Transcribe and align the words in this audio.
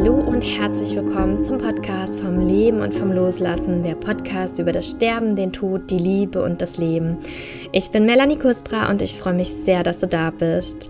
Hallo 0.00 0.14
und 0.14 0.42
herzlich 0.42 0.94
willkommen 0.94 1.42
zum 1.42 1.58
Podcast 1.58 2.20
vom 2.20 2.46
Leben 2.46 2.82
und 2.82 2.94
vom 2.94 3.10
Loslassen, 3.10 3.82
der 3.82 3.96
Podcast 3.96 4.60
über 4.60 4.70
das 4.70 4.90
Sterben, 4.90 5.34
den 5.34 5.52
Tod, 5.52 5.90
die 5.90 5.98
Liebe 5.98 6.40
und 6.40 6.62
das 6.62 6.78
Leben. 6.78 7.18
Ich 7.72 7.90
bin 7.90 8.06
Melanie 8.06 8.38
Kustra 8.38 8.88
und 8.90 9.02
ich 9.02 9.18
freue 9.18 9.34
mich 9.34 9.48
sehr, 9.48 9.82
dass 9.82 9.98
du 9.98 10.06
da 10.06 10.30
bist. 10.30 10.88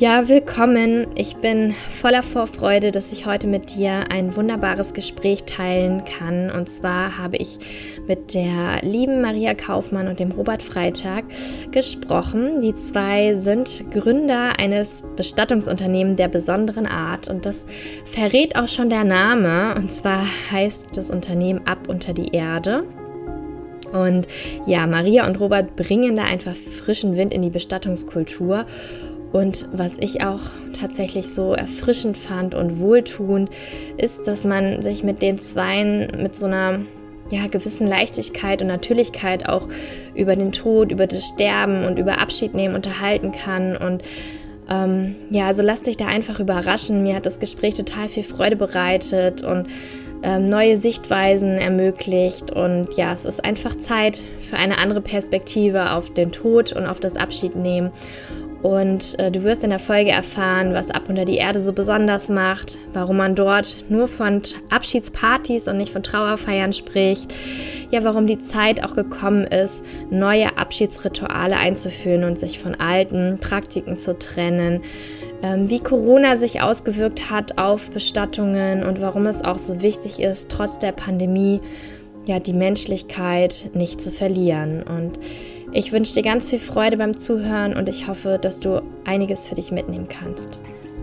Ja, 0.00 0.28
willkommen. 0.28 1.08
Ich 1.16 1.38
bin 1.38 1.74
voller 1.90 2.22
Vorfreude, 2.22 2.92
dass 2.92 3.10
ich 3.10 3.26
heute 3.26 3.48
mit 3.48 3.74
dir 3.74 4.12
ein 4.12 4.36
wunderbares 4.36 4.92
Gespräch 4.92 5.42
teilen 5.42 6.04
kann. 6.04 6.52
Und 6.52 6.68
zwar 6.70 7.18
habe 7.18 7.36
ich 7.36 7.58
mit 8.06 8.32
der 8.32 8.80
lieben 8.82 9.20
Maria 9.20 9.54
Kaufmann 9.54 10.06
und 10.06 10.20
dem 10.20 10.30
Robert 10.30 10.62
Freitag 10.62 11.24
gesprochen. 11.72 12.60
Die 12.60 12.76
zwei 12.76 13.34
sind 13.40 13.90
Gründer 13.90 14.56
eines 14.60 15.02
Bestattungsunternehmens 15.16 16.16
der 16.16 16.28
besonderen 16.28 16.86
Art. 16.86 17.28
Und 17.28 17.44
das 17.44 17.66
verrät 18.04 18.54
auch 18.54 18.68
schon 18.68 18.90
der 18.90 19.02
Name. 19.02 19.74
Und 19.74 19.92
zwar 19.92 20.24
heißt 20.52 20.96
das 20.96 21.10
Unternehmen 21.10 21.66
Ab 21.66 21.88
unter 21.88 22.12
die 22.12 22.28
Erde. 22.28 22.84
Und 23.92 24.28
ja, 24.64 24.86
Maria 24.86 25.26
und 25.26 25.40
Robert 25.40 25.74
bringen 25.74 26.16
da 26.16 26.22
einfach 26.22 26.54
frischen 26.54 27.16
Wind 27.16 27.32
in 27.32 27.42
die 27.42 27.50
Bestattungskultur. 27.50 28.64
Und 29.32 29.68
was 29.72 29.92
ich 30.00 30.22
auch 30.22 30.40
tatsächlich 30.78 31.34
so 31.34 31.52
erfrischend 31.52 32.16
fand 32.16 32.54
und 32.54 32.80
wohltuend, 32.80 33.50
ist, 33.96 34.26
dass 34.26 34.44
man 34.44 34.82
sich 34.82 35.02
mit 35.02 35.22
den 35.22 35.38
Zweien 35.38 36.22
mit 36.22 36.36
so 36.36 36.46
einer 36.46 36.80
ja, 37.30 37.46
gewissen 37.46 37.86
Leichtigkeit 37.86 38.62
und 38.62 38.68
Natürlichkeit 38.68 39.48
auch 39.48 39.68
über 40.14 40.34
den 40.34 40.52
Tod, 40.52 40.90
über 40.90 41.06
das 41.06 41.26
Sterben 41.26 41.84
und 41.84 41.98
über 41.98 42.18
Abschied 42.18 42.54
nehmen 42.54 42.74
unterhalten 42.74 43.32
kann. 43.32 43.76
Und 43.76 44.02
ähm, 44.70 45.14
ja, 45.30 45.46
also 45.46 45.62
lasst 45.62 45.86
dich 45.86 45.96
da 45.96 46.06
einfach 46.06 46.40
überraschen. 46.40 47.02
Mir 47.02 47.16
hat 47.16 47.26
das 47.26 47.38
Gespräch 47.38 47.74
total 47.74 48.08
viel 48.08 48.22
Freude 48.22 48.56
bereitet 48.56 49.42
und 49.42 49.66
ähm, 50.22 50.48
neue 50.48 50.78
Sichtweisen 50.78 51.58
ermöglicht. 51.58 52.50
Und 52.50 52.94
ja, 52.96 53.12
es 53.12 53.24
ist 53.24 53.44
einfach 53.44 53.76
Zeit 53.76 54.24
für 54.38 54.56
eine 54.56 54.78
andere 54.78 55.00
Perspektive 55.00 55.92
auf 55.92 56.12
den 56.12 56.32
Tod 56.32 56.72
und 56.72 56.86
auf 56.86 56.98
das 56.98 57.16
Abschiednehmen. 57.16 57.92
Und 58.62 59.18
äh, 59.20 59.30
du 59.30 59.44
wirst 59.44 59.62
in 59.62 59.70
der 59.70 59.78
Folge 59.78 60.10
erfahren, 60.10 60.74
was 60.74 60.90
Ab 60.90 61.04
unter 61.08 61.24
die 61.24 61.36
Erde 61.36 61.62
so 61.62 61.72
besonders 61.72 62.28
macht, 62.28 62.76
warum 62.92 63.18
man 63.18 63.36
dort 63.36 63.84
nur 63.88 64.08
von 64.08 64.42
Abschiedspartys 64.70 65.68
und 65.68 65.76
nicht 65.76 65.92
von 65.92 66.02
Trauerfeiern 66.02 66.72
spricht, 66.72 67.32
ja, 67.90 68.02
warum 68.02 68.26
die 68.26 68.40
Zeit 68.40 68.84
auch 68.84 68.96
gekommen 68.96 69.44
ist, 69.44 69.82
neue 70.10 70.58
Abschiedsrituale 70.58 71.56
einzuführen 71.56 72.24
und 72.24 72.38
sich 72.38 72.58
von 72.58 72.74
alten 72.74 73.38
Praktiken 73.40 73.98
zu 73.98 74.18
trennen, 74.18 74.82
ähm, 75.42 75.70
wie 75.70 75.78
Corona 75.78 76.36
sich 76.36 76.60
ausgewirkt 76.60 77.30
hat 77.30 77.58
auf 77.58 77.90
Bestattungen 77.90 78.84
und 78.84 79.00
warum 79.00 79.26
es 79.26 79.42
auch 79.42 79.58
so 79.58 79.82
wichtig 79.82 80.18
ist, 80.18 80.50
trotz 80.50 80.78
der 80.78 80.92
Pandemie, 80.92 81.60
ja, 82.26 82.40
die 82.40 82.52
Menschlichkeit 82.52 83.70
nicht 83.72 84.02
zu 84.02 84.10
verlieren. 84.10 84.82
Und 84.82 85.18
ich 85.72 85.92
wünsche 85.92 86.14
dir 86.14 86.22
ganz 86.22 86.50
viel 86.50 86.58
Freude 86.58 86.96
beim 86.96 87.18
Zuhören 87.18 87.76
und 87.76 87.88
ich 87.88 88.08
hoffe, 88.08 88.38
dass 88.40 88.60
du 88.60 88.82
einiges 89.04 89.48
für 89.48 89.54
dich 89.54 89.70
mitnehmen 89.70 90.08
kannst. 90.08 90.58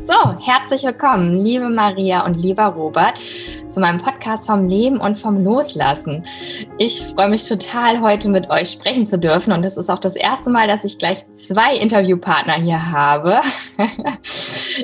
So, 0.08 0.38
herzlich 0.40 0.84
willkommen, 0.84 1.44
liebe 1.44 1.68
Maria 1.68 2.26
und 2.26 2.36
lieber 2.36 2.66
Robert, 2.66 3.20
zu 3.68 3.80
meinem 3.80 4.00
Podcast 4.00 4.46
vom 4.46 4.68
Leben 4.68 5.00
und 5.00 5.18
vom 5.18 5.44
Loslassen. 5.44 6.24
Ich 6.78 7.02
freue 7.02 7.30
mich 7.30 7.48
total, 7.48 8.02
heute 8.02 8.30
mit 8.30 8.50
euch 8.52 8.70
sprechen 8.70 9.08
zu 9.08 9.18
dürfen 9.18 9.52
und 9.52 9.64
es 9.66 9.78
ist 9.78 9.90
auch 9.90 9.98
das 9.98 10.16
erste 10.16 10.52
Mal, 10.52 10.68
dass 10.68 10.84
ich 10.84 11.00
gleich 11.00 11.26
zwei 11.36 11.76
Interviewpartner 11.76 12.54
hier 12.54 12.92
habe. 12.92 13.42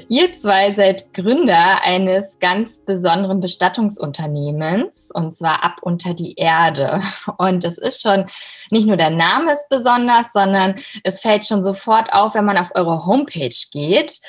Ihr 0.07 0.37
zwei 0.37 0.73
seid 0.73 1.13
Gründer 1.13 1.83
eines 1.83 2.39
ganz 2.39 2.79
besonderen 2.79 3.39
Bestattungsunternehmens 3.39 5.09
und 5.13 5.35
zwar 5.35 5.63
ab 5.63 5.77
unter 5.81 6.13
die 6.13 6.35
Erde. 6.35 7.01
Und 7.37 7.63
es 7.63 7.77
ist 7.77 8.01
schon, 8.01 8.25
nicht 8.71 8.87
nur 8.87 8.97
der 8.97 9.09
Name 9.09 9.53
ist 9.53 9.67
besonders, 9.69 10.27
sondern 10.33 10.75
es 11.03 11.21
fällt 11.21 11.45
schon 11.45 11.63
sofort 11.63 12.13
auf, 12.13 12.35
wenn 12.35 12.45
man 12.45 12.57
auf 12.57 12.71
eure 12.75 13.05
Homepage 13.05 13.55
geht. 13.71 14.19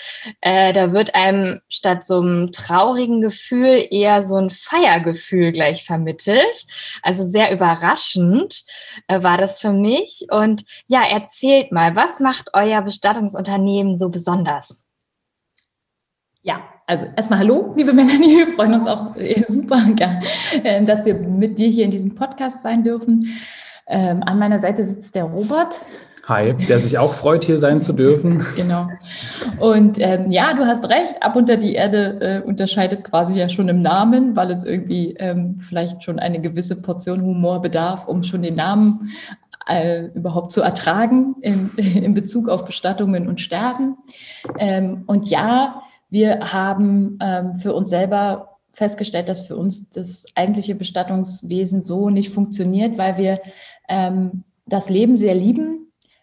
Äh, 0.40 0.72
da 0.72 0.92
wird 0.92 1.14
einem 1.14 1.60
statt 1.68 2.04
so 2.04 2.20
einem 2.20 2.52
traurigen 2.52 3.20
Gefühl 3.20 3.86
eher 3.90 4.22
so 4.22 4.36
ein 4.36 4.50
Feiergefühl 4.50 5.52
gleich 5.52 5.84
vermittelt. 5.84 6.66
Also 7.02 7.26
sehr 7.26 7.52
überraschend 7.52 8.64
äh, 9.08 9.22
war 9.22 9.38
das 9.38 9.60
für 9.60 9.72
mich. 9.72 10.26
Und 10.30 10.64
ja, 10.88 11.02
erzählt 11.02 11.72
mal, 11.72 11.94
was 11.96 12.20
macht 12.20 12.50
euer 12.54 12.82
Bestattungsunternehmen 12.82 13.98
so 13.98 14.08
besonders? 14.08 14.76
Ja, 16.44 16.60
also 16.88 17.06
erstmal 17.16 17.38
hallo, 17.38 17.72
liebe 17.76 17.92
Melanie. 17.92 18.38
Wir 18.38 18.48
freuen 18.48 18.74
uns 18.74 18.88
auch 18.88 19.14
äh, 19.14 19.44
super, 19.46 19.80
äh, 20.64 20.82
dass 20.82 21.04
wir 21.04 21.14
mit 21.14 21.56
dir 21.56 21.68
hier 21.68 21.84
in 21.84 21.92
diesem 21.92 22.16
Podcast 22.16 22.62
sein 22.62 22.82
dürfen. 22.82 23.28
Ähm, 23.86 24.24
an 24.24 24.40
meiner 24.40 24.58
Seite 24.58 24.84
sitzt 24.84 25.14
der 25.14 25.24
Robert. 25.24 25.80
Hi, 26.24 26.52
der 26.54 26.80
sich 26.80 26.98
auch 26.98 27.12
freut, 27.12 27.44
hier 27.44 27.60
sein 27.60 27.80
zu 27.80 27.92
dürfen. 27.92 28.44
Genau. 28.56 28.88
Und 29.60 29.98
ähm, 30.00 30.30
ja, 30.30 30.54
du 30.54 30.66
hast 30.66 30.88
recht, 30.88 31.14
ab 31.20 31.36
unter 31.36 31.56
die 31.56 31.74
Erde 31.74 32.42
äh, 32.44 32.46
unterscheidet 32.46 33.04
quasi 33.04 33.38
ja 33.38 33.48
schon 33.48 33.68
im 33.68 33.78
Namen, 33.78 34.34
weil 34.34 34.50
es 34.50 34.64
irgendwie 34.64 35.14
ähm, 35.20 35.60
vielleicht 35.60 36.02
schon 36.02 36.18
eine 36.18 36.40
gewisse 36.40 36.82
Portion 36.82 37.22
Humor 37.22 37.62
bedarf, 37.62 38.08
um 38.08 38.24
schon 38.24 38.42
den 38.42 38.56
Namen 38.56 39.12
äh, 39.68 40.06
überhaupt 40.14 40.50
zu 40.50 40.60
ertragen 40.62 41.36
in, 41.40 41.70
in 41.76 42.14
Bezug 42.14 42.48
auf 42.48 42.64
Bestattungen 42.64 43.28
und 43.28 43.40
Sterben. 43.40 43.96
Ähm, 44.58 45.04
und 45.06 45.28
ja, 45.28 45.82
wir 46.12 46.52
haben 46.52 47.18
ähm, 47.20 47.56
für 47.56 47.74
uns 47.74 47.90
selber 47.90 48.58
festgestellt, 48.72 49.28
dass 49.28 49.46
für 49.46 49.56
uns 49.56 49.90
das 49.90 50.24
eigentliche 50.36 50.76
Bestattungswesen 50.76 51.82
so 51.82 52.08
nicht 52.08 52.30
funktioniert, 52.30 52.96
weil 52.96 53.18
wir 53.18 53.40
ähm, 53.88 54.44
das 54.66 54.88
Leben 54.88 55.16
sehr 55.16 55.34
lieben 55.34 55.82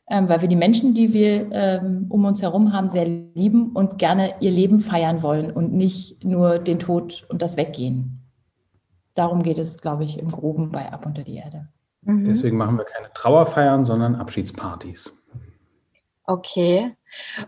ähm, 0.09 0.27
weil 0.27 0.41
wir 0.41 0.47
die 0.47 0.55
Menschen, 0.55 0.95
die 0.95 1.13
wir 1.13 1.51
ähm, 1.51 2.07
um 2.09 2.25
uns 2.25 2.41
herum 2.41 2.73
haben, 2.73 2.89
sehr 2.89 3.05
lieben 3.05 3.71
und 3.73 3.99
gerne 3.99 4.33
ihr 4.39 4.49
Leben 4.49 4.79
feiern 4.81 5.21
wollen 5.21 5.51
und 5.51 5.71
nicht 5.71 6.23
nur 6.23 6.57
den 6.57 6.79
Tod 6.79 7.27
und 7.29 7.43
das 7.43 7.57
Weggehen. 7.57 8.19
Darum 9.13 9.43
geht 9.43 9.59
es, 9.59 9.79
glaube 9.79 10.03
ich, 10.03 10.17
im 10.17 10.29
Groben 10.29 10.71
bei 10.71 10.91
Ab 10.91 11.05
unter 11.05 11.23
die 11.23 11.35
Erde. 11.35 11.67
Mhm. 12.01 12.25
Deswegen 12.25 12.57
machen 12.57 12.77
wir 12.77 12.85
keine 12.85 13.13
Trauerfeiern, 13.13 13.85
sondern 13.85 14.15
Abschiedspartys. 14.15 15.15
Okay. 16.23 16.91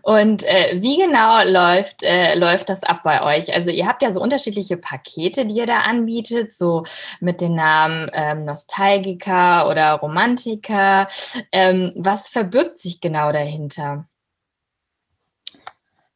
Und 0.01 0.43
äh, 0.45 0.81
wie 0.81 0.97
genau 0.97 1.43
läuft, 1.43 2.03
äh, 2.03 2.37
läuft 2.37 2.69
das 2.69 2.83
ab 2.83 3.01
bei 3.03 3.21
euch? 3.23 3.53
Also 3.53 3.69
ihr 3.69 3.87
habt 3.87 4.01
ja 4.01 4.13
so 4.13 4.21
unterschiedliche 4.21 4.77
Pakete, 4.77 5.45
die 5.45 5.55
ihr 5.55 5.67
da 5.67 5.79
anbietet, 5.79 6.55
so 6.55 6.83
mit 7.19 7.41
den 7.41 7.55
Namen 7.55 8.09
ähm, 8.13 8.45
Nostalgiker 8.45 9.69
oder 9.69 9.93
Romantiker. 9.93 11.07
Ähm, 11.51 11.93
was 11.95 12.29
verbirgt 12.29 12.79
sich 12.79 13.01
genau 13.01 13.31
dahinter? 13.31 14.05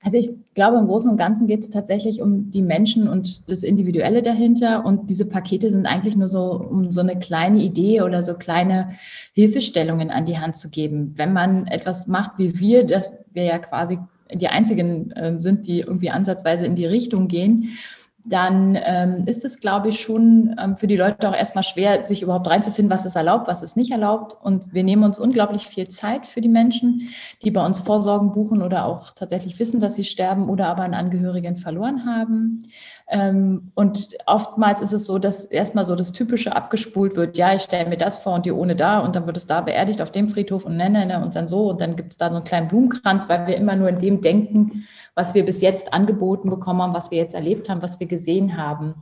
Also 0.05 0.17
ich 0.17 0.29
glaube, 0.53 0.77
im 0.77 0.85
Großen 0.85 1.09
und 1.09 1.17
Ganzen 1.17 1.47
geht 1.47 1.61
es 1.61 1.71
tatsächlich 1.71 2.21
um 2.21 2.51
die 2.51 2.61
Menschen 2.61 3.07
und 3.09 3.49
das 3.49 3.63
Individuelle 3.63 4.21
dahinter. 4.21 4.85
Und 4.85 5.09
diese 5.09 5.27
Pakete 5.27 5.71
sind 5.71 5.88
eigentlich 5.88 6.15
nur 6.15 6.29
so, 6.29 6.51
um 6.51 6.91
so 6.91 7.01
eine 7.01 7.17
kleine 7.17 7.57
Idee 7.57 8.03
oder 8.03 8.21
so 8.21 8.35
kleine 8.35 8.91
Hilfestellungen 9.33 10.11
an 10.11 10.27
die 10.27 10.38
Hand 10.38 10.57
zu 10.57 10.69
geben. 10.69 11.13
Wenn 11.15 11.33
man 11.33 11.65
etwas 11.65 12.05
macht 12.05 12.33
wie 12.38 12.59
wir, 12.59 12.85
dass 12.85 13.13
wir 13.35 13.44
ja 13.44 13.59
quasi 13.59 14.00
die 14.34 14.47
einzigen 14.47 15.12
äh, 15.12 15.40
sind, 15.40 15.68
die 15.68 15.81
irgendwie 15.81 16.09
ansatzweise 16.09 16.66
in 16.66 16.75
die 16.75 16.88
Richtung 16.88 17.28
gehen, 17.28 17.78
dann 18.28 18.78
ähm, 18.84 19.23
ist 19.28 19.46
es, 19.46 19.59
glaube 19.59 19.90
ich, 19.90 20.01
schon 20.01 20.56
ähm, 20.59 20.75
für 20.75 20.88
die 20.88 20.97
Leute 20.97 21.29
auch 21.29 21.35
erstmal 21.35 21.63
schwer, 21.63 22.07
sich 22.07 22.24
überhaupt 22.24 22.47
reinzufinden, 22.47 22.91
was 22.91 23.06
ist 23.06 23.16
erlaubt, 23.16 23.47
was 23.47 23.62
ist 23.62 23.78
nicht 23.78 23.91
erlaubt. 23.91 24.36
Und 24.44 24.74
wir 24.74 24.83
nehmen 24.83 25.04
uns 25.04 25.19
unglaublich 25.19 25.68
viel 25.68 25.88
Zeit 25.89 26.25
für 26.25 26.42
die 26.42 26.50
Menschen, 26.50 27.09
die 27.44 27.51
bei 27.51 27.63
uns 27.63 27.81
Vorsorgen 27.81 28.31
buchen 28.31 28.63
oder 28.63 28.86
auch 28.86 29.12
tatsächlich 29.12 29.59
wissen, 29.59 29.80
dass 29.80 29.95
sie 29.95 30.04
sterben 30.04 30.50
oder 30.50 30.68
aber 30.68 30.81
einen 30.81 30.95
Angehörigen 30.95 31.56
verloren 31.56 32.06
haben. 32.06 32.63
Ähm, 33.07 33.72
und 33.75 34.18
oftmals 34.25 34.81
ist 34.81 34.94
es 34.94 35.06
so, 35.06 35.19
dass 35.19 35.46
erstmal 35.46 35.86
so 35.86 35.96
das 35.96 36.12
Typische 36.12 36.56
abgespult 36.56 37.16
wird. 37.16 37.38
Ja, 37.38 37.54
ich 37.54 37.62
stelle 37.62 37.88
mir 37.88 37.98
das 37.98 38.18
vor 38.18 38.34
und 38.34 38.46
die 38.48 38.52
ohne 38.52 38.75
da 38.75 39.00
und 39.00 39.16
dann 39.16 39.28
wird 39.28 39.38
es 39.38 39.46
da 39.46 39.62
beerdigt 39.62 40.02
auf 40.02 40.12
dem 40.12 40.28
Friedhof 40.28 40.66
und 40.66 40.78
nenne 40.78 41.06
ne, 41.06 41.24
und 41.24 41.36
dann 41.36 41.48
so 41.48 41.69
und 41.69 41.81
dann 41.81 41.96
gibt 41.96 42.13
es 42.13 42.18
da 42.18 42.30
so 42.30 42.36
einen 42.36 42.46
kleinen 42.46 42.68
Blumenkranz, 42.68 43.30
weil 43.30 43.46
wir 43.46 43.57
immer 43.57 43.75
nur 43.75 43.90
in 43.90 44.00
dem 44.00 44.22
denken, 44.22 44.88
was 45.13 45.36
wir 45.36 45.46
bis 45.46 45.62
jetzt 45.62 45.94
angeboten 45.94 46.50
bekommen 46.50 46.81
haben, 46.81 46.94
was 46.94 47.12
wir 47.12 47.19
jetzt 47.19 47.36
erlebt 47.36 47.69
haben, 47.69 47.84
was 47.84 48.00
wir 48.00 48.07
gesehen 48.07 48.57
haben. 48.57 48.96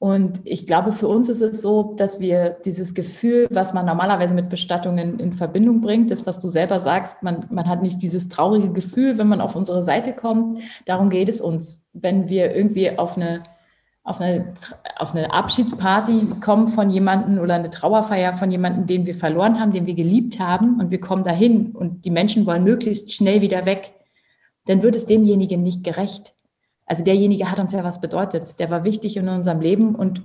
Und 0.00 0.40
ich 0.44 0.68
glaube, 0.68 0.92
für 0.92 1.08
uns 1.08 1.28
ist 1.28 1.40
es 1.40 1.60
so, 1.60 1.94
dass 1.96 2.20
wir 2.20 2.50
dieses 2.64 2.94
Gefühl, 2.94 3.48
was 3.50 3.74
man 3.74 3.84
normalerweise 3.84 4.32
mit 4.32 4.48
Bestattungen 4.48 5.18
in 5.18 5.32
Verbindung 5.32 5.80
bringt, 5.80 6.12
das, 6.12 6.24
was 6.24 6.38
du 6.38 6.48
selber 6.48 6.78
sagst, 6.78 7.24
man, 7.24 7.46
man 7.50 7.68
hat 7.68 7.82
nicht 7.82 8.00
dieses 8.00 8.28
traurige 8.28 8.72
Gefühl, 8.72 9.18
wenn 9.18 9.26
man 9.26 9.40
auf 9.40 9.56
unsere 9.56 9.82
Seite 9.82 10.12
kommt. 10.12 10.60
Darum 10.86 11.10
geht 11.10 11.28
es 11.28 11.40
uns. 11.40 11.88
Wenn 11.94 12.28
wir 12.28 12.54
irgendwie 12.54 12.96
auf 12.96 13.16
eine, 13.16 13.42
auf 14.04 14.20
eine, 14.20 14.54
auf 14.98 15.16
eine 15.16 15.32
Abschiedsparty 15.32 16.28
kommen 16.40 16.68
von 16.68 16.90
jemandem 16.90 17.40
oder 17.40 17.54
eine 17.54 17.70
Trauerfeier 17.70 18.34
von 18.34 18.52
jemandem, 18.52 18.86
den 18.86 19.04
wir 19.04 19.16
verloren 19.16 19.58
haben, 19.58 19.72
den 19.72 19.86
wir 19.86 19.94
geliebt 19.94 20.38
haben 20.38 20.78
und 20.78 20.92
wir 20.92 21.00
kommen 21.00 21.24
dahin 21.24 21.72
und 21.74 22.04
die 22.04 22.10
Menschen 22.10 22.46
wollen 22.46 22.62
möglichst 22.62 23.12
schnell 23.12 23.40
wieder 23.40 23.66
weg, 23.66 23.94
dann 24.66 24.84
wird 24.84 24.94
es 24.94 25.06
demjenigen 25.06 25.64
nicht 25.64 25.82
gerecht. 25.82 26.34
Also 26.88 27.04
derjenige 27.04 27.50
hat 27.50 27.60
uns 27.60 27.72
ja 27.72 27.84
was 27.84 28.00
bedeutet. 28.00 28.58
Der 28.58 28.70
war 28.70 28.84
wichtig 28.84 29.16
in 29.16 29.28
unserem 29.28 29.60
Leben 29.60 29.94
und 29.94 30.22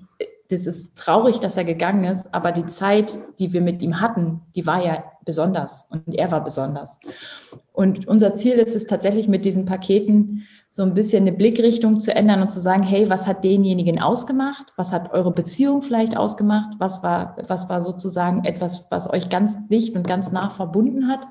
das 0.49 0.65
ist 0.65 0.97
traurig, 0.97 1.39
dass 1.39 1.57
er 1.57 1.63
gegangen 1.63 2.03
ist, 2.03 2.33
aber 2.33 2.51
die 2.51 2.65
Zeit, 2.65 3.17
die 3.39 3.53
wir 3.53 3.61
mit 3.61 3.81
ihm 3.81 3.99
hatten, 3.99 4.41
die 4.55 4.65
war 4.65 4.83
ja 4.83 5.03
besonders 5.25 5.87
und 5.89 6.13
er 6.13 6.31
war 6.31 6.43
besonders. 6.43 6.99
Und 7.71 8.07
unser 8.07 8.35
Ziel 8.35 8.53
ist 8.53 8.75
es 8.75 8.87
tatsächlich 8.87 9.27
mit 9.27 9.45
diesen 9.45 9.65
Paketen 9.65 10.43
so 10.69 10.83
ein 10.83 10.93
bisschen 10.93 11.23
eine 11.23 11.33
Blickrichtung 11.33 11.99
zu 11.99 12.15
ändern 12.15 12.41
und 12.41 12.51
zu 12.51 12.59
sagen, 12.59 12.83
hey, 12.83 13.09
was 13.09 13.27
hat 13.27 13.43
denjenigen 13.43 14.01
ausgemacht? 14.01 14.73
Was 14.75 14.91
hat 14.91 15.13
eure 15.13 15.31
Beziehung 15.31 15.81
vielleicht 15.81 16.17
ausgemacht? 16.17 16.69
Was 16.79 17.03
war, 17.03 17.35
was 17.47 17.69
war 17.69 17.81
sozusagen 17.81 18.43
etwas, 18.43 18.87
was 18.89 19.11
euch 19.11 19.29
ganz 19.29 19.55
dicht 19.67 19.95
und 19.95 20.07
ganz 20.07 20.31
nah 20.31 20.49
verbunden 20.49 21.07
hat? 21.07 21.27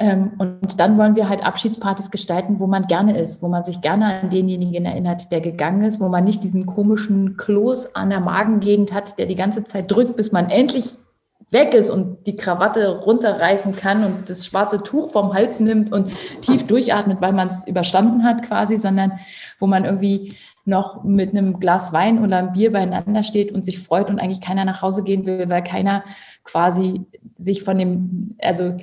Ähm, 0.00 0.32
und 0.38 0.80
dann 0.80 0.96
wollen 0.96 1.14
wir 1.14 1.28
halt 1.28 1.44
Abschiedspartys 1.44 2.10
gestalten, 2.10 2.58
wo 2.58 2.66
man 2.66 2.86
gerne 2.86 3.18
ist, 3.18 3.42
wo 3.42 3.48
man 3.48 3.64
sich 3.64 3.82
gerne 3.82 4.22
an 4.22 4.30
denjenigen 4.30 4.86
erinnert, 4.86 5.30
der 5.30 5.42
gegangen 5.42 5.82
ist, 5.82 6.00
wo 6.00 6.08
man 6.08 6.24
nicht 6.24 6.42
diesen 6.42 6.64
komischen 6.64 7.36
Kloß 7.36 7.94
an 7.94 8.08
der 8.08 8.20
Magengegend 8.20 8.94
hat, 8.94 9.18
der 9.18 9.26
die 9.26 9.36
ganze 9.36 9.62
Zeit 9.64 9.92
drückt, 9.92 10.16
bis 10.16 10.32
man 10.32 10.48
endlich 10.48 10.94
weg 11.50 11.74
ist 11.74 11.90
und 11.90 12.26
die 12.26 12.36
Krawatte 12.36 13.00
runterreißen 13.00 13.76
kann 13.76 14.04
und 14.04 14.30
das 14.30 14.46
schwarze 14.46 14.82
Tuch 14.82 15.10
vom 15.10 15.34
Hals 15.34 15.60
nimmt 15.60 15.92
und 15.92 16.12
tief 16.40 16.66
durchatmet, 16.66 17.20
weil 17.20 17.34
man 17.34 17.48
es 17.48 17.66
überstanden 17.66 18.24
hat 18.24 18.42
quasi, 18.42 18.78
sondern 18.78 19.18
wo 19.58 19.66
man 19.66 19.84
irgendwie 19.84 20.32
noch 20.64 21.04
mit 21.04 21.30
einem 21.30 21.60
Glas 21.60 21.92
Wein 21.92 22.24
oder 22.24 22.38
einem 22.38 22.52
Bier 22.52 22.72
beieinander 22.72 23.22
steht 23.22 23.52
und 23.52 23.66
sich 23.66 23.78
freut 23.78 24.08
und 24.08 24.18
eigentlich 24.18 24.40
keiner 24.40 24.64
nach 24.64 24.80
Hause 24.80 25.02
gehen 25.02 25.26
will, 25.26 25.48
weil 25.48 25.64
keiner 25.64 26.04
quasi 26.44 27.02
sich 27.36 27.64
von 27.64 27.76
dem, 27.76 28.36
also 28.38 28.76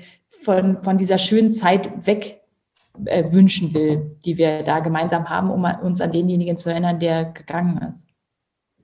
von, 0.48 0.82
von 0.82 0.98
dieser 0.98 1.18
schönen 1.18 1.52
Zeit 1.52 2.08
weg 2.08 2.40
äh, 3.04 3.26
wünschen 3.34 3.74
will, 3.74 4.18
die 4.26 4.38
wir 4.38 4.64
da 4.64 4.80
gemeinsam 4.80 5.30
haben, 5.30 5.52
um 5.52 5.66
uns 5.84 6.00
an 6.00 6.14
denjenigen 6.14 6.56
zu 6.56 6.70
erinnern, 6.70 7.02
der 7.02 7.26
gegangen 7.26 7.80
ist. 7.90 8.08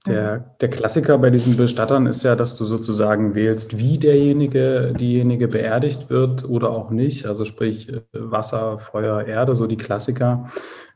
Der, 0.06 0.40
der 0.60 0.70
Klassiker 0.70 1.18
bei 1.18 1.30
diesen 1.30 1.56
Bestattern 1.56 2.06
ist 2.06 2.24
ja, 2.24 2.36
dass 2.36 2.58
du 2.58 2.66
sozusagen 2.66 3.36
wählst, 3.36 3.78
wie 3.78 3.98
derjenige, 3.98 4.94
diejenige 5.00 5.48
beerdigt 5.48 6.10
wird 6.10 6.44
oder 6.44 6.72
auch 6.72 6.90
nicht. 6.90 7.26
Also 7.26 7.46
sprich 7.46 7.88
äh, 7.88 8.02
Wasser, 8.12 8.78
Feuer, 8.78 9.24
Erde, 9.24 9.56
so 9.56 9.66
die 9.66 9.78
Klassiker. 9.78 10.50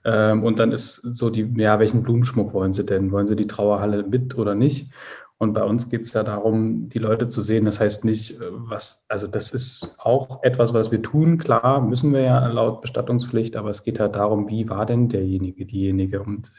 Ähm, 0.04 0.44
und 0.44 0.60
dann 0.60 0.74
ist 0.74 0.96
so 0.96 1.30
die, 1.30 1.50
ja, 1.56 1.80
welchen 1.80 2.04
Blumenschmuck 2.04 2.54
wollen 2.54 2.74
sie 2.74 2.86
denn? 2.86 3.14
Wollen 3.14 3.28
sie 3.28 3.38
die 3.38 3.48
Trauerhalle 3.48 4.04
mit 4.04 4.38
oder 4.38 4.54
nicht? 4.54 4.92
Und 5.40 5.54
bei 5.54 5.64
uns 5.64 5.90
geht 5.90 6.02
es 6.02 6.14
ja 6.14 6.24
darum, 6.24 6.90
die 6.90 6.98
Leute 6.98 7.28
zu 7.28 7.42
sehen. 7.42 7.66
Das 7.66 7.80
heißt 7.80 8.06
nicht, 8.06 8.42
äh, 8.42 8.46
was, 8.50 9.06
also 9.08 9.28
das 9.28 9.54
ist 9.54 9.98
auch 10.00 10.42
etwas, 10.44 10.74
was 10.74 10.92
wir 10.92 11.02
tun. 11.02 11.38
Klar, 11.38 11.82
müssen 11.82 12.14
wir 12.14 12.22
ja 12.22 12.48
laut 12.48 12.82
Bestattungspflicht, 12.82 13.56
aber 13.56 13.70
es 13.70 13.84
geht 13.84 14.00
halt 14.00 14.16
darum, 14.16 14.50
wie 14.50 14.70
war 14.70 14.86
denn 14.86 15.10
derjenige, 15.10 15.66
diejenige? 15.66 16.24
Und 16.24 16.52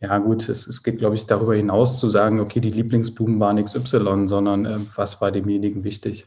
ja, 0.00 0.16
gut, 0.18 0.48
es, 0.48 0.66
es 0.66 0.82
geht, 0.82 0.98
glaube 0.98 1.14
ich, 1.14 1.26
darüber 1.26 1.54
hinaus 1.54 2.00
zu 2.00 2.08
sagen, 2.08 2.40
okay, 2.40 2.60
die 2.60 2.70
Lieblingsblumen 2.70 3.38
waren 3.38 3.62
XY, 3.62 4.28
sondern 4.28 4.64
äh, 4.64 4.78
was 4.96 5.20
war 5.20 5.30
demjenigen 5.30 5.84
wichtig? 5.84 6.26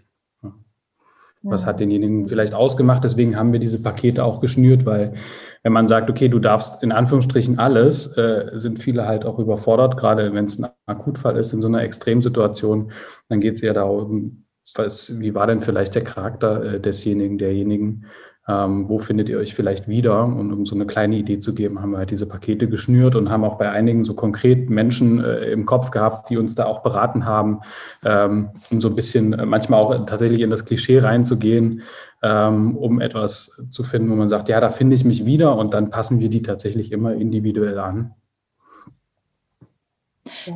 Was 1.45 1.65
hat 1.65 1.81
denjenigen 1.81 2.27
vielleicht 2.27 2.55
ausgemacht? 2.55 3.03
Deswegen 3.03 3.37
haben 3.37 3.51
wir 3.51 3.59
diese 3.59 3.81
Pakete 3.81 4.23
auch 4.23 4.39
geschnürt, 4.39 4.85
weil 4.85 5.13
wenn 5.61 5.73
man 5.73 5.89
sagt, 5.89 6.09
okay, 6.09 6.29
du 6.29 6.39
darfst 6.39 6.81
in 6.83 6.91
Anführungsstrichen 6.91 7.59
alles, 7.59 8.17
äh, 8.17 8.51
sind 8.53 8.79
viele 8.79 9.05
halt 9.05 9.25
auch 9.25 9.39
überfordert, 9.39 9.97
gerade 9.97 10.33
wenn 10.33 10.45
es 10.45 10.59
ein 10.59 10.69
Akutfall 10.85 11.37
ist 11.37 11.51
in 11.53 11.61
so 11.61 11.67
einer 11.67 11.83
Extremsituation, 11.83 12.91
dann 13.27 13.41
geht 13.41 13.55
es 13.55 13.63
eher 13.63 13.73
darum, 13.73 14.45
was, 14.75 15.19
wie 15.19 15.35
war 15.35 15.47
denn 15.47 15.61
vielleicht 15.61 15.95
der 15.95 16.03
Charakter 16.03 16.75
äh, 16.75 16.79
desjenigen, 16.79 17.37
derjenigen, 17.37 18.05
ähm, 18.47 18.89
wo 18.89 18.99
findet 18.99 19.29
ihr 19.29 19.37
euch 19.37 19.55
vielleicht 19.55 19.87
wieder? 19.87 20.25
Und 20.25 20.51
um 20.51 20.65
so 20.65 20.75
eine 20.75 20.85
kleine 20.85 21.15
Idee 21.15 21.39
zu 21.39 21.55
geben, 21.55 21.81
haben 21.81 21.91
wir 21.91 21.99
halt 21.99 22.11
diese 22.11 22.27
Pakete 22.27 22.67
geschnürt 22.67 23.15
und 23.15 23.29
haben 23.29 23.43
auch 23.45 23.57
bei 23.57 23.69
einigen 23.69 24.03
so 24.03 24.13
konkret 24.13 24.69
Menschen 24.69 25.23
äh, 25.23 25.51
im 25.51 25.65
Kopf 25.65 25.91
gehabt, 25.91 26.29
die 26.29 26.37
uns 26.37 26.53
da 26.53 26.65
auch 26.65 26.83
beraten 26.83 27.25
haben, 27.25 27.61
ähm, 28.03 28.49
um 28.69 28.81
so 28.81 28.89
ein 28.89 28.95
bisschen 28.95 29.33
äh, 29.33 29.45
manchmal 29.45 29.79
auch 29.79 30.05
tatsächlich 30.05 30.41
in 30.41 30.49
das 30.49 30.65
Klischee 30.65 30.99
reinzugehen, 30.99 31.83
ähm, 32.21 32.75
um 32.77 32.99
etwas 32.99 33.61
zu 33.71 33.83
finden, 33.83 34.09
wo 34.09 34.15
man 34.15 34.29
sagt, 34.29 34.49
ja, 34.49 34.59
da 34.59 34.69
finde 34.69 34.95
ich 34.95 35.05
mich 35.05 35.25
wieder 35.25 35.55
und 35.57 35.73
dann 35.73 35.89
passen 35.89 36.19
wir 36.19 36.29
die 36.29 36.41
tatsächlich 36.41 36.91
immer 36.91 37.13
individuell 37.13 37.79
an. 37.79 38.13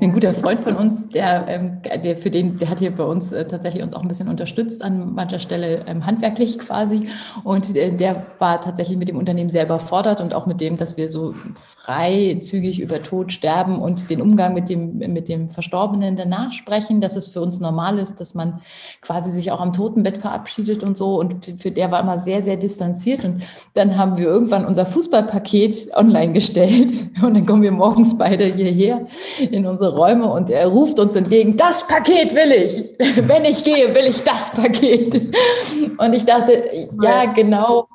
Ein 0.01 0.13
guter 0.13 0.33
Freund 0.33 0.62
von 0.62 0.75
uns, 0.75 1.09
der, 1.09 1.45
ähm, 1.47 1.81
der 2.03 2.18
für 2.18 2.31
den, 2.31 2.57
der 2.59 2.69
hat 2.69 2.79
hier 2.79 2.91
bei 2.91 3.03
uns 3.03 3.31
äh, 3.31 3.47
tatsächlich 3.47 3.83
uns 3.83 3.94
auch 3.94 4.01
ein 4.01 4.07
bisschen 4.07 4.27
unterstützt 4.27 4.83
an 4.83 5.13
mancher 5.13 5.39
Stelle 5.39 5.83
ähm, 5.88 6.06
handwerklich 6.06 6.59
quasi. 6.59 7.07
Und 7.44 7.75
äh, 7.75 7.91
der 7.91 8.25
war 8.39 8.62
tatsächlich 8.62 8.97
mit 8.97 9.09
dem 9.09 9.18
Unternehmen 9.18 9.50
sehr 9.50 9.65
überfordert 9.65 10.21
und 10.21 10.33
auch 10.33 10.45
mit 10.45 10.62
dem, 10.62 10.77
dass 10.77 10.97
wir 10.97 11.09
so 11.09 11.33
freizügig 11.65 12.79
über 12.79 13.01
Tod, 13.01 13.31
Sterben 13.31 13.79
und 13.79 14.09
den 14.09 14.21
Umgang 14.21 14.53
mit 14.53 14.69
dem, 14.69 14.97
mit 14.97 15.29
dem 15.29 15.50
Verstorbenen 15.50 16.15
danach 16.15 16.51
sprechen, 16.51 17.01
dass 17.01 17.15
es 17.15 17.27
für 17.27 17.41
uns 17.41 17.59
normal 17.59 18.00
ist, 18.00 18.19
dass 18.19 18.33
man 18.33 18.62
quasi 19.01 19.31
sich 19.31 19.51
auch 19.51 19.62
am 19.62 19.74
Totenbett 19.74 20.18
verabschiedet 20.18 20.83
und 20.83 20.97
so. 20.97 21.19
Und 21.19 21.45
für 21.59 21.71
der 21.71 21.91
war 21.91 22.01
immer 22.01 22.19
sehr, 22.19 22.44
sehr 22.44 22.57
distanziert. 22.57 23.24
Und 23.25 23.44
dann 23.74 23.97
haben 23.97 24.18
wir 24.18 24.25
irgendwann 24.25 24.65
unser 24.65 24.85
Fußballpaket 24.85 25.95
online 25.95 26.33
gestellt. 26.33 26.91
Und 27.21 27.33
dann 27.35 27.45
kommen 27.45 27.62
wir 27.62 27.71
morgens 27.71 28.18
beide 28.18 28.45
hierher 28.45 29.07
in 29.51 29.65
unsere 29.68 29.96
Räume 29.96 30.31
und 30.31 30.50
er 30.50 30.68
ruft 30.68 31.00
uns 31.00 31.16
entgegen, 31.16 31.58
das 31.58 31.88
Paket 31.88 32.34
will 32.34 32.52
ich. 32.52 32.84
Wenn 33.28 33.46
ich 33.46 33.64
gehe, 33.64 33.94
will 33.94 34.06
ich 34.06 34.24
das 34.24 34.52
Paket. 34.52 35.14
Und 35.98 36.14
ich 36.14 36.25
dachte, 36.25 36.69
ja, 37.02 37.25
genau, 37.25 37.88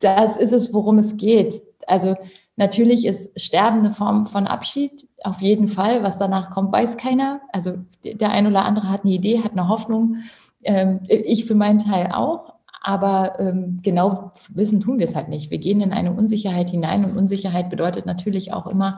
das 0.00 0.36
ist 0.36 0.52
es, 0.52 0.72
worum 0.74 0.98
es 0.98 1.16
geht. 1.16 1.54
Also 1.86 2.16
natürlich 2.56 3.06
ist 3.06 3.40
Sterben 3.40 3.80
eine 3.80 3.92
Form 3.92 4.26
von 4.26 4.46
Abschied, 4.46 5.08
auf 5.22 5.40
jeden 5.40 5.68
Fall. 5.68 6.02
Was 6.02 6.18
danach 6.18 6.50
kommt, 6.50 6.72
weiß 6.72 6.96
keiner. 6.96 7.40
Also 7.52 7.74
der 8.04 8.30
eine 8.30 8.48
oder 8.48 8.64
andere 8.64 8.90
hat 8.90 9.04
eine 9.04 9.14
Idee, 9.14 9.42
hat 9.42 9.52
eine 9.52 9.68
Hoffnung. 9.68 10.16
Ähm, 10.64 11.00
ich 11.08 11.44
für 11.44 11.54
meinen 11.54 11.78
Teil 11.78 12.10
auch. 12.12 12.56
Aber 12.86 13.40
ähm, 13.40 13.78
genau 13.82 14.30
wissen 14.48 14.80
tun 14.80 15.00
wir 15.00 15.06
es 15.06 15.16
halt 15.16 15.28
nicht. 15.28 15.50
Wir 15.50 15.58
gehen 15.58 15.80
in 15.80 15.92
eine 15.92 16.12
Unsicherheit 16.12 16.70
hinein 16.70 17.04
und 17.04 17.16
Unsicherheit 17.16 17.68
bedeutet 17.68 18.06
natürlich 18.06 18.52
auch 18.52 18.68
immer, 18.68 18.92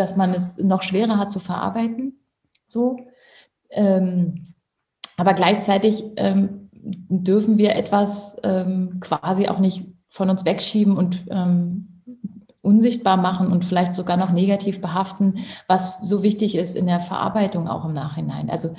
dass 0.00 0.16
man 0.16 0.32
es 0.32 0.58
noch 0.58 0.82
schwerer 0.82 1.18
hat 1.18 1.30
zu 1.30 1.38
verarbeiten. 1.38 2.18
So. 2.66 2.96
Ähm, 3.70 4.46
aber 5.16 5.34
gleichzeitig 5.34 6.04
ähm, 6.16 6.70
dürfen 6.72 7.58
wir 7.58 7.76
etwas 7.76 8.36
ähm, 8.42 8.98
quasi 9.00 9.48
auch 9.48 9.58
nicht 9.58 9.86
von 10.08 10.30
uns 10.30 10.44
wegschieben 10.44 10.96
und 10.96 11.24
ähm, 11.30 12.02
unsichtbar 12.62 13.16
machen 13.16 13.52
und 13.52 13.64
vielleicht 13.64 13.94
sogar 13.94 14.16
noch 14.16 14.32
negativ 14.32 14.80
behaften, 14.80 15.38
was 15.66 15.98
so 16.02 16.22
wichtig 16.22 16.56
ist 16.56 16.76
in 16.76 16.86
der 16.86 17.00
Verarbeitung 17.00 17.68
auch 17.68 17.84
im 17.84 17.92
Nachhinein. 17.92 18.50
Also 18.50 18.74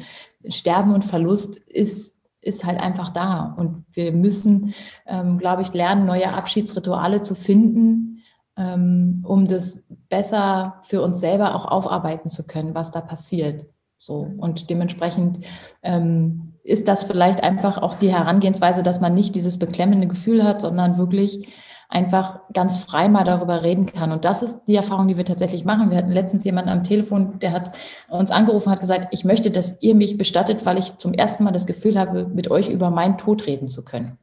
Sterben 0.49 0.93
und 0.93 1.05
Verlust 1.05 1.57
ist 1.57 2.21
ist 2.41 2.65
halt 2.65 2.79
einfach 2.79 3.11
da. 3.11 3.53
Und 3.55 3.85
wir 3.93 4.11
müssen, 4.11 4.73
ähm, 5.05 5.37
glaube 5.37 5.61
ich, 5.61 5.73
lernen, 5.73 6.05
neue 6.05 6.33
Abschiedsrituale 6.33 7.21
zu 7.21 7.35
finden, 7.35 8.10
um 8.55 9.47
das 9.47 9.87
besser 10.09 10.81
für 10.83 11.01
uns 11.01 11.19
selber 11.19 11.55
auch 11.55 11.65
aufarbeiten 11.65 12.29
zu 12.29 12.45
können, 12.45 12.75
was 12.75 12.91
da 12.91 13.01
passiert. 13.01 13.65
So. 13.97 14.27
Und 14.37 14.69
dementsprechend 14.69 15.45
ähm, 15.83 16.53
ist 16.63 16.87
das 16.87 17.03
vielleicht 17.03 17.43
einfach 17.43 17.77
auch 17.77 17.95
die 17.95 18.11
Herangehensweise, 18.11 18.83
dass 18.83 19.01
man 19.01 19.13
nicht 19.13 19.35
dieses 19.35 19.57
beklemmende 19.57 20.07
Gefühl 20.07 20.43
hat, 20.43 20.61
sondern 20.61 20.97
wirklich 20.97 21.47
einfach 21.91 22.39
ganz 22.53 22.77
frei 22.77 23.09
mal 23.09 23.25
darüber 23.25 23.63
reden 23.63 23.85
kann. 23.85 24.11
Und 24.11 24.23
das 24.25 24.41
ist 24.41 24.63
die 24.65 24.75
Erfahrung, 24.75 25.07
die 25.07 25.17
wir 25.17 25.25
tatsächlich 25.25 25.65
machen. 25.65 25.91
Wir 25.91 25.97
hatten 25.97 26.11
letztens 26.11 26.43
jemanden 26.45 26.69
am 26.69 26.83
Telefon, 26.83 27.39
der 27.39 27.51
hat 27.51 27.75
uns 28.07 28.31
angerufen, 28.31 28.71
hat 28.71 28.79
gesagt, 28.79 29.09
ich 29.11 29.25
möchte, 29.25 29.51
dass 29.51 29.81
ihr 29.81 29.93
mich 29.93 30.17
bestattet, 30.17 30.65
weil 30.65 30.77
ich 30.77 30.97
zum 30.97 31.13
ersten 31.13 31.43
Mal 31.43 31.51
das 31.51 31.67
Gefühl 31.67 31.99
habe, 31.99 32.27
mit 32.27 32.49
euch 32.49 32.69
über 32.69 32.89
meinen 32.89 33.17
Tod 33.17 33.45
reden 33.45 33.67
zu 33.67 33.83
können. 33.83 34.17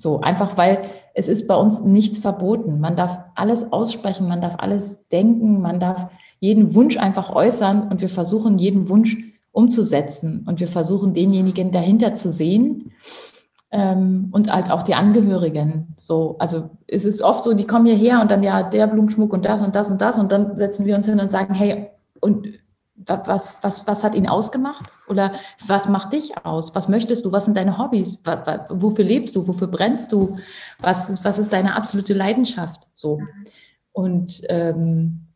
So, 0.00 0.20
einfach 0.20 0.56
weil 0.56 0.78
es 1.14 1.28
ist 1.28 1.46
bei 1.46 1.54
uns 1.54 1.82
nichts 1.82 2.18
verboten. 2.18 2.80
Man 2.80 2.96
darf 2.96 3.18
alles 3.34 3.72
aussprechen, 3.72 4.28
man 4.28 4.40
darf 4.40 4.54
alles 4.58 5.08
denken, 5.08 5.60
man 5.60 5.78
darf 5.78 6.08
jeden 6.38 6.74
Wunsch 6.74 6.96
einfach 6.96 7.30
äußern 7.30 7.88
und 7.88 8.00
wir 8.00 8.08
versuchen, 8.08 8.58
jeden 8.58 8.88
Wunsch 8.88 9.18
umzusetzen 9.52 10.44
und 10.48 10.60
wir 10.60 10.68
versuchen, 10.68 11.12
denjenigen 11.12 11.70
dahinter 11.70 12.14
zu 12.14 12.30
sehen 12.30 12.92
ähm, 13.72 14.28
und 14.32 14.50
halt 14.50 14.70
auch 14.70 14.82
die 14.82 14.94
Angehörigen. 14.94 15.94
So, 15.98 16.36
also 16.38 16.70
es 16.86 17.04
ist 17.04 17.20
oft 17.20 17.44
so, 17.44 17.52
die 17.52 17.66
kommen 17.66 17.84
hierher 17.84 18.22
und 18.22 18.30
dann 18.30 18.42
ja 18.42 18.62
der 18.62 18.86
Blumenschmuck 18.86 19.34
und 19.34 19.44
das 19.44 19.60
und 19.60 19.74
das 19.76 19.90
und 19.90 20.00
das 20.00 20.18
und 20.18 20.32
dann 20.32 20.56
setzen 20.56 20.86
wir 20.86 20.96
uns 20.96 21.06
hin 21.06 21.20
und 21.20 21.30
sagen, 21.30 21.52
hey, 21.52 21.88
und 22.20 22.48
was, 23.06 23.56
was, 23.62 23.86
was 23.86 24.04
hat 24.04 24.14
ihn 24.14 24.28
ausgemacht? 24.28 24.90
Oder 25.08 25.32
was 25.66 25.88
macht 25.88 26.12
dich 26.12 26.44
aus? 26.44 26.74
Was 26.74 26.88
möchtest 26.88 27.24
du? 27.24 27.32
Was 27.32 27.44
sind 27.44 27.56
deine 27.56 27.78
Hobbys? 27.78 28.22
wofür 28.68 29.04
lebst 29.04 29.36
du? 29.36 29.46
Wofür 29.46 29.68
brennst 29.68 30.12
du? 30.12 30.38
Was, 30.80 31.24
was 31.24 31.38
ist 31.38 31.52
deine 31.52 31.76
absolute 31.76 32.14
Leidenschaft? 32.14 32.86
So. 32.94 33.20
Und 33.92 34.42
ähm, 34.48 35.26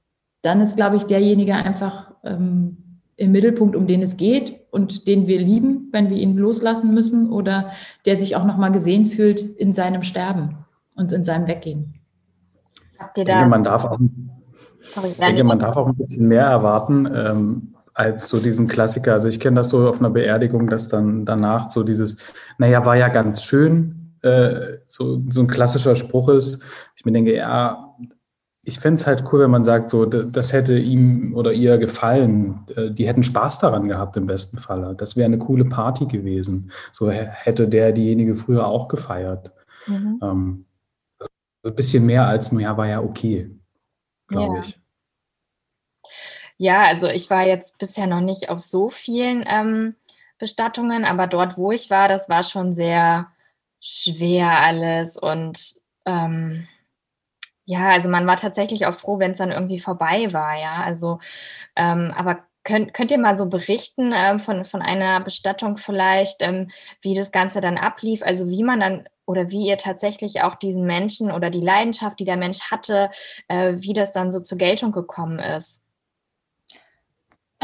dann 0.42 0.60
ist, 0.60 0.76
glaube 0.76 0.96
ich, 0.96 1.04
derjenige 1.04 1.54
einfach 1.54 2.12
ähm, 2.22 3.00
im 3.16 3.32
Mittelpunkt, 3.32 3.76
um 3.76 3.86
den 3.86 4.02
es 4.02 4.16
geht 4.16 4.60
und 4.70 5.06
den 5.06 5.26
wir 5.26 5.38
lieben, 5.38 5.88
wenn 5.92 6.10
wir 6.10 6.16
ihn 6.16 6.36
loslassen 6.36 6.92
müssen 6.94 7.30
oder 7.30 7.70
der 8.06 8.16
sich 8.16 8.36
auch 8.36 8.44
nochmal 8.44 8.72
gesehen 8.72 9.06
fühlt 9.06 9.40
in 9.40 9.72
seinem 9.72 10.02
Sterben 10.02 10.64
und 10.94 11.12
in 11.12 11.24
seinem 11.24 11.46
Weggehen. 11.46 11.94
Habt 12.98 13.18
ihr 13.18 13.24
da? 13.24 13.34
Denke, 13.34 13.50
man 13.50 13.64
darf 13.64 13.84
auch, 13.84 13.98
Sorry, 14.90 15.08
ich 15.08 15.16
denke, 15.18 15.44
man 15.44 15.58
darf 15.58 15.76
auch 15.76 15.86
ein 15.86 15.96
bisschen 15.96 16.28
mehr 16.28 16.46
erwarten 16.46 17.08
ähm, 17.12 17.74
als 17.94 18.28
so 18.28 18.40
diesen 18.40 18.68
Klassiker. 18.68 19.12
Also 19.12 19.28
ich 19.28 19.40
kenne 19.40 19.56
das 19.56 19.70
so 19.70 19.88
auf 19.88 20.00
einer 20.00 20.10
Beerdigung, 20.10 20.68
dass 20.68 20.88
dann 20.88 21.24
danach 21.24 21.70
so 21.70 21.82
dieses, 21.82 22.18
naja, 22.58 22.84
war 22.84 22.96
ja 22.96 23.08
ganz 23.08 23.44
schön, 23.44 24.16
äh, 24.22 24.78
so, 24.86 25.22
so 25.30 25.42
ein 25.42 25.46
klassischer 25.46 25.96
Spruch 25.96 26.28
ist. 26.28 26.62
Ich 26.96 27.04
mir 27.04 27.12
denke, 27.12 27.34
ja, 27.34 27.94
ich 28.62 28.80
fände 28.80 29.00
es 29.00 29.06
halt 29.06 29.24
cool, 29.30 29.40
wenn 29.40 29.50
man 29.50 29.64
sagt, 29.64 29.90
so, 29.90 30.06
das 30.06 30.52
hätte 30.52 30.78
ihm 30.78 31.34
oder 31.34 31.52
ihr 31.52 31.78
gefallen. 31.78 32.60
Äh, 32.74 32.90
die 32.90 33.06
hätten 33.06 33.22
Spaß 33.22 33.58
daran 33.58 33.88
gehabt 33.88 34.16
im 34.16 34.26
besten 34.26 34.56
Falle. 34.56 34.94
Das 34.96 35.16
wäre 35.16 35.26
eine 35.26 35.38
coole 35.38 35.66
Party 35.66 36.06
gewesen. 36.06 36.70
So 36.90 37.10
hätte 37.10 37.68
der 37.68 37.92
diejenige 37.92 38.36
früher 38.36 38.66
auch 38.66 38.88
gefeiert. 38.88 39.52
Mhm. 39.86 40.18
Ähm, 40.22 40.64
also 41.18 41.30
ein 41.72 41.76
bisschen 41.76 42.06
mehr 42.06 42.26
als 42.26 42.50
nur, 42.52 42.62
ja, 42.62 42.76
war 42.76 42.88
ja 42.88 43.02
okay, 43.02 43.50
glaube 44.34 44.56
ja. 44.56 44.62
ich. 44.62 44.78
Ja, 46.56 46.82
also 46.84 47.08
ich 47.08 47.30
war 47.30 47.46
jetzt 47.46 47.78
bisher 47.78 48.06
noch 48.06 48.20
nicht 48.20 48.48
auf 48.48 48.60
so 48.60 48.88
vielen 48.88 49.44
ähm, 49.48 49.96
Bestattungen, 50.38 51.04
aber 51.04 51.26
dort, 51.26 51.56
wo 51.56 51.72
ich 51.72 51.90
war, 51.90 52.08
das 52.08 52.28
war 52.28 52.42
schon 52.42 52.74
sehr 52.74 53.28
schwer 53.80 54.62
alles 54.62 55.16
und 55.16 55.74
ähm, 56.06 56.68
ja, 57.66 57.90
also 57.90 58.08
man 58.08 58.26
war 58.26 58.36
tatsächlich 58.36 58.86
auch 58.86 58.94
froh, 58.94 59.18
wenn 59.18 59.32
es 59.32 59.38
dann 59.38 59.50
irgendwie 59.50 59.78
vorbei 59.78 60.32
war, 60.32 60.58
ja. 60.58 60.82
Also, 60.82 61.18
ähm, 61.76 62.12
aber 62.16 62.44
könnt, 62.62 62.92
könnt 62.94 63.10
ihr 63.10 63.18
mal 63.18 63.38
so 63.38 63.46
berichten 63.46 64.12
ähm, 64.14 64.40
von, 64.40 64.64
von 64.64 64.82
einer 64.82 65.20
Bestattung 65.20 65.76
vielleicht, 65.76 66.42
ähm, 66.42 66.70
wie 67.02 67.14
das 67.14 67.32
Ganze 67.32 67.60
dann 67.60 67.78
ablief? 67.78 68.22
Also 68.22 68.48
wie 68.48 68.64
man 68.64 68.80
dann 68.80 69.08
oder 69.26 69.50
wie 69.50 69.66
ihr 69.66 69.78
tatsächlich 69.78 70.42
auch 70.42 70.56
diesen 70.56 70.86
Menschen 70.86 71.30
oder 71.30 71.50
die 71.50 71.60
Leidenschaft, 71.60 72.18
die 72.20 72.24
der 72.24 72.36
Mensch 72.36 72.70
hatte, 72.70 73.10
äh, 73.48 73.74
wie 73.76 73.92
das 73.92 74.12
dann 74.12 74.32
so 74.32 74.40
zur 74.40 74.58
Geltung 74.58 74.92
gekommen 74.92 75.38
ist? 75.38 75.83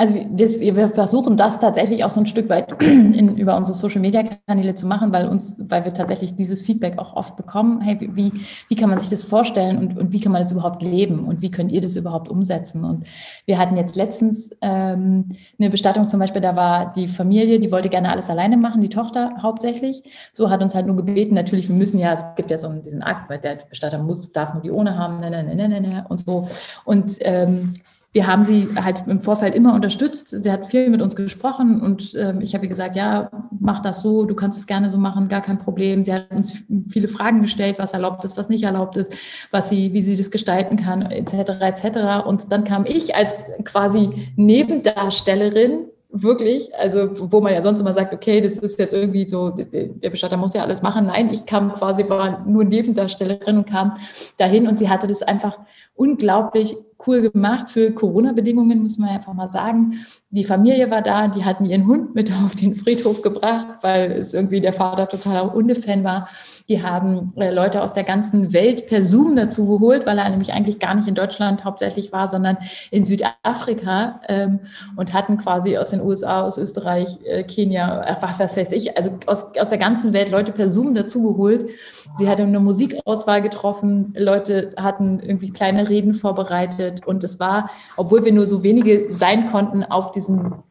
Also 0.00 0.14
wir, 0.14 0.76
wir, 0.76 0.88
versuchen 0.88 1.37
das 1.37 1.61
tatsächlich 1.61 2.04
auch 2.04 2.11
so 2.11 2.21
ein 2.21 2.26
Stück 2.26 2.49
weit 2.49 2.73
in, 2.83 3.37
über 3.37 3.54
unsere 3.54 3.76
Social-Media-Kanäle 3.76 4.75
zu 4.75 4.87
machen, 4.87 5.12
weil 5.12 5.28
uns, 5.28 5.57
weil 5.69 5.85
wir 5.85 5.92
tatsächlich 5.92 6.35
dieses 6.37 6.62
Feedback 6.62 6.97
auch 6.97 7.12
oft 7.16 7.37
bekommen. 7.37 7.83
Hey, 7.83 7.99
wie, 8.14 8.33
wie 8.69 8.76
kann 8.76 8.88
man 8.88 8.99
sich 8.99 9.11
das 9.11 9.25
vorstellen 9.25 9.76
und, 9.76 9.99
und 9.99 10.11
wie 10.11 10.21
kann 10.23 10.33
man 10.33 10.40
das 10.40 10.52
überhaupt 10.52 10.83
leben 10.83 11.26
und 11.26 11.42
wie 11.42 11.50
könnt 11.50 11.71
ihr 11.71 11.83
das 11.83 11.97
überhaupt 11.97 12.30
umsetzen? 12.30 12.83
Und 12.83 13.04
wir 13.45 13.59
hatten 13.59 13.76
jetzt 13.76 13.95
letztens 13.95 14.49
ähm, 14.62 15.37
eine 15.59 15.69
Bestattung 15.69 16.09
zum 16.09 16.19
Beispiel, 16.19 16.40
da 16.40 16.57
war 16.57 16.95
die 16.95 17.07
Familie, 17.07 17.61
die 17.61 17.71
wollte 17.71 17.90
gerne 17.90 18.09
alles 18.09 18.30
alleine 18.30 18.57
machen, 18.57 18.80
die 18.80 18.88
Tochter 18.88 19.35
hauptsächlich. 19.42 20.02
So 20.33 20.49
hat 20.49 20.62
uns 20.62 20.75
halt 20.75 20.87
nur 20.87 20.97
gebeten, 20.97 21.35
natürlich, 21.35 21.69
wir 21.69 21.76
müssen 21.76 22.00
ja, 22.00 22.14
es 22.14 22.25
gibt 22.37 22.50
ja 22.50 22.57
so 22.57 22.73
diesen 22.73 23.02
Akt, 23.02 23.28
weil 23.28 23.38
der 23.38 23.57
Bestatter 23.69 23.99
muss, 23.99 24.33
darf 24.33 24.54
nur 24.54 24.62
die 24.62 24.71
ohne 24.71 24.97
haben, 24.97 25.21
ne, 25.21 25.30
ne, 25.30 25.45
ne, 25.45 25.69
ne, 25.69 25.80
ne, 25.83 26.07
und 26.09 26.25
so. 26.25 26.49
Und 26.87 27.19
ähm, 27.21 27.75
wir 28.12 28.26
haben 28.26 28.45
sie 28.45 28.69
halt 28.83 29.07
im 29.07 29.21
Vorfeld 29.21 29.55
immer 29.55 29.73
unterstützt. 29.75 30.43
Sie 30.43 30.50
hat 30.50 30.67
viel 30.67 30.90
mit 30.90 31.00
uns 31.00 31.14
gesprochen 31.14 31.81
und 31.81 32.14
äh, 32.14 32.35
ich 32.40 32.55
habe 32.55 32.64
ihr 32.64 32.69
gesagt, 32.69 32.97
ja, 32.97 33.31
mach 33.61 33.81
das 33.83 34.02
so, 34.02 34.25
du 34.25 34.35
kannst 34.35 34.59
es 34.59 34.67
gerne 34.67 34.90
so 34.90 34.99
machen, 34.99 35.29
gar 35.29 35.43
kein 35.43 35.61
Problem. 35.61 36.05
Sie 36.05 36.12
hat 36.12 36.29
uns 36.33 36.59
viele 36.88 37.07
Fragen 37.07 37.43
gestellt, 37.43 37.79
was 37.79 37.93
erlaubt 37.93 38.25
ist, 38.25 38.37
was 38.37 38.49
nicht 38.49 38.64
erlaubt 38.64 38.97
ist, 38.97 39.12
was 39.52 39.69
sie, 39.69 39.93
wie 39.93 40.02
sie 40.02 40.17
das 40.17 40.33
gestalten 40.33 40.76
kann, 40.76 41.02
etc. 41.02 41.61
etc. 41.61 42.26
Und 42.26 42.50
dann 42.50 42.64
kam 42.64 42.85
ich 42.85 43.14
als 43.14 43.45
quasi 43.64 44.33
Nebendarstellerin 44.35 45.87
wirklich, 46.12 46.75
also 46.75 47.11
wo 47.31 47.40
man 47.40 47.52
ja 47.52 47.62
sonst 47.62 47.79
immer 47.79 47.95
sagt, 47.95 48.12
okay, 48.12 48.40
das 48.40 48.59
ist 48.59 48.81
jetzt 48.81 48.93
irgendwie 48.93 49.25
so, 49.25 49.50
der 49.50 50.11
Bestatter 50.11 50.37
muss 50.37 50.55
ja 50.55 50.62
alles 50.62 50.83
machen. 50.83 51.07
Nein, 51.07 51.33
ich 51.33 51.47
kam 51.47 51.73
quasi, 51.73 52.09
war 52.09 52.45
nur 52.45 52.64
Nebendarstellerin 52.64 53.59
und 53.59 53.69
kam 53.69 53.95
dahin 54.37 54.67
und 54.67 54.81
sie 54.81 54.88
hatte 54.88 55.07
das 55.07 55.23
einfach 55.23 55.61
unglaublich 55.95 56.76
cool 57.07 57.30
gemacht 57.30 57.71
für 57.71 57.92
Corona-Bedingungen, 57.92 58.83
muss 58.83 58.99
man 58.99 59.11
einfach 59.11 59.33
mal 59.33 59.50
sagen. 59.50 60.04
Die 60.30 60.45
Familie 60.45 60.90
war 60.90 61.02
da, 61.02 61.28
die 61.28 61.45
hatten 61.45 61.64
ihren 61.64 61.87
Hund 61.87 62.14
mit 62.14 62.30
auf 62.45 62.54
den 62.54 62.76
Friedhof 62.76 63.23
gebracht, 63.23 63.78
weil 63.83 64.12
es 64.12 64.35
irgendwie 64.35 64.61
der 64.61 64.73
Vater 64.73 65.09
totaler 65.09 65.52
Hundefan 65.52 66.04
war. 66.04 66.28
Die 66.71 66.85
haben 66.85 67.33
äh, 67.35 67.50
Leute 67.50 67.83
aus 67.83 67.95
der 67.95 68.05
ganzen 68.05 68.53
Welt 68.53 68.87
per 68.87 69.05
Zoom 69.05 69.35
dazu 69.35 69.67
geholt, 69.67 70.07
weil 70.07 70.19
er 70.19 70.31
nämlich 70.31 70.53
eigentlich 70.53 70.79
gar 70.79 70.95
nicht 70.95 71.09
in 71.09 71.17
Deutschland 71.17 71.65
hauptsächlich 71.65 72.12
war, 72.12 72.29
sondern 72.29 72.59
in 72.93 73.05
Südafrika 73.05 74.21
ähm, 74.29 74.61
und 74.95 75.12
hatten 75.12 75.37
quasi 75.37 75.77
aus 75.77 75.91
den 75.91 76.00
USA, 76.00 76.43
aus 76.43 76.59
Österreich, 76.59 77.19
äh, 77.25 77.43
Kenia, 77.43 78.05
ach, 78.07 78.39
was 78.39 78.57
weiß 78.57 78.71
ich, 78.71 78.97
also 78.97 79.19
aus, 79.27 79.47
aus 79.59 79.69
der 79.69 79.79
ganzen 79.79 80.12
Welt 80.12 80.31
Leute 80.31 80.53
per 80.53 80.71
Zoom 80.71 80.95
dazu 80.95 81.25
geholt. 81.25 81.71
Sie 82.15 82.29
hatten 82.29 82.43
eine 82.43 82.61
Musikauswahl 82.61 83.43
getroffen, 83.43 84.15
Leute 84.17 84.73
hatten 84.77 85.19
irgendwie 85.19 85.50
kleine 85.50 85.89
Reden 85.89 86.15
vorbereitet 86.15 87.05
und 87.05 87.25
es 87.25 87.41
war, 87.41 87.71
obwohl 87.97 88.25
wir 88.25 88.33
nur 88.33 88.47
so 88.47 88.62
wenige 88.62 89.12
sein 89.12 89.50
konnten 89.50 89.83
auf 89.83 90.12
diesem 90.12 90.62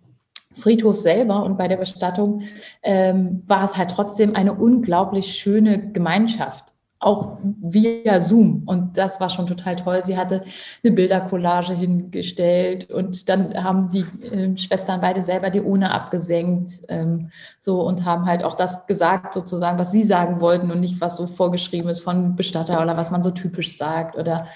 Friedhof 0.60 0.96
selber 0.96 1.44
und 1.44 1.58
bei 1.58 1.68
der 1.68 1.78
Bestattung 1.78 2.42
ähm, 2.84 3.44
war 3.48 3.64
es 3.66 3.78
halt 3.78 3.92
trotzdem 3.92 4.36
eine 4.36 4.54
unglaublich 4.54 5.36
schöne 5.36 5.92
Gemeinschaft, 5.92 6.74
auch 7.00 7.38
via 7.42 8.20
Zoom. 8.20 8.64
Und 8.66 8.98
das 8.98 9.22
war 9.22 9.30
schon 9.30 9.48
total 9.48 9.78
toll. 9.78 10.02
Sie 10.04 10.18
hatte 10.18 10.42
eine 10.84 10.94
Bildercollage 10.94 11.74
hingestellt 11.74 12.90
und 12.92 13.30
dann 13.30 13.54
haben 13.56 13.90
die 13.90 14.06
äh, 14.26 14.56
Schwestern 14.58 15.02
beide 15.02 15.22
selber 15.22 15.50
die 15.50 15.62
Urne 15.62 15.92
abgesenkt 15.92 16.72
ähm, 16.90 17.32
so 17.60 17.82
und 17.82 18.06
haben 18.06 18.26
halt 18.26 18.44
auch 18.44 18.56
das 18.56 18.86
gesagt, 18.86 19.34
sozusagen, 19.34 19.80
was 19.80 19.92
sie 19.92 20.04
sagen 20.04 20.42
wollten 20.42 20.72
und 20.72 20.82
nicht, 20.82 21.02
was 21.02 21.18
so 21.18 21.26
vorgeschrieben 21.26 21.90
ist 21.90 22.02
von 22.02 22.36
Bestatter 22.36 22.82
oder 22.82 22.98
was 22.98 23.12
man 23.12 23.24
so 23.24 23.32
typisch 23.32 23.78
sagt. 23.78 24.18
Oder 24.18 24.48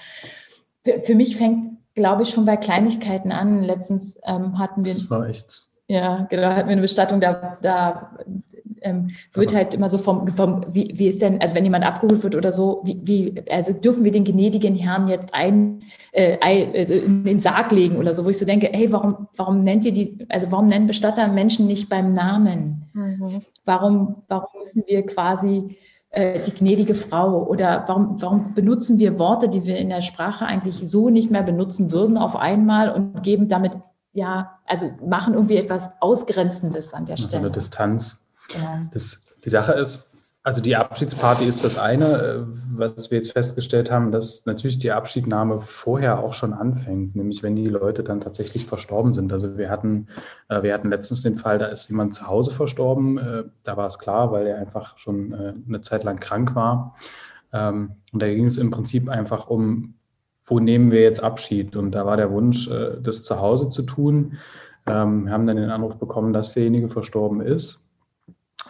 für, 0.84 1.00
für 1.00 1.14
mich 1.14 1.36
fängt 1.36 1.78
glaube 1.94 2.24
ich, 2.24 2.30
schon 2.30 2.44
bei 2.44 2.56
Kleinigkeiten 2.56 3.32
an. 3.32 3.62
Letztens 3.62 4.20
ähm, 4.24 4.58
hatten 4.58 4.84
wir. 4.84 4.94
Das 4.94 5.10
war 5.10 5.28
echt 5.28 5.66
ja, 5.94 6.26
genau, 6.28 6.48
hatten 6.48 6.68
wir 6.68 6.72
eine 6.72 6.80
Bestattung, 6.80 7.20
da, 7.20 7.56
da 7.62 8.10
ähm, 8.82 9.10
wird 9.32 9.50
Aber 9.50 9.58
halt 9.58 9.74
immer 9.74 9.88
so 9.88 9.96
vom, 9.96 10.26
vom 10.28 10.66
wie, 10.72 10.92
wie 10.96 11.06
ist 11.06 11.22
denn, 11.22 11.40
also 11.40 11.54
wenn 11.54 11.64
jemand 11.64 11.84
abgeholt 11.84 12.22
wird 12.22 12.34
oder 12.34 12.52
so, 12.52 12.82
wie, 12.84 13.00
wie 13.04 13.42
also 13.48 13.72
dürfen 13.72 14.04
wir 14.04 14.10
den 14.10 14.24
gnädigen 14.24 14.74
Herrn 14.74 15.08
jetzt 15.08 15.32
ein, 15.32 15.82
äh, 16.12 16.36
also 16.76 16.94
in 16.94 17.24
den 17.24 17.40
Sarg 17.40 17.70
legen 17.70 17.96
oder 17.96 18.12
so, 18.12 18.24
wo 18.24 18.30
ich 18.30 18.38
so 18.38 18.44
denke, 18.44 18.68
hey, 18.72 18.92
warum, 18.92 19.28
warum 19.36 19.62
nennt 19.62 19.84
ihr 19.84 19.92
die, 19.92 20.18
also 20.28 20.50
warum 20.50 20.66
nennen 20.66 20.88
Bestatter 20.88 21.28
Menschen 21.28 21.66
nicht 21.66 21.88
beim 21.88 22.12
Namen? 22.12 22.90
Mhm. 22.92 23.42
Warum, 23.64 24.16
warum 24.28 24.60
müssen 24.60 24.82
wir 24.86 25.06
quasi 25.06 25.76
äh, 26.10 26.40
die 26.40 26.52
gnädige 26.52 26.94
Frau 26.94 27.46
oder 27.46 27.84
warum, 27.86 28.20
warum 28.20 28.54
benutzen 28.54 28.98
wir 28.98 29.18
Worte, 29.20 29.48
die 29.48 29.64
wir 29.64 29.76
in 29.76 29.90
der 29.90 30.02
Sprache 30.02 30.44
eigentlich 30.44 30.76
so 30.76 31.08
nicht 31.08 31.30
mehr 31.30 31.44
benutzen 31.44 31.92
würden 31.92 32.18
auf 32.18 32.34
einmal 32.36 32.90
und 32.90 33.22
geben 33.22 33.48
damit 33.48 33.72
ja, 34.14 34.60
also 34.64 34.90
machen 35.04 35.34
irgendwie 35.34 35.56
etwas 35.56 35.90
Ausgrenzendes 36.00 36.94
an 36.94 37.04
der 37.04 37.16
Stelle. 37.16 37.34
Also 37.34 37.46
eine 37.46 37.50
Distanz. 37.50 38.24
Ja. 38.54 38.86
Das, 38.92 39.34
die 39.44 39.50
Sache 39.50 39.72
ist, 39.72 40.14
also 40.44 40.62
die 40.62 40.76
Abschiedsparty 40.76 41.46
ist 41.46 41.64
das 41.64 41.78
eine, 41.78 42.04
äh, 42.04 42.40
was 42.76 43.10
wir 43.10 43.18
jetzt 43.18 43.32
festgestellt 43.32 43.90
haben, 43.90 44.12
dass 44.12 44.46
natürlich 44.46 44.78
die 44.78 44.92
Abschiednahme 44.92 45.60
vorher 45.60 46.20
auch 46.20 46.32
schon 46.32 46.52
anfängt, 46.52 47.16
nämlich 47.16 47.42
wenn 47.42 47.56
die 47.56 47.66
Leute 47.66 48.04
dann 48.04 48.20
tatsächlich 48.20 48.66
verstorben 48.66 49.12
sind. 49.14 49.32
Also 49.32 49.58
wir 49.58 49.68
hatten, 49.68 50.06
äh, 50.48 50.62
wir 50.62 50.72
hatten 50.74 50.90
letztens 50.90 51.22
den 51.22 51.36
Fall, 51.36 51.58
da 51.58 51.66
ist 51.66 51.88
jemand 51.88 52.14
zu 52.14 52.28
Hause 52.28 52.52
verstorben. 52.52 53.18
Äh, 53.18 53.44
da 53.64 53.76
war 53.76 53.86
es 53.86 53.98
klar, 53.98 54.30
weil 54.30 54.46
er 54.46 54.58
einfach 54.58 54.96
schon 54.96 55.34
eine 55.66 55.80
Zeit 55.80 56.04
lang 56.04 56.20
krank 56.20 56.54
war. 56.54 56.94
Ähm, 57.52 57.96
und 58.12 58.22
da 58.22 58.28
ging 58.28 58.44
es 58.44 58.58
im 58.58 58.70
Prinzip 58.70 59.08
einfach 59.08 59.48
um 59.48 59.94
wo 60.44 60.60
nehmen 60.60 60.90
wir 60.90 61.02
jetzt 61.02 61.22
Abschied? 61.22 61.76
Und 61.76 61.92
da 61.92 62.06
war 62.06 62.16
der 62.16 62.30
Wunsch, 62.30 62.68
äh, 62.68 62.96
das 63.00 63.22
zu 63.22 63.40
Hause 63.40 63.70
zu 63.70 63.82
tun. 63.82 64.38
Ähm, 64.86 65.26
wir 65.26 65.32
haben 65.32 65.46
dann 65.46 65.56
den 65.56 65.70
Anruf 65.70 65.98
bekommen, 65.98 66.32
dass 66.32 66.54
derjenige 66.54 66.88
verstorben 66.88 67.40
ist. 67.40 67.88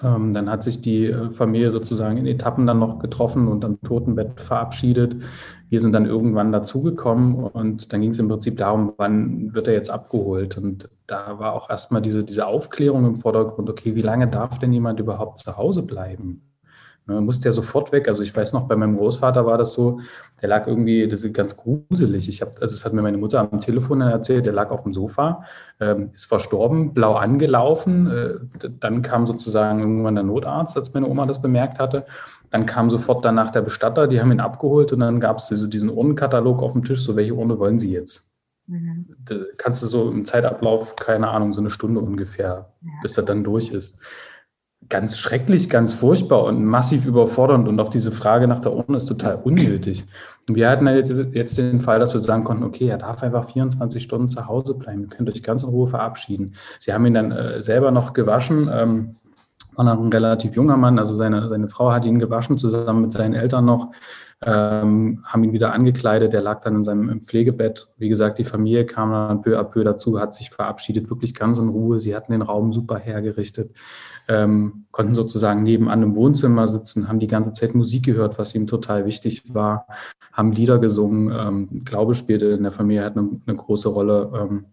Ähm, 0.02 0.32
dann 0.32 0.50
hat 0.50 0.62
sich 0.62 0.80
die 0.82 1.06
äh, 1.06 1.30
Familie 1.30 1.70
sozusagen 1.70 2.16
in 2.16 2.26
Etappen 2.26 2.66
dann 2.66 2.78
noch 2.78 2.98
getroffen 2.98 3.48
und 3.48 3.64
am 3.64 3.80
Totenbett 3.82 4.40
verabschiedet. 4.40 5.16
Wir 5.68 5.80
sind 5.80 5.92
dann 5.92 6.06
irgendwann 6.06 6.52
dazugekommen 6.52 7.36
und 7.36 7.92
dann 7.92 8.00
ging 8.00 8.10
es 8.10 8.18
im 8.18 8.28
Prinzip 8.28 8.58
darum, 8.58 8.92
wann 8.96 9.54
wird 9.54 9.68
er 9.68 9.74
jetzt 9.74 9.90
abgeholt. 9.90 10.58
Und 10.58 10.88
da 11.06 11.38
war 11.38 11.52
auch 11.52 11.70
erstmal 11.70 12.02
diese, 12.02 12.24
diese 12.24 12.46
Aufklärung 12.46 13.04
im 13.06 13.14
Vordergrund, 13.14 13.70
okay, 13.70 13.94
wie 13.94 14.02
lange 14.02 14.28
darf 14.28 14.58
denn 14.58 14.72
jemand 14.72 15.00
überhaupt 15.00 15.38
zu 15.38 15.56
Hause 15.56 15.82
bleiben? 15.82 16.42
Ne, 17.06 17.20
musste 17.20 17.48
ja 17.48 17.52
sofort 17.52 17.92
weg. 17.92 18.08
Also 18.08 18.22
ich 18.22 18.34
weiß 18.34 18.54
noch, 18.54 18.66
bei 18.66 18.76
meinem 18.76 18.96
Großvater 18.96 19.44
war 19.44 19.58
das 19.58 19.74
so, 19.74 20.00
der 20.40 20.48
lag 20.48 20.66
irgendwie, 20.66 21.06
das 21.06 21.22
ist 21.22 21.34
ganz 21.34 21.54
gruselig. 21.54 22.30
Ich 22.30 22.40
habe, 22.40 22.52
also 22.62 22.74
es 22.74 22.84
hat 22.86 22.94
mir 22.94 23.02
meine 23.02 23.18
Mutter 23.18 23.40
am 23.40 23.60
Telefon 23.60 24.00
erzählt, 24.00 24.46
der 24.46 24.54
lag 24.54 24.70
auf 24.70 24.84
dem 24.84 24.94
Sofa, 24.94 25.44
ähm, 25.80 26.10
ist 26.14 26.24
verstorben, 26.24 26.94
blau 26.94 27.14
angelaufen. 27.14 28.10
Äh, 28.10 28.68
dann 28.80 29.02
kam 29.02 29.26
sozusagen 29.26 29.80
irgendwann 29.80 30.14
der 30.14 30.24
Notarzt, 30.24 30.78
als 30.78 30.94
meine 30.94 31.06
Oma 31.06 31.26
das 31.26 31.42
bemerkt 31.42 31.78
hatte. 31.78 32.06
Dann 32.48 32.64
kam 32.64 32.88
sofort 32.88 33.22
danach 33.22 33.50
der 33.50 33.62
Bestatter, 33.62 34.08
die 34.08 34.22
haben 34.22 34.32
ihn 34.32 34.40
abgeholt 34.40 34.90
und 34.92 35.00
dann 35.00 35.20
gab 35.20 35.38
es 35.38 35.48
diese, 35.48 35.68
diesen 35.68 35.90
Urnenkatalog 35.90 36.62
auf 36.62 36.72
dem 36.72 36.84
Tisch, 36.84 37.04
so 37.04 37.16
welche 37.16 37.34
Urne 37.34 37.58
wollen 37.58 37.78
Sie 37.78 37.92
jetzt? 37.92 38.32
Mhm. 38.66 39.14
Kannst 39.58 39.82
du 39.82 39.86
so 39.86 40.10
im 40.10 40.24
Zeitablauf, 40.24 40.96
keine 40.96 41.28
Ahnung, 41.28 41.52
so 41.52 41.60
eine 41.60 41.68
Stunde 41.68 42.00
ungefähr, 42.00 42.72
ja. 42.80 42.90
bis 43.02 43.18
er 43.18 43.24
dann 43.24 43.44
durch 43.44 43.68
ist 43.68 44.00
ganz 44.88 45.18
schrecklich, 45.18 45.70
ganz 45.70 45.92
furchtbar 45.92 46.44
und 46.44 46.64
massiv 46.64 47.06
überfordernd. 47.06 47.68
Und 47.68 47.80
auch 47.80 47.88
diese 47.88 48.12
Frage 48.12 48.48
nach 48.48 48.60
der 48.60 48.74
Urne 48.74 48.98
ist 48.98 49.06
total 49.06 49.40
unnötig. 49.42 50.04
Und 50.48 50.56
wir 50.56 50.68
hatten 50.68 50.86
jetzt, 50.86 51.12
jetzt 51.32 51.58
den 51.58 51.80
Fall, 51.80 51.98
dass 51.98 52.12
wir 52.12 52.20
sagen 52.20 52.44
konnten, 52.44 52.64
okay, 52.64 52.88
er 52.88 52.98
darf 52.98 53.22
einfach 53.22 53.50
24 53.50 54.02
Stunden 54.02 54.28
zu 54.28 54.46
Hause 54.46 54.74
bleiben. 54.74 55.02
Ihr 55.02 55.08
könnt 55.08 55.30
euch 55.30 55.42
ganz 55.42 55.62
in 55.62 55.70
Ruhe 55.70 55.86
verabschieden. 55.86 56.54
Sie 56.78 56.92
haben 56.92 57.06
ihn 57.06 57.14
dann 57.14 57.30
äh, 57.30 57.62
selber 57.62 57.90
noch 57.90 58.12
gewaschen. 58.12 58.70
Ähm, 58.72 59.16
war 59.76 59.84
noch 59.84 60.00
ein 60.00 60.12
relativ 60.12 60.54
junger 60.54 60.76
Mann, 60.76 60.98
also 60.98 61.14
seine, 61.14 61.48
seine 61.48 61.68
Frau 61.68 61.90
hat 61.90 62.04
ihn 62.04 62.18
gewaschen, 62.18 62.58
zusammen 62.58 63.02
mit 63.02 63.12
seinen 63.12 63.34
Eltern 63.34 63.64
noch, 63.64 63.90
ähm, 64.44 65.24
haben 65.24 65.44
ihn 65.44 65.52
wieder 65.52 65.72
angekleidet, 65.72 66.32
der 66.32 66.42
lag 66.42 66.60
dann 66.60 66.76
in 66.76 66.84
seinem 66.84 67.22
Pflegebett. 67.22 67.88
Wie 67.96 68.08
gesagt, 68.08 68.38
die 68.38 68.44
Familie 68.44 68.86
kam 68.86 69.10
dann 69.10 69.40
peu 69.40 69.58
à 69.58 69.64
peu 69.64 69.82
dazu, 69.82 70.20
hat 70.20 70.34
sich 70.34 70.50
verabschiedet, 70.50 71.10
wirklich 71.10 71.34
ganz 71.34 71.58
in 71.58 71.68
Ruhe. 71.68 71.98
Sie 71.98 72.14
hatten 72.14 72.32
den 72.32 72.42
Raum 72.42 72.72
super 72.72 72.98
hergerichtet 72.98 73.72
ähm, 74.28 74.86
konnten 74.90 75.14
sozusagen 75.14 75.62
nebenan 75.62 76.02
im 76.02 76.16
Wohnzimmer 76.16 76.66
sitzen, 76.68 77.08
haben 77.08 77.18
die 77.20 77.26
ganze 77.26 77.52
Zeit 77.52 77.74
Musik 77.74 78.04
gehört, 78.04 78.38
was 78.38 78.54
ihm 78.54 78.66
total 78.66 79.04
wichtig 79.06 79.54
war, 79.54 79.86
haben 80.32 80.52
Lieder 80.52 80.78
gesungen. 80.78 81.32
Ähm, 81.36 81.84
Glaube 81.84 82.14
spielte 82.14 82.46
in 82.46 82.62
der 82.62 82.72
Familie 82.72 83.04
hat 83.04 83.16
eine, 83.16 83.28
eine 83.46 83.56
große 83.56 83.88
Rolle. 83.88 84.30
Ähm, 84.34 84.64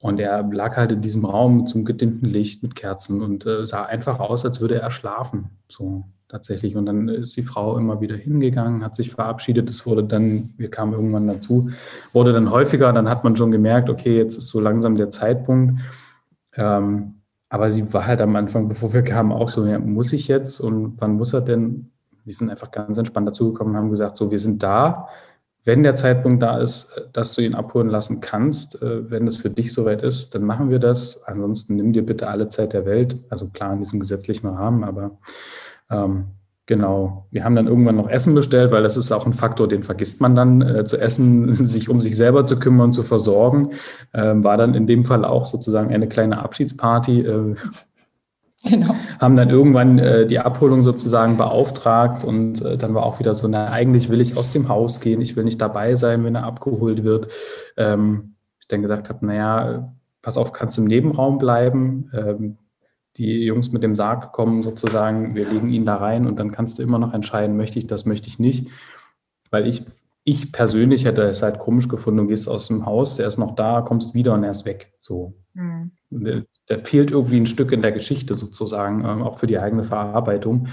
und 0.00 0.20
er 0.20 0.44
lag 0.44 0.76
halt 0.76 0.92
in 0.92 1.00
diesem 1.00 1.24
Raum 1.24 1.66
zum 1.66 1.84
gedimmten 1.84 2.26
Licht 2.26 2.62
mit 2.62 2.76
Kerzen 2.76 3.20
und 3.20 3.46
äh, 3.46 3.66
sah 3.66 3.82
einfach 3.82 4.20
aus, 4.20 4.44
als 4.44 4.60
würde 4.60 4.80
er 4.80 4.90
schlafen. 4.92 5.50
So 5.68 6.04
tatsächlich. 6.28 6.76
Und 6.76 6.86
dann 6.86 7.08
ist 7.08 7.36
die 7.36 7.42
Frau 7.42 7.76
immer 7.76 8.00
wieder 8.00 8.14
hingegangen, 8.14 8.84
hat 8.84 8.94
sich 8.94 9.10
verabschiedet. 9.10 9.68
Es 9.68 9.86
wurde 9.86 10.04
dann, 10.04 10.50
wir 10.56 10.70
kamen 10.70 10.92
irgendwann 10.92 11.26
dazu, 11.26 11.70
wurde 12.12 12.32
dann 12.32 12.50
häufiger. 12.50 12.92
Dann 12.92 13.08
hat 13.08 13.24
man 13.24 13.34
schon 13.34 13.50
gemerkt, 13.50 13.90
okay, 13.90 14.16
jetzt 14.16 14.36
ist 14.36 14.48
so 14.48 14.60
langsam 14.60 14.94
der 14.94 15.10
Zeitpunkt. 15.10 15.80
Ähm, 16.54 17.17
aber 17.48 17.72
sie 17.72 17.92
war 17.92 18.06
halt 18.06 18.20
am 18.20 18.36
Anfang, 18.36 18.68
bevor 18.68 18.92
wir 18.92 19.02
kamen, 19.02 19.32
auch 19.32 19.48
so, 19.48 19.66
ja, 19.66 19.78
muss 19.78 20.12
ich 20.12 20.28
jetzt 20.28 20.60
und 20.60 20.94
wann 20.98 21.12
muss 21.16 21.32
er 21.32 21.40
denn? 21.40 21.90
Wir 22.24 22.34
sind 22.34 22.50
einfach 22.50 22.70
ganz 22.70 22.98
entspannt 22.98 23.28
dazugekommen 23.28 23.72
und 23.72 23.78
haben 23.78 23.90
gesagt, 23.90 24.18
so, 24.18 24.30
wir 24.30 24.38
sind 24.38 24.62
da. 24.62 25.08
Wenn 25.64 25.82
der 25.82 25.94
Zeitpunkt 25.94 26.42
da 26.42 26.58
ist, 26.58 27.08
dass 27.12 27.34
du 27.34 27.42
ihn 27.42 27.54
abholen 27.54 27.88
lassen 27.88 28.20
kannst, 28.20 28.80
äh, 28.82 29.10
wenn 29.10 29.26
es 29.26 29.38
für 29.38 29.50
dich 29.50 29.72
soweit 29.72 30.02
ist, 30.02 30.34
dann 30.34 30.44
machen 30.44 30.70
wir 30.70 30.78
das. 30.78 31.24
Ansonsten 31.24 31.76
nimm 31.76 31.92
dir 31.92 32.04
bitte 32.04 32.28
alle 32.28 32.48
Zeit 32.48 32.74
der 32.74 32.84
Welt. 32.84 33.18
Also 33.30 33.48
klar 33.48 33.72
in 33.72 33.80
diesem 33.80 34.00
gesetzlichen 34.00 34.48
Rahmen, 34.48 34.84
aber 34.84 35.18
ähm, 35.90 36.26
Genau. 36.68 37.26
Wir 37.30 37.44
haben 37.44 37.54
dann 37.54 37.66
irgendwann 37.66 37.96
noch 37.96 38.10
Essen 38.10 38.34
bestellt, 38.34 38.72
weil 38.72 38.82
das 38.82 38.98
ist 38.98 39.10
auch 39.10 39.24
ein 39.24 39.32
Faktor, 39.32 39.68
den 39.68 39.82
vergisst 39.82 40.20
man 40.20 40.36
dann 40.36 40.60
äh, 40.60 40.84
zu 40.84 40.98
essen, 40.98 41.50
sich 41.66 41.88
um 41.88 42.02
sich 42.02 42.14
selber 42.14 42.44
zu 42.44 42.58
kümmern, 42.58 42.92
zu 42.92 43.02
versorgen. 43.02 43.70
Ähm, 44.12 44.44
war 44.44 44.58
dann 44.58 44.74
in 44.74 44.86
dem 44.86 45.02
Fall 45.02 45.24
auch 45.24 45.46
sozusagen 45.46 45.90
eine 45.94 46.08
kleine 46.08 46.42
Abschiedsparty. 46.42 47.20
Äh, 47.22 47.54
genau. 48.64 48.94
Haben 49.18 49.36
dann 49.36 49.48
irgendwann 49.48 49.98
äh, 49.98 50.26
die 50.26 50.40
Abholung 50.40 50.84
sozusagen 50.84 51.38
beauftragt 51.38 52.22
und 52.22 52.60
äh, 52.60 52.76
dann 52.76 52.92
war 52.92 53.04
auch 53.04 53.18
wieder 53.18 53.32
so, 53.32 53.48
na, 53.48 53.68
eigentlich 53.68 54.10
will 54.10 54.20
ich 54.20 54.36
aus 54.36 54.50
dem 54.50 54.68
Haus 54.68 55.00
gehen, 55.00 55.22
ich 55.22 55.36
will 55.36 55.44
nicht 55.44 55.62
dabei 55.62 55.94
sein, 55.94 56.22
wenn 56.22 56.34
er 56.34 56.44
abgeholt 56.44 57.02
wird. 57.02 57.28
Ähm, 57.78 58.34
ich 58.60 58.68
dann 58.68 58.82
gesagt 58.82 59.08
habe, 59.08 59.24
naja, 59.24 59.94
pass 60.20 60.36
auf, 60.36 60.52
kannst 60.52 60.76
im 60.76 60.84
Nebenraum 60.84 61.38
bleiben. 61.38 62.10
Ähm, 62.12 62.58
die 63.16 63.44
Jungs 63.44 63.72
mit 63.72 63.82
dem 63.82 63.96
Sarg 63.96 64.32
kommen 64.32 64.62
sozusagen, 64.62 65.34
wir 65.34 65.48
legen 65.48 65.70
ihn 65.70 65.84
da 65.84 65.96
rein 65.96 66.26
und 66.26 66.38
dann 66.38 66.52
kannst 66.52 66.78
du 66.78 66.82
immer 66.82 66.98
noch 66.98 67.14
entscheiden, 67.14 67.56
möchte 67.56 67.78
ich 67.78 67.86
das, 67.86 68.06
möchte 68.06 68.28
ich 68.28 68.38
nicht. 68.38 68.68
Weil 69.50 69.66
ich, 69.66 69.82
ich 70.24 70.52
persönlich 70.52 71.04
hätte 71.04 71.22
es 71.22 71.42
halt 71.42 71.58
komisch 71.58 71.88
gefunden, 71.88 72.18
du 72.20 72.26
gehst 72.28 72.48
aus 72.48 72.68
dem 72.68 72.86
Haus, 72.86 73.16
der 73.16 73.26
ist 73.26 73.38
noch 73.38 73.54
da, 73.56 73.80
kommst 73.80 74.14
wieder 74.14 74.34
und 74.34 74.44
er 74.44 74.50
ist 74.50 74.66
weg. 74.66 74.92
So. 75.00 75.34
Mhm. 75.54 75.92
Da 76.10 76.78
fehlt 76.78 77.10
irgendwie 77.10 77.40
ein 77.40 77.46
Stück 77.46 77.72
in 77.72 77.82
der 77.82 77.92
Geschichte 77.92 78.34
sozusagen, 78.34 79.04
ähm, 79.04 79.22
auch 79.22 79.38
für 79.38 79.46
die 79.46 79.58
eigene 79.58 79.84
Verarbeitung. 79.84 80.68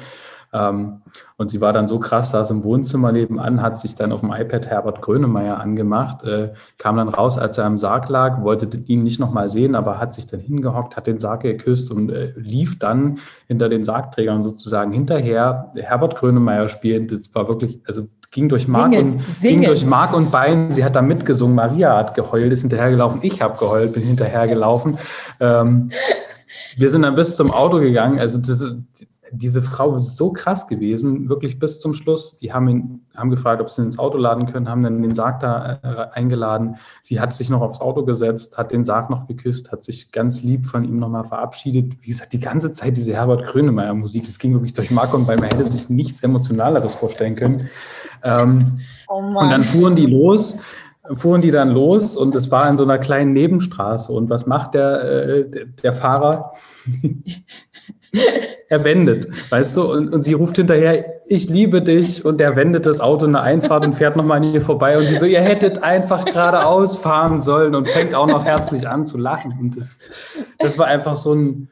Ähm, 0.55 1.01
und 1.37 1.51
sie 1.51 1.59
war 1.59 1.73
dann 1.73 1.87
so 1.87 1.99
krass, 1.99 2.31
saß 2.31 2.49
im 2.51 2.63
Wohnzimmer 2.63 3.11
nebenan, 3.11 3.61
hat 3.61 3.77
sich 3.77 3.95
dann 3.95 4.13
auf 4.13 4.21
dem 4.21 4.31
iPad 4.31 4.67
Herbert 4.67 5.01
Grönemeyer 5.01 5.59
angemacht, 5.59 6.23
äh, 6.23 6.53
kam 6.77 6.95
dann 6.95 7.09
raus, 7.09 7.37
als 7.37 7.57
er 7.57 7.67
im 7.67 7.77
Sarg 7.77 8.07
lag, 8.07 8.41
wollte 8.41 8.77
ihn 8.85 9.03
nicht 9.03 9.19
nochmal 9.19 9.49
sehen, 9.49 9.75
aber 9.75 9.99
hat 9.99 10.13
sich 10.13 10.27
dann 10.27 10.39
hingehockt, 10.39 10.95
hat 10.95 11.07
den 11.07 11.19
Sarg 11.19 11.41
geküsst 11.41 11.91
und 11.91 12.09
äh, 12.09 12.31
lief 12.37 12.79
dann 12.79 13.19
hinter 13.47 13.67
den 13.67 13.83
Sargträgern 13.83 14.43
sozusagen 14.43 14.93
hinterher. 14.93 15.73
Herbert 15.75 16.15
Grönemeyer 16.15 16.69
spielend, 16.69 17.11
das 17.11 17.35
war 17.35 17.49
wirklich, 17.49 17.81
also 17.85 18.07
ging 18.31 18.47
durch 18.47 18.67
Mark 18.69 18.93
Singen, 18.93 19.13
und 19.13 19.21
Singen. 19.39 19.61
ging 19.61 19.67
durch 19.67 19.85
Mark 19.85 20.13
und 20.13 20.31
Bein. 20.31 20.73
Sie 20.73 20.85
hat 20.85 20.95
da 20.95 21.01
mitgesungen. 21.01 21.55
Maria 21.55 21.97
hat 21.97 22.15
geheult, 22.15 22.51
ist 22.51 22.61
hinterhergelaufen. 22.61 23.19
Ich 23.23 23.41
habe 23.41 23.57
geheult, 23.57 23.93
bin 23.93 24.03
hinterhergelaufen. 24.03 24.97
Ähm, 25.39 25.89
wir 26.77 26.89
sind 26.89 27.03
dann 27.03 27.15
bis 27.15 27.35
zum 27.35 27.51
Auto 27.51 27.79
gegangen. 27.79 28.19
Also 28.19 28.39
das, 28.39 28.75
diese 29.37 29.61
Frau 29.61 29.95
ist 29.95 30.17
so 30.17 30.31
krass 30.31 30.67
gewesen, 30.67 31.29
wirklich 31.29 31.59
bis 31.59 31.79
zum 31.79 31.93
Schluss. 31.93 32.37
Die 32.39 32.53
haben 32.53 32.67
ihn, 32.67 33.05
haben 33.15 33.29
gefragt, 33.29 33.61
ob 33.61 33.69
sie 33.69 33.81
ihn 33.81 33.87
ins 33.87 33.99
Auto 33.99 34.17
laden 34.17 34.51
können, 34.51 34.69
haben 34.69 34.83
dann 34.83 35.01
den 35.01 35.13
Sarg 35.13 35.39
da 35.39 35.79
äh, 35.83 36.17
eingeladen. 36.17 36.77
Sie 37.01 37.19
hat 37.19 37.33
sich 37.33 37.49
noch 37.49 37.61
aufs 37.61 37.81
Auto 37.81 38.05
gesetzt, 38.05 38.57
hat 38.57 38.71
den 38.71 38.83
Sarg 38.83 39.09
noch 39.09 39.27
geküsst, 39.27 39.71
hat 39.71 39.83
sich 39.83 40.11
ganz 40.11 40.43
lieb 40.43 40.65
von 40.65 40.83
ihm 40.83 40.99
nochmal 40.99 41.25
verabschiedet. 41.25 42.01
Wie 42.01 42.07
gesagt, 42.07 42.33
die 42.33 42.39
ganze 42.39 42.73
Zeit 42.73 42.97
diese 42.97 43.13
Herbert 43.13 43.45
Grönemeyer 43.45 43.93
Musik, 43.93 44.25
das 44.25 44.39
ging 44.39 44.53
wirklich 44.53 44.73
durch 44.73 44.91
Mark 44.91 45.13
und 45.13 45.25
bei 45.25 45.35
mir 45.35 45.45
hätte 45.45 45.69
sich 45.69 45.89
nichts 45.89 46.23
Emotionaleres 46.23 46.95
vorstellen 46.95 47.35
können. 47.35 47.69
Ähm, 48.23 48.79
oh 49.07 49.17
und 49.17 49.49
dann 49.49 49.63
fuhren 49.63 49.95
die 49.95 50.07
los 50.07 50.59
fuhren 51.13 51.41
die 51.41 51.51
dann 51.51 51.69
los 51.69 52.15
und 52.15 52.35
es 52.35 52.51
war 52.51 52.67
in 52.69 52.77
so 52.77 52.83
einer 52.83 52.97
kleinen 52.97 53.33
Nebenstraße. 53.33 54.11
Und 54.11 54.29
was 54.29 54.47
macht 54.47 54.73
der, 54.73 55.03
äh, 55.03 55.65
der 55.83 55.93
Fahrer? 55.93 56.53
er 58.69 58.83
wendet, 58.83 59.27
weißt 59.51 59.77
du, 59.77 59.91
und, 59.91 60.13
und 60.13 60.23
sie 60.23 60.33
ruft 60.33 60.55
hinterher, 60.57 61.03
ich 61.27 61.49
liebe 61.49 61.81
dich, 61.81 62.25
und 62.25 62.41
er 62.41 62.55
wendet 62.55 62.85
das 62.85 62.99
Auto 62.99 63.25
in 63.25 63.35
eine 63.35 63.43
Einfahrt 63.43 63.85
und 63.85 63.93
fährt 63.93 64.15
nochmal 64.15 64.37
an 64.37 64.53
ihr 64.53 64.61
vorbei 64.61 64.97
und 64.97 65.07
sie 65.07 65.17
so, 65.17 65.25
ihr 65.25 65.41
hättet 65.41 65.83
einfach 65.83 66.25
geradeaus 66.25 66.97
fahren 66.97 67.39
sollen 67.41 67.75
und 67.75 67.89
fängt 67.89 68.15
auch 68.15 68.27
noch 68.27 68.45
herzlich 68.45 68.87
an 68.87 69.05
zu 69.05 69.17
lachen. 69.17 69.57
Und 69.59 69.77
das, 69.77 69.99
das 70.59 70.77
war 70.77 70.87
einfach 70.87 71.15
so 71.15 71.33
ein, 71.33 71.69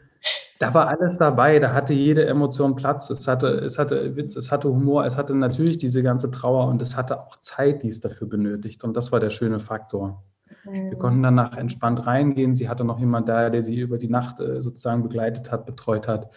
da 0.59 0.73
war 0.73 0.87
alles 0.87 1.17
dabei, 1.17 1.59
da 1.59 1.73
hatte 1.73 1.93
jede 1.93 2.25
Emotion 2.25 2.75
Platz, 2.75 3.09
es 3.09 3.27
hatte, 3.27 3.47
es 3.47 3.77
hatte 3.77 4.15
Witz, 4.15 4.35
es 4.35 4.51
hatte 4.51 4.69
Humor, 4.69 5.05
es 5.05 5.17
hatte 5.17 5.35
natürlich 5.35 5.77
diese 5.77 6.03
ganze 6.03 6.31
Trauer 6.31 6.67
und 6.67 6.81
es 6.81 6.95
hatte 6.95 7.19
auch 7.19 7.37
Zeit, 7.39 7.83
die 7.83 7.89
es 7.89 7.99
dafür 7.99 8.27
benötigt. 8.27 8.83
Und 8.83 8.95
das 8.95 9.11
war 9.11 9.19
der 9.19 9.31
schöne 9.31 9.59
Faktor. 9.59 10.23
Wir 10.65 10.97
konnten 10.97 11.23
danach 11.23 11.57
entspannt 11.57 12.05
reingehen. 12.05 12.55
Sie 12.55 12.69
hatte 12.69 12.83
noch 12.83 12.99
jemand 12.99 13.27
da, 13.27 13.49
der 13.49 13.63
sie 13.63 13.79
über 13.79 13.97
die 13.97 14.07
Nacht 14.07 14.39
äh, 14.39 14.61
sozusagen 14.61 15.03
begleitet 15.03 15.51
hat, 15.51 15.65
betreut 15.65 16.07
hat. 16.07 16.31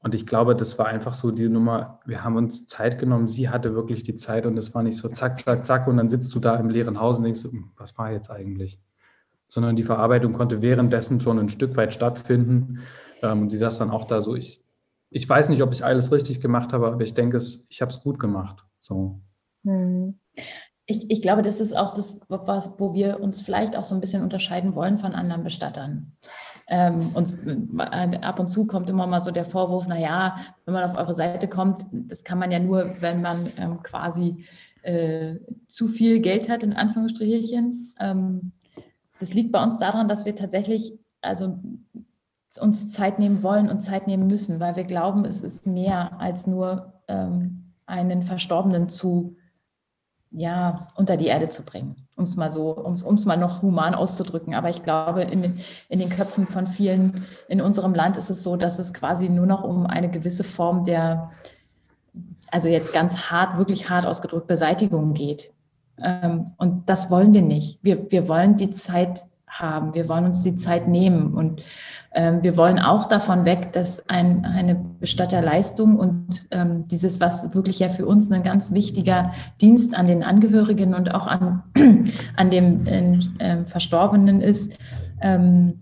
Und 0.00 0.14
ich 0.14 0.26
glaube, 0.26 0.54
das 0.54 0.78
war 0.78 0.86
einfach 0.86 1.14
so 1.14 1.30
die 1.30 1.48
Nummer, 1.48 2.00
wir 2.04 2.22
haben 2.22 2.36
uns 2.36 2.66
Zeit 2.66 2.98
genommen, 2.98 3.26
sie 3.26 3.48
hatte 3.48 3.74
wirklich 3.74 4.04
die 4.04 4.14
Zeit 4.14 4.46
und 4.46 4.56
es 4.56 4.74
war 4.74 4.82
nicht 4.82 4.96
so 4.96 5.08
zack, 5.08 5.38
zack, 5.38 5.64
zack 5.64 5.88
und 5.88 5.96
dann 5.96 6.08
sitzt 6.08 6.32
du 6.34 6.38
da 6.38 6.54
im 6.56 6.68
leeren 6.68 7.00
Haus 7.00 7.18
und 7.18 7.24
denkst, 7.24 7.44
hm, 7.44 7.72
was 7.76 7.98
war 7.98 8.12
jetzt 8.12 8.30
eigentlich? 8.30 8.78
Sondern 9.48 9.74
die 9.74 9.84
Verarbeitung 9.84 10.32
konnte 10.32 10.62
währenddessen 10.62 11.20
schon 11.20 11.38
ein 11.38 11.48
Stück 11.48 11.76
weit 11.76 11.94
stattfinden. 11.94 12.80
Ähm, 13.22 13.42
und 13.42 13.48
sie 13.48 13.58
saß 13.58 13.78
dann 13.78 13.90
auch 13.90 14.06
da 14.06 14.20
so, 14.20 14.36
ich, 14.36 14.64
ich 15.10 15.28
weiß 15.28 15.48
nicht, 15.48 15.62
ob 15.62 15.72
ich 15.72 15.84
alles 15.84 16.12
richtig 16.12 16.40
gemacht 16.40 16.72
habe, 16.72 16.86
aber 16.88 17.00
ich 17.00 17.14
denke, 17.14 17.38
ich 17.38 17.80
habe 17.80 17.90
es 17.90 18.00
gut 18.00 18.18
gemacht. 18.18 18.64
So. 18.80 19.20
Hm 19.64 20.20
ich, 20.86 21.10
ich 21.10 21.22
glaube, 21.22 21.42
das 21.42 21.60
ist 21.60 21.76
auch 21.76 21.94
das, 21.94 22.20
was, 22.28 22.74
wo 22.78 22.94
wir 22.94 23.20
uns 23.20 23.42
vielleicht 23.42 23.76
auch 23.76 23.84
so 23.84 23.94
ein 23.94 24.00
bisschen 24.00 24.22
unterscheiden 24.22 24.74
wollen 24.74 24.98
von 24.98 25.14
anderen 25.14 25.42
Bestattern. 25.42 26.12
Ähm, 26.68 27.10
uns 27.14 27.38
äh, 27.44 28.18
ab 28.22 28.40
und 28.40 28.48
zu 28.48 28.66
kommt 28.66 28.88
immer 28.88 29.06
mal 29.06 29.20
so 29.20 29.30
der 29.30 29.44
Vorwurf, 29.44 29.86
naja, 29.86 30.36
wenn 30.64 30.74
man 30.74 30.84
auf 30.84 30.96
eure 30.96 31.14
Seite 31.14 31.48
kommt, 31.48 31.84
das 31.92 32.24
kann 32.24 32.38
man 32.38 32.50
ja 32.50 32.58
nur, 32.58 33.00
wenn 33.00 33.20
man 33.20 33.46
ähm, 33.56 33.82
quasi 33.82 34.44
äh, 34.82 35.36
zu 35.68 35.88
viel 35.88 36.20
Geld 36.20 36.48
hat, 36.48 36.62
in 36.62 36.72
Anführungsstrichen. 36.72 37.94
Ähm, 38.00 38.52
das 39.20 39.34
liegt 39.34 39.52
bei 39.52 39.62
uns 39.62 39.78
daran, 39.78 40.08
dass 40.08 40.24
wir 40.24 40.34
tatsächlich 40.34 40.98
also 41.20 41.58
uns 42.60 42.90
Zeit 42.90 43.18
nehmen 43.18 43.42
wollen 43.42 43.68
und 43.68 43.80
Zeit 43.82 44.06
nehmen 44.06 44.28
müssen, 44.28 44.60
weil 44.60 44.76
wir 44.76 44.84
glauben, 44.84 45.24
es 45.24 45.42
ist 45.42 45.66
mehr 45.66 46.20
als 46.20 46.46
nur 46.46 46.94
ähm, 47.08 47.72
einen 47.86 48.22
Verstorbenen 48.22 48.88
zu 48.88 49.36
ja, 50.30 50.88
unter 50.96 51.16
die 51.16 51.26
Erde 51.26 51.48
zu 51.48 51.64
bringen, 51.64 51.96
um 52.16 52.24
es 52.24 52.36
mal 52.36 52.50
so, 52.50 52.70
um 52.76 52.94
es 52.94 53.24
mal 53.24 53.36
noch 53.36 53.62
human 53.62 53.94
auszudrücken. 53.94 54.54
Aber 54.54 54.70
ich 54.70 54.82
glaube, 54.82 55.22
in 55.22 55.42
den, 55.42 55.60
in 55.88 55.98
den 55.98 56.10
Köpfen 56.10 56.46
von 56.46 56.66
vielen 56.66 57.24
in 57.48 57.60
unserem 57.60 57.94
Land 57.94 58.16
ist 58.16 58.30
es 58.30 58.42
so, 58.42 58.56
dass 58.56 58.78
es 58.78 58.92
quasi 58.92 59.28
nur 59.28 59.46
noch 59.46 59.62
um 59.64 59.86
eine 59.86 60.10
gewisse 60.10 60.44
Form 60.44 60.84
der, 60.84 61.30
also 62.50 62.68
jetzt 62.68 62.92
ganz 62.92 63.30
hart, 63.30 63.58
wirklich 63.58 63.88
hart 63.88 64.06
ausgedrückt, 64.06 64.46
Beseitigung 64.46 65.14
geht. 65.14 65.52
Ähm, 66.02 66.52
und 66.58 66.88
das 66.88 67.10
wollen 67.10 67.32
wir 67.32 67.42
nicht. 67.42 67.78
Wir, 67.82 68.10
wir 68.10 68.28
wollen 68.28 68.56
die 68.56 68.70
Zeit 68.70 69.24
haben. 69.58 69.94
Wir 69.94 70.08
wollen 70.08 70.24
uns 70.24 70.42
die 70.42 70.56
Zeit 70.56 70.88
nehmen 70.88 71.34
und 71.34 71.62
ähm, 72.12 72.42
wir 72.42 72.56
wollen 72.56 72.78
auch 72.78 73.06
davon 73.06 73.44
weg, 73.44 73.72
dass 73.72 74.08
ein, 74.08 74.44
eine 74.44 74.74
Bestatterleistung 74.74 75.96
und 75.96 76.46
ähm, 76.50 76.88
dieses, 76.88 77.20
was 77.20 77.54
wirklich 77.54 77.78
ja 77.78 77.88
für 77.88 78.06
uns 78.06 78.30
ein 78.32 78.42
ganz 78.42 78.72
wichtiger 78.72 79.32
Dienst 79.60 79.94
an 79.94 80.06
den 80.06 80.22
Angehörigen 80.22 80.94
und 80.94 81.14
auch 81.14 81.26
an, 81.26 81.62
an 82.36 82.50
dem 82.50 82.86
äh, 82.86 83.64
Verstorbenen 83.66 84.40
ist, 84.40 84.72
ähm, 85.20 85.80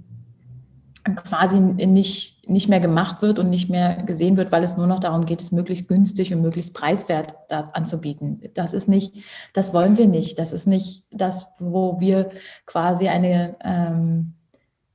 quasi 1.17 1.61
nicht 1.61 2.34
nicht 2.49 2.69
mehr 2.69 2.81
gemacht 2.81 3.23
wird 3.23 3.39
und 3.39 3.51
nicht 3.51 3.71
mehr 3.71 4.03
gesehen 4.03 4.37
wird, 4.37 4.53
weil 4.53 4.63
es 4.63 4.77
nur 4.77 4.87
noch 4.87 5.01
darum 5.01 5.27
geht, 5.27 5.41
es 5.41 5.53
möglichst 5.53 5.89
günstig 5.89 6.33
und 6.33 6.43
möglichst 6.43 6.75
preiswert 6.75 7.35
anzubieten. 7.51 8.41
Das 8.55 8.73
ist 8.73 8.89
nicht, 8.89 9.15
das 9.53 9.73
wollen 9.75 9.99
wir 9.99 10.07
nicht. 10.07 10.39
Das 10.39 10.53
ist 10.53 10.67
nicht 10.67 11.05
das, 11.11 11.53
wo 11.59 12.01
wir 12.01 12.31
quasi 12.67 13.09
eine 13.09 13.57
ähm, 13.63 14.35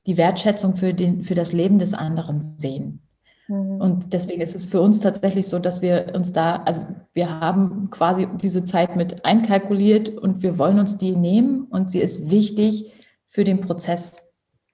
die 0.06 0.16
Wertschätzung 0.16 0.74
für, 0.74 0.94
den, 0.94 1.22
für 1.22 1.34
das 1.34 1.52
Leben 1.52 1.78
des 1.78 1.94
anderen 1.94 2.42
sehen. 2.42 3.00
Mhm. 3.48 3.80
Und 3.80 4.12
deswegen 4.12 4.40
ist 4.40 4.54
es 4.54 4.64
für 4.64 4.80
uns 4.80 5.00
tatsächlich 5.00 5.48
so, 5.48 5.58
dass 5.58 5.82
wir 5.82 6.12
uns 6.14 6.32
da, 6.32 6.62
also 6.64 6.86
wir 7.12 7.40
haben 7.40 7.90
quasi 7.90 8.26
diese 8.40 8.64
Zeit 8.64 8.96
mit 8.96 9.24
einkalkuliert 9.24 10.08
und 10.08 10.42
wir 10.42 10.58
wollen 10.58 10.78
uns 10.78 10.98
die 10.98 11.16
nehmen 11.16 11.64
und 11.64 11.90
sie 11.90 12.00
ist 12.00 12.30
wichtig 12.30 12.92
für 13.26 13.44
den 13.44 13.60
Prozess. 13.60 14.29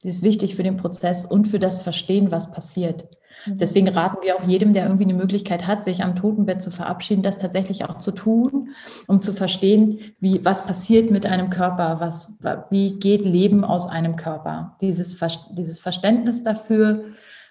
Sie 0.06 0.10
ist 0.10 0.22
wichtig 0.22 0.54
für 0.54 0.62
den 0.62 0.76
Prozess 0.76 1.24
und 1.24 1.48
für 1.48 1.58
das 1.58 1.82
Verstehen, 1.82 2.30
was 2.30 2.52
passiert. 2.52 3.08
Mhm. 3.44 3.58
Deswegen 3.58 3.88
raten 3.88 4.18
wir 4.22 4.36
auch 4.36 4.46
jedem, 4.46 4.72
der 4.72 4.84
irgendwie 4.84 5.02
eine 5.02 5.14
Möglichkeit 5.14 5.66
hat, 5.66 5.82
sich 5.82 6.04
am 6.04 6.14
Totenbett 6.14 6.62
zu 6.62 6.70
verabschieden, 6.70 7.24
das 7.24 7.38
tatsächlich 7.38 7.84
auch 7.84 7.98
zu 7.98 8.12
tun, 8.12 8.68
um 9.08 9.20
zu 9.20 9.32
verstehen, 9.32 9.98
wie, 10.20 10.44
was 10.44 10.64
passiert 10.64 11.10
mit 11.10 11.26
einem 11.26 11.50
Körper, 11.50 11.96
was, 11.98 12.32
wie 12.70 13.00
geht 13.00 13.24
Leben 13.24 13.64
aus 13.64 13.88
einem 13.88 14.14
Körper. 14.14 14.76
Dieses, 14.80 15.18
dieses 15.50 15.80
Verständnis 15.80 16.44
dafür, 16.44 17.06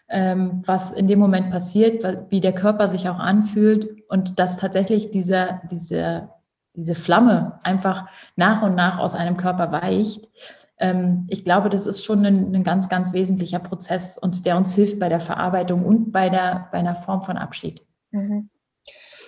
ähm, 0.08 0.62
was 0.66 0.94
in 0.94 1.10
dem 1.10 1.20
Moment 1.20 1.52
passiert, 1.52 2.06
wie 2.30 2.40
der 2.40 2.54
Körper 2.54 2.88
sich 2.90 3.10
auch 3.10 3.20
anfühlt 3.20 4.02
und 4.08 4.40
dass 4.40 4.56
tatsächlich 4.56 5.12
dieser, 5.12 5.62
diese, 5.70 6.30
diese 6.74 6.96
Flamme 6.96 7.60
einfach 7.64 8.06
nach 8.38 8.62
und 8.62 8.76
nach 8.76 8.98
aus 8.98 9.14
einem 9.14 9.36
Körper 9.36 9.74
weicht, 9.74 10.30
ich 11.30 11.46
glaube, 11.46 11.70
das 11.70 11.86
ist 11.86 12.04
schon 12.04 12.26
ein, 12.26 12.54
ein, 12.54 12.64
ganz, 12.66 12.90
ganz 12.90 13.14
wesentlicher 13.14 13.60
Prozess 13.60 14.18
und 14.18 14.46
der 14.46 14.58
uns 14.58 14.76
hilft 14.76 15.00
bei 15.00 15.08
der 15.08 15.22
Verarbeitung 15.22 15.86
und 15.86 16.12
bei, 16.12 16.30
der, 16.30 16.68
bei 16.74 16.80
einer 16.80 16.98
Form 16.98 17.24
von 17.24 17.38
Abschied. 17.38 17.82
Mhm. 18.12 18.50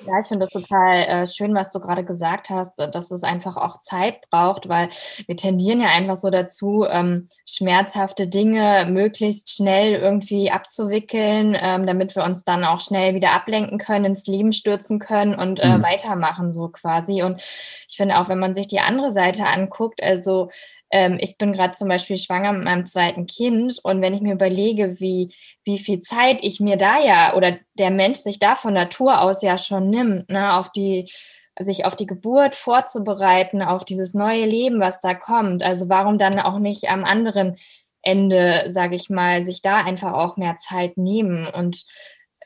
Ja, 0.06 0.20
ich 0.20 0.28
finde 0.28 0.46
das 0.46 0.50
total 0.50 0.98
äh, 0.98 1.26
schön, 1.26 1.56
was 1.56 1.72
du 1.72 1.80
gerade 1.80 2.04
gesagt 2.04 2.50
hast, 2.50 2.76
dass 2.78 3.12
es 3.12 3.24
einfach 3.24 3.58
auch 3.58 3.82
Zeit 3.82 4.30
braucht, 4.30 4.70
weil 4.70 4.90
wir 5.26 5.36
tendieren 5.36 5.82
ja 5.82 5.88
einfach 5.88 6.18
so 6.18 6.30
dazu, 6.30 6.86
ähm, 6.88 7.30
schmerzhafte 7.50 8.28
Dinge 8.28 8.86
möglichst 8.90 9.50
schnell 9.50 9.94
irgendwie 9.94 10.52
abzuwickeln, 10.52 11.58
ähm, 11.60 11.88
damit 11.88 12.16
wir 12.16 12.24
uns 12.24 12.44
dann 12.44 12.64
auch 12.64 12.82
schnell 12.82 13.16
wieder 13.16 13.32
ablenken 13.32 13.80
können, 13.80 14.06
ins 14.06 14.28
Leben 14.28 14.52
stürzen 14.52 15.00
können 15.00 15.36
und 15.36 15.60
äh, 15.60 15.78
mhm. 15.78 15.84
weitermachen, 15.84 16.54
so 16.54 16.68
quasi. 16.70 17.24
Und 17.24 17.42
ich 17.90 17.98
finde 17.98 18.20
auch, 18.20 18.30
wenn 18.30 18.40
man 18.40 18.54
sich 18.54 18.68
die 18.68 18.80
andere 18.80 19.14
Seite 19.14 19.46
anguckt, 19.46 20.04
also 20.04 20.50
ähm, 20.92 21.18
ich 21.20 21.38
bin 21.38 21.54
gerade 21.54 21.74
zum 21.74 21.90
Beispiel 21.90 22.18
schwanger 22.18 22.54
mit 22.54 22.64
meinem 22.64 22.86
zweiten 22.86 23.26
Kind 23.26 23.80
und 23.84 24.02
wenn 24.02 24.14
ich 24.14 24.22
mir 24.22 24.34
überlege, 24.34 25.00
wie, 25.00 25.34
wie 25.64 25.78
viel 25.78 26.02
Zeit 26.02 26.40
ich 26.42 26.60
mir 26.60 26.78
da 26.78 27.00
ja 27.00 27.36
oder 27.36 27.58
der 27.74 27.92
Mensch 27.92 28.20
sich 28.20 28.40
da 28.40 28.56
von 28.56 28.74
Natur 28.74 29.22
aus 29.22 29.42
ja 29.42 29.58
schon 29.58 29.90
nimmt, 29.90 30.30
ne, 30.30 30.54
auf 30.54 30.72
die, 30.72 31.12
sich 31.60 31.86
auf 31.86 31.96
die 31.96 32.06
Geburt 32.06 32.56
vorzubereiten, 32.56 33.62
auf 33.62 33.84
dieses 33.84 34.14
neue 34.14 34.46
Leben, 34.46 34.80
was 34.80 35.00
da 35.00 35.14
kommt. 35.14 35.64
Also 35.64 35.90
warum 35.90 36.18
dann 36.18 36.40
auch 36.40 36.60
nicht 36.60 36.90
am 36.90 37.04
anderen 37.04 37.58
Ende, 38.02 38.70
sage 38.72 38.96
ich 38.96 39.10
mal, 39.10 39.44
sich 39.46 39.62
da 39.62 39.78
einfach 39.78 40.14
auch 40.14 40.38
mehr 40.38 40.58
Zeit 40.60 40.98
nehmen 40.98 41.48
und 41.48 41.86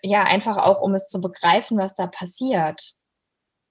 ja, 0.03 0.23
einfach 0.23 0.57
auch, 0.57 0.81
um 0.81 0.95
es 0.95 1.07
zu 1.09 1.21
begreifen, 1.21 1.77
was 1.77 1.93
da 1.93 2.07
passiert. 2.07 2.93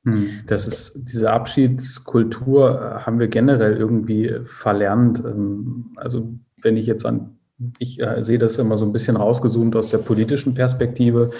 Hm, 0.04 0.42
das 0.46 0.66
ist, 0.66 1.10
diese 1.12 1.30
Abschiedskultur 1.30 2.80
äh, 2.80 3.06
haben 3.06 3.18
wir 3.18 3.28
generell 3.28 3.76
irgendwie 3.76 4.40
verlernt. 4.44 5.22
Ähm, 5.24 5.92
also 5.96 6.34
wenn 6.62 6.76
ich 6.76 6.86
jetzt 6.86 7.04
an, 7.04 7.39
ich 7.78 8.00
äh, 8.00 8.22
sehe 8.24 8.38
das 8.38 8.58
immer 8.58 8.76
so 8.76 8.84
ein 8.84 8.92
bisschen 8.92 9.16
rausgezoomt 9.16 9.76
aus 9.76 9.90
der 9.90 9.98
politischen 9.98 10.54
Perspektive. 10.54 11.30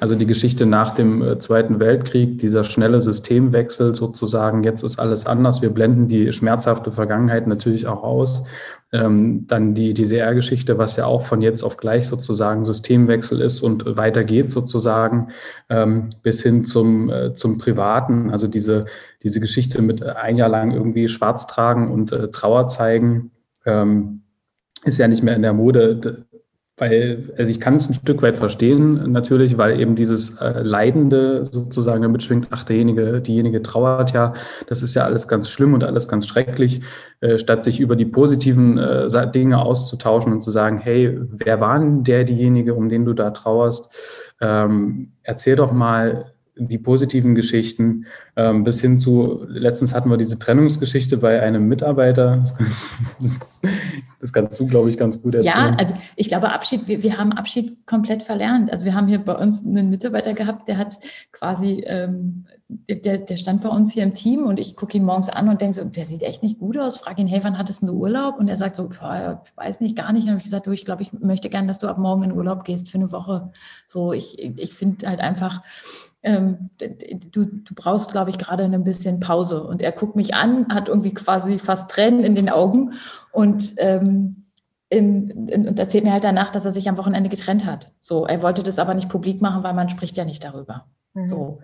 Also 0.00 0.14
die 0.14 0.26
Geschichte 0.26 0.66
nach 0.66 0.94
dem 0.94 1.22
äh, 1.22 1.38
Zweiten 1.38 1.80
Weltkrieg, 1.80 2.38
dieser 2.38 2.64
schnelle 2.64 3.00
Systemwechsel 3.00 3.94
sozusagen, 3.94 4.64
jetzt 4.64 4.82
ist 4.82 4.98
alles 4.98 5.26
anders. 5.26 5.62
Wir 5.62 5.70
blenden 5.70 6.08
die 6.08 6.32
schmerzhafte 6.32 6.92
Vergangenheit 6.92 7.46
natürlich 7.46 7.86
auch 7.86 8.02
aus 8.02 8.44
ähm, 8.94 9.46
dann 9.48 9.74
die 9.74 9.92
DDR-Geschichte, 9.92 10.78
was 10.78 10.96
ja 10.96 11.06
auch 11.06 11.26
von 11.26 11.42
jetzt 11.42 11.64
auf 11.64 11.76
gleich 11.76 12.06
sozusagen 12.06 12.64
Systemwechsel 12.64 13.40
ist 13.40 13.60
und 13.60 13.96
weitergeht 13.96 14.52
sozusagen 14.52 15.30
ähm, 15.68 16.10
bis 16.22 16.42
hin 16.42 16.64
zum, 16.64 17.10
äh, 17.10 17.34
zum 17.34 17.58
Privaten. 17.58 18.30
Also 18.30 18.46
diese, 18.46 18.84
diese 19.24 19.40
Geschichte 19.40 19.82
mit 19.82 20.04
ein 20.04 20.36
Jahr 20.36 20.48
lang 20.48 20.70
irgendwie 20.70 21.08
schwarz 21.08 21.48
tragen 21.48 21.90
und 21.90 22.12
äh, 22.12 22.30
Trauer 22.30 22.68
zeigen, 22.68 23.32
ähm, 23.66 24.22
ist 24.84 24.98
ja 24.98 25.08
nicht 25.08 25.22
mehr 25.22 25.36
in 25.36 25.42
der 25.42 25.52
Mode 25.52 26.24
weil, 26.76 27.32
also 27.38 27.52
ich 27.52 27.60
kann 27.60 27.76
es 27.76 27.88
ein 27.88 27.94
Stück 27.94 28.20
weit 28.22 28.36
verstehen, 28.36 29.12
natürlich, 29.12 29.56
weil 29.58 29.78
eben 29.78 29.94
dieses 29.94 30.40
äh, 30.40 30.60
Leidende 30.60 31.46
sozusagen 31.46 32.02
damit 32.02 32.24
schwingt, 32.24 32.48
ach, 32.50 32.64
derjenige, 32.64 33.20
diejenige 33.20 33.62
trauert 33.62 34.12
ja, 34.12 34.34
das 34.66 34.82
ist 34.82 34.94
ja 34.94 35.04
alles 35.04 35.28
ganz 35.28 35.50
schlimm 35.50 35.74
und 35.74 35.84
alles 35.84 36.08
ganz 36.08 36.26
schrecklich, 36.26 36.82
äh, 37.20 37.38
statt 37.38 37.62
sich 37.62 37.78
über 37.78 37.94
die 37.94 38.06
positiven 38.06 38.78
äh, 38.78 39.30
Dinge 39.30 39.62
auszutauschen 39.62 40.32
und 40.32 40.40
zu 40.40 40.50
sagen, 40.50 40.78
hey, 40.78 41.16
wer 41.30 41.60
war 41.60 41.78
denn 41.78 42.02
der, 42.02 42.24
diejenige, 42.24 42.74
um 42.74 42.88
den 42.88 43.04
du 43.04 43.12
da 43.12 43.30
trauerst? 43.30 43.94
Ähm, 44.40 45.12
erzähl 45.22 45.54
doch 45.54 45.70
mal, 45.70 46.33
die 46.56 46.78
positiven 46.78 47.34
Geschichten 47.34 48.06
ähm, 48.36 48.62
bis 48.62 48.80
hin 48.80 48.98
zu, 48.98 49.44
letztens 49.48 49.94
hatten 49.94 50.08
wir 50.08 50.16
diese 50.16 50.38
Trennungsgeschichte 50.38 51.16
bei 51.16 51.42
einem 51.42 51.66
Mitarbeiter. 51.68 52.44
Das, 53.20 53.40
das 54.20 54.32
kannst 54.32 54.58
du, 54.60 54.66
glaube 54.66 54.88
ich, 54.88 54.96
ganz 54.96 55.20
gut 55.20 55.34
erzählen. 55.34 55.54
Ja, 55.54 55.76
also 55.76 55.94
ich 56.16 56.28
glaube, 56.28 56.52
Abschied, 56.52 56.86
wir, 56.86 57.02
wir 57.02 57.18
haben 57.18 57.32
Abschied 57.32 57.86
komplett 57.86 58.22
verlernt. 58.22 58.72
Also 58.72 58.84
wir 58.84 58.94
haben 58.94 59.08
hier 59.08 59.18
bei 59.18 59.34
uns 59.34 59.64
einen 59.64 59.90
Mitarbeiter 59.90 60.32
gehabt, 60.32 60.68
der 60.68 60.78
hat 60.78 60.98
quasi, 61.32 61.84
ähm, 61.86 62.44
der, 62.68 63.18
der 63.18 63.36
stand 63.36 63.62
bei 63.62 63.68
uns 63.68 63.92
hier 63.92 64.04
im 64.04 64.14
Team 64.14 64.44
und 64.44 64.58
ich 64.58 64.76
gucke 64.76 64.96
ihn 64.96 65.04
morgens 65.04 65.28
an 65.28 65.48
und 65.48 65.60
denke 65.60 65.74
so, 65.74 65.84
der 65.84 66.04
sieht 66.04 66.22
echt 66.22 66.42
nicht 66.42 66.58
gut 66.58 66.78
aus. 66.78 66.98
Frage 66.98 67.20
ihn, 67.20 67.28
hey, 67.28 67.40
wann 67.42 67.58
hattest 67.58 67.82
du 67.82 67.92
Urlaub? 67.92 68.38
Und 68.38 68.48
er 68.48 68.56
sagt 68.56 68.76
so, 68.76 68.90
ich 68.90 69.00
weiß 69.00 69.80
nicht, 69.80 69.96
gar 69.96 70.12
nicht. 70.12 70.22
Und 70.22 70.28
dann 70.28 70.34
habe 70.34 70.38
ich 70.38 70.44
gesagt, 70.44 70.66
du, 70.66 70.72
ich 70.72 70.84
glaube, 70.84 71.02
ich 71.02 71.12
möchte 71.12 71.50
gern, 71.50 71.68
dass 71.68 71.80
du 71.80 71.88
ab 71.88 71.98
morgen 71.98 72.24
in 72.24 72.32
Urlaub 72.32 72.64
gehst 72.64 72.88
für 72.88 72.98
eine 72.98 73.12
Woche. 73.12 73.52
So, 73.86 74.12
ich, 74.12 74.38
ich 74.38 74.72
finde 74.72 75.08
halt 75.08 75.20
einfach, 75.20 75.62
ähm, 76.24 76.70
du, 76.78 77.44
du 77.44 77.74
brauchst, 77.74 78.10
glaube 78.10 78.30
ich, 78.30 78.38
gerade 78.38 78.64
ein 78.64 78.84
bisschen 78.84 79.20
Pause. 79.20 79.62
Und 79.62 79.82
er 79.82 79.92
guckt 79.92 80.16
mich 80.16 80.34
an, 80.34 80.66
hat 80.70 80.88
irgendwie 80.88 81.14
quasi 81.14 81.58
fast 81.58 81.90
Tränen 81.90 82.24
in 82.24 82.34
den 82.34 82.48
Augen 82.48 82.94
und, 83.30 83.74
ähm, 83.76 84.46
im, 84.88 85.30
und 85.52 85.78
erzählt 85.78 86.04
mir 86.04 86.12
halt 86.12 86.24
danach, 86.24 86.50
dass 86.50 86.64
er 86.64 86.72
sich 86.72 86.88
am 86.88 86.96
Wochenende 86.96 87.28
getrennt 87.28 87.66
hat. 87.66 87.90
So, 88.00 88.26
er 88.26 88.42
wollte 88.42 88.62
das 88.62 88.78
aber 88.78 88.94
nicht 88.94 89.08
publik 89.08 89.42
machen, 89.42 89.62
weil 89.62 89.74
man 89.74 89.90
spricht 89.90 90.16
ja 90.16 90.24
nicht 90.24 90.42
darüber. 90.42 90.86
Mhm. 91.14 91.28
So. 91.28 91.58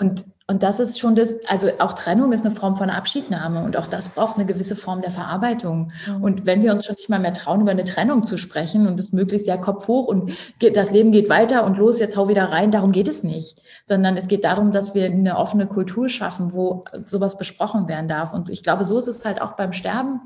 Und, 0.00 0.24
und 0.46 0.62
das 0.62 0.80
ist 0.80 0.98
schon 0.98 1.14
das, 1.14 1.44
also 1.46 1.68
auch 1.78 1.92
Trennung 1.92 2.32
ist 2.32 2.44
eine 2.44 2.54
Form 2.54 2.74
von 2.74 2.88
Abschiednahme 2.88 3.62
und 3.62 3.76
auch 3.76 3.86
das 3.86 4.08
braucht 4.08 4.36
eine 4.36 4.46
gewisse 4.46 4.76
Form 4.76 5.02
der 5.02 5.10
Verarbeitung. 5.10 5.92
Mhm. 6.06 6.22
Und 6.22 6.46
wenn 6.46 6.62
wir 6.62 6.72
uns 6.72 6.86
schon 6.86 6.96
nicht 6.96 7.10
mal 7.10 7.20
mehr 7.20 7.34
trauen, 7.34 7.60
über 7.60 7.70
eine 7.70 7.84
Trennung 7.84 8.24
zu 8.24 8.38
sprechen 8.38 8.86
und 8.86 8.98
es 8.98 9.12
möglichst 9.12 9.46
ja 9.46 9.58
Kopf 9.58 9.88
hoch 9.88 10.06
und 10.06 10.32
geht, 10.58 10.76
das 10.76 10.90
Leben 10.90 11.12
geht 11.12 11.28
weiter 11.28 11.64
und 11.64 11.76
los, 11.76 12.00
jetzt 12.00 12.16
hau 12.16 12.28
wieder 12.28 12.44
rein, 12.44 12.70
darum 12.70 12.92
geht 12.92 13.08
es 13.08 13.22
nicht. 13.22 13.58
Sondern 13.84 14.16
es 14.16 14.26
geht 14.26 14.44
darum, 14.44 14.72
dass 14.72 14.94
wir 14.94 15.04
eine 15.04 15.36
offene 15.36 15.66
Kultur 15.66 16.08
schaffen, 16.08 16.54
wo 16.54 16.84
sowas 17.04 17.36
besprochen 17.36 17.88
werden 17.88 18.08
darf. 18.08 18.32
Und 18.32 18.48
ich 18.48 18.62
glaube, 18.62 18.86
so 18.86 18.98
ist 18.98 19.08
es 19.08 19.24
halt 19.24 19.42
auch 19.42 19.52
beim 19.52 19.74
Sterben 19.74 20.20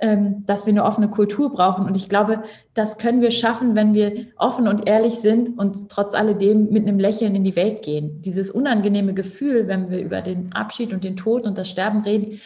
dass 0.00 0.64
wir 0.64 0.72
eine 0.72 0.84
offene 0.84 1.10
Kultur 1.10 1.52
brauchen. 1.52 1.84
Und 1.84 1.94
ich 1.94 2.08
glaube, 2.08 2.42
das 2.72 2.96
können 2.96 3.20
wir 3.20 3.30
schaffen, 3.30 3.76
wenn 3.76 3.92
wir 3.92 4.28
offen 4.36 4.66
und 4.66 4.88
ehrlich 4.88 5.16
sind 5.16 5.58
und 5.58 5.90
trotz 5.90 6.14
alledem 6.14 6.70
mit 6.70 6.86
einem 6.86 6.98
Lächeln 6.98 7.34
in 7.34 7.44
die 7.44 7.56
Welt 7.56 7.82
gehen. 7.82 8.22
Dieses 8.22 8.50
unangenehme 8.50 9.12
Gefühl, 9.12 9.68
wenn 9.68 9.90
wir 9.90 10.00
über 10.00 10.22
den 10.22 10.54
Abschied 10.54 10.94
und 10.94 11.04
den 11.04 11.16
Tod 11.16 11.44
und 11.44 11.58
das 11.58 11.68
Sterben 11.68 12.00
reden, 12.00 12.40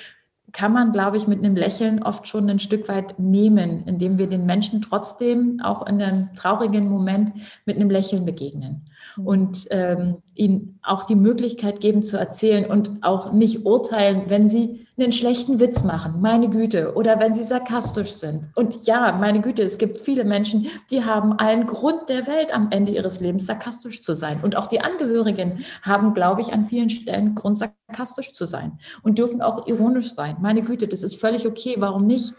kann 0.54 0.72
man, 0.72 0.92
glaube 0.92 1.16
ich, 1.16 1.26
mit 1.26 1.40
einem 1.40 1.56
Lächeln 1.56 2.02
oft 2.02 2.26
schon 2.26 2.48
ein 2.48 2.60
Stück 2.60 2.88
weit 2.88 3.18
nehmen, 3.18 3.84
indem 3.86 4.18
wir 4.18 4.28
den 4.28 4.46
Menschen 4.46 4.82
trotzdem 4.82 5.60
auch 5.62 5.86
in 5.86 6.00
einem 6.00 6.34
traurigen 6.34 6.88
Moment 6.88 7.34
mit 7.66 7.76
einem 7.76 7.90
Lächeln 7.90 8.24
begegnen. 8.24 8.86
Und 9.24 9.66
ähm, 9.70 10.18
ihnen 10.34 10.78
auch 10.82 11.04
die 11.04 11.14
Möglichkeit 11.14 11.80
geben 11.80 12.02
zu 12.02 12.16
erzählen 12.16 12.66
und 12.68 12.90
auch 13.02 13.32
nicht 13.32 13.64
urteilen, 13.64 14.24
wenn 14.28 14.48
sie 14.48 14.86
einen 14.96 15.12
schlechten 15.12 15.58
Witz 15.58 15.82
machen, 15.82 16.20
meine 16.20 16.48
Güte, 16.48 16.94
oder 16.94 17.18
wenn 17.18 17.34
sie 17.34 17.42
sarkastisch 17.42 18.12
sind. 18.12 18.50
Und 18.54 18.86
ja, 18.86 19.16
meine 19.18 19.40
Güte, 19.40 19.62
es 19.62 19.78
gibt 19.78 19.98
viele 19.98 20.24
Menschen, 20.24 20.68
die 20.90 21.04
haben 21.04 21.32
allen 21.32 21.66
Grund 21.66 22.08
der 22.08 22.26
Welt 22.28 22.54
am 22.54 22.68
Ende 22.70 22.92
ihres 22.92 23.20
Lebens 23.20 23.46
sarkastisch 23.46 24.02
zu 24.02 24.14
sein. 24.14 24.38
Und 24.42 24.56
auch 24.56 24.68
die 24.68 24.80
Angehörigen 24.80 25.64
haben, 25.82 26.14
glaube 26.14 26.42
ich, 26.42 26.52
an 26.52 26.66
vielen 26.66 26.90
Stellen 26.90 27.34
Grund 27.34 27.58
sarkastisch 27.58 28.32
zu 28.32 28.44
sein 28.44 28.78
und 29.02 29.18
dürfen 29.18 29.42
auch 29.42 29.66
ironisch 29.66 30.14
sein. 30.14 30.36
Meine 30.40 30.62
Güte, 30.62 30.86
das 30.86 31.02
ist 31.02 31.20
völlig 31.20 31.46
okay. 31.46 31.74
Warum 31.78 32.06
nicht? 32.06 32.34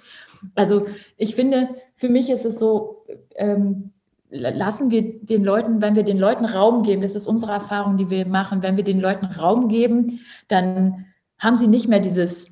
Also 0.53 0.85
ich 1.17 1.35
finde, 1.35 1.69
für 1.95 2.09
mich 2.09 2.29
ist 2.29 2.45
es 2.45 2.57
so, 2.59 3.05
ähm, 3.35 3.91
lassen 4.35 4.91
wir 4.91 5.19
den 5.21 5.43
Leuten, 5.43 5.81
wenn 5.81 5.95
wir 5.95 6.03
den 6.03 6.19
Leuten 6.19 6.45
Raum 6.45 6.83
geben, 6.83 7.01
das 7.01 7.15
ist 7.15 7.27
unsere 7.27 7.53
Erfahrung, 7.53 7.97
die 7.97 8.09
wir 8.09 8.25
machen, 8.25 8.63
wenn 8.63 8.77
wir 8.77 8.83
den 8.83 8.99
Leuten 8.99 9.25
Raum 9.25 9.69
geben, 9.69 10.21
dann 10.47 11.05
haben 11.39 11.57
sie 11.57 11.67
nicht 11.67 11.87
mehr 11.87 11.99
dieses, 11.99 12.47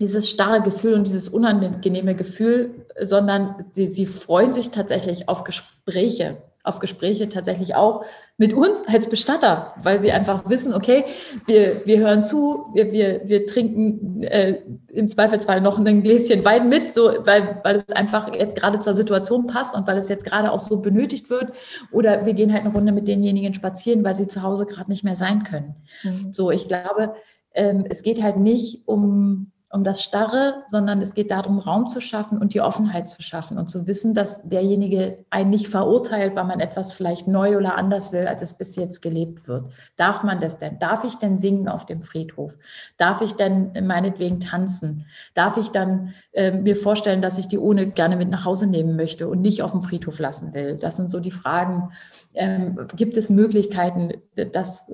dieses 0.00 0.28
starre 0.28 0.62
Gefühl 0.62 0.94
und 0.94 1.06
dieses 1.06 1.28
unangenehme 1.28 2.14
Gefühl, 2.14 2.86
sondern 3.00 3.66
sie, 3.72 3.88
sie 3.88 4.06
freuen 4.06 4.54
sich 4.54 4.70
tatsächlich 4.70 5.28
auf 5.28 5.44
Gespräche. 5.44 6.42
Auf 6.64 6.78
Gespräche 6.78 7.28
tatsächlich 7.28 7.74
auch 7.74 8.04
mit 8.36 8.52
uns 8.52 8.82
als 8.86 9.08
Bestatter, 9.08 9.74
weil 9.82 10.00
sie 10.00 10.12
einfach 10.12 10.48
wissen, 10.48 10.74
okay, 10.74 11.04
wir, 11.46 11.82
wir 11.86 11.98
hören 11.98 12.22
zu, 12.22 12.66
wir, 12.72 12.92
wir, 12.92 13.22
wir 13.24 13.46
trinken 13.46 14.22
äh, 14.22 14.60
im 14.88 15.08
Zweifelsfall 15.08 15.60
noch 15.60 15.78
ein 15.78 16.02
Gläschen 16.02 16.44
Wein 16.44 16.68
mit, 16.68 16.94
so, 16.94 17.12
weil, 17.24 17.60
weil 17.64 17.76
es 17.76 17.88
einfach 17.90 18.34
jetzt 18.34 18.56
gerade 18.56 18.80
zur 18.80 18.94
Situation 18.94 19.46
passt 19.46 19.74
und 19.74 19.86
weil 19.86 19.98
es 19.98 20.08
jetzt 20.08 20.24
gerade 20.24 20.52
auch 20.52 20.60
so 20.60 20.78
benötigt 20.78 21.30
wird. 21.30 21.52
Oder 21.90 22.26
wir 22.26 22.34
gehen 22.34 22.52
halt 22.52 22.64
eine 22.64 22.72
Runde 22.72 22.92
mit 22.92 23.08
denjenigen 23.08 23.54
spazieren, 23.54 24.04
weil 24.04 24.14
sie 24.14 24.28
zu 24.28 24.42
Hause 24.42 24.66
gerade 24.66 24.90
nicht 24.90 25.04
mehr 25.04 25.16
sein 25.16 25.44
können. 25.44 25.74
Mhm. 26.02 26.32
So, 26.32 26.50
ich 26.50 26.68
glaube, 26.68 27.14
ähm, 27.54 27.84
es 27.88 28.02
geht 28.02 28.22
halt 28.22 28.36
nicht 28.36 28.82
um 28.86 29.51
um 29.72 29.84
das 29.84 30.02
Starre, 30.02 30.64
sondern 30.66 31.00
es 31.00 31.14
geht 31.14 31.30
darum, 31.30 31.58
Raum 31.58 31.88
zu 31.88 32.02
schaffen 32.02 32.36
und 32.36 32.52
die 32.52 32.60
Offenheit 32.60 33.08
zu 33.08 33.22
schaffen 33.22 33.56
und 33.56 33.70
zu 33.70 33.86
wissen, 33.86 34.14
dass 34.14 34.46
derjenige 34.46 35.24
einen 35.30 35.48
nicht 35.48 35.68
verurteilt, 35.68 36.36
weil 36.36 36.44
man 36.44 36.60
etwas 36.60 36.92
vielleicht 36.92 37.26
neu 37.26 37.56
oder 37.56 37.76
anders 37.76 38.12
will, 38.12 38.26
als 38.26 38.42
es 38.42 38.52
bis 38.52 38.76
jetzt 38.76 39.00
gelebt 39.00 39.48
wird. 39.48 39.70
Darf 39.96 40.24
man 40.24 40.40
das 40.40 40.58
denn? 40.58 40.78
Darf 40.78 41.04
ich 41.04 41.14
denn 41.14 41.38
singen 41.38 41.68
auf 41.68 41.86
dem 41.86 42.02
Friedhof? 42.02 42.58
Darf 42.98 43.22
ich 43.22 43.32
denn 43.32 43.72
meinetwegen 43.86 44.40
tanzen? 44.40 45.06
Darf 45.32 45.56
ich 45.56 45.70
dann 45.70 46.12
äh, 46.32 46.50
mir 46.50 46.76
vorstellen, 46.76 47.22
dass 47.22 47.38
ich 47.38 47.48
die 47.48 47.58
ohne 47.58 47.90
gerne 47.90 48.16
mit 48.16 48.28
nach 48.28 48.44
Hause 48.44 48.66
nehmen 48.66 48.94
möchte 48.94 49.26
und 49.26 49.40
nicht 49.40 49.62
auf 49.62 49.70
dem 49.72 49.82
Friedhof 49.82 50.18
lassen 50.18 50.52
will? 50.52 50.76
Das 50.76 50.96
sind 50.96 51.10
so 51.10 51.18
die 51.18 51.30
Fragen. 51.30 51.92
Ähm, 52.34 52.88
gibt 52.94 53.16
es 53.16 53.30
Möglichkeiten, 53.30 54.12
das 54.34 54.92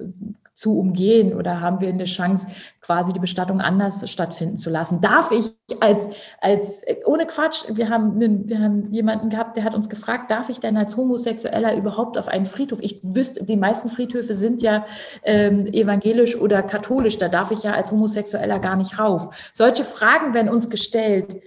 zu 0.58 0.76
umgehen 0.76 1.34
oder 1.34 1.60
haben 1.60 1.80
wir 1.80 1.88
eine 1.88 2.02
Chance, 2.02 2.48
quasi 2.80 3.12
die 3.12 3.20
Bestattung 3.20 3.60
anders 3.60 4.10
stattfinden 4.10 4.56
zu 4.56 4.70
lassen? 4.70 5.00
Darf 5.00 5.30
ich 5.30 5.54
als, 5.78 6.08
als 6.40 6.82
ohne 7.06 7.26
Quatsch, 7.26 7.62
wir 7.68 7.88
haben, 7.88 8.16
einen, 8.16 8.48
wir 8.48 8.58
haben 8.58 8.92
jemanden 8.92 9.30
gehabt, 9.30 9.56
der 9.56 9.62
hat 9.62 9.76
uns 9.76 9.88
gefragt, 9.88 10.32
darf 10.32 10.48
ich 10.48 10.58
denn 10.58 10.76
als 10.76 10.96
Homosexueller 10.96 11.76
überhaupt 11.76 12.18
auf 12.18 12.26
einen 12.26 12.44
Friedhof? 12.44 12.80
Ich 12.82 12.98
wüsste, 13.04 13.44
die 13.44 13.56
meisten 13.56 13.88
Friedhöfe 13.88 14.34
sind 14.34 14.60
ja 14.60 14.84
ähm, 15.22 15.68
evangelisch 15.68 16.34
oder 16.34 16.64
katholisch, 16.64 17.18
da 17.18 17.28
darf 17.28 17.52
ich 17.52 17.62
ja 17.62 17.74
als 17.74 17.92
Homosexueller 17.92 18.58
gar 18.58 18.74
nicht 18.74 18.98
rauf. 18.98 19.32
Solche 19.52 19.84
Fragen 19.84 20.34
werden 20.34 20.48
uns 20.48 20.70
gestellt 20.70 21.40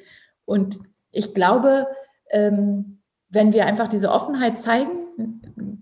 und 0.46 0.80
ich 1.12 1.34
glaube, 1.34 1.86
ähm, 2.30 3.02
wenn 3.28 3.52
wir 3.52 3.66
einfach 3.66 3.90
diese 3.90 4.10
Offenheit 4.10 4.58
zeigen, 4.58 5.01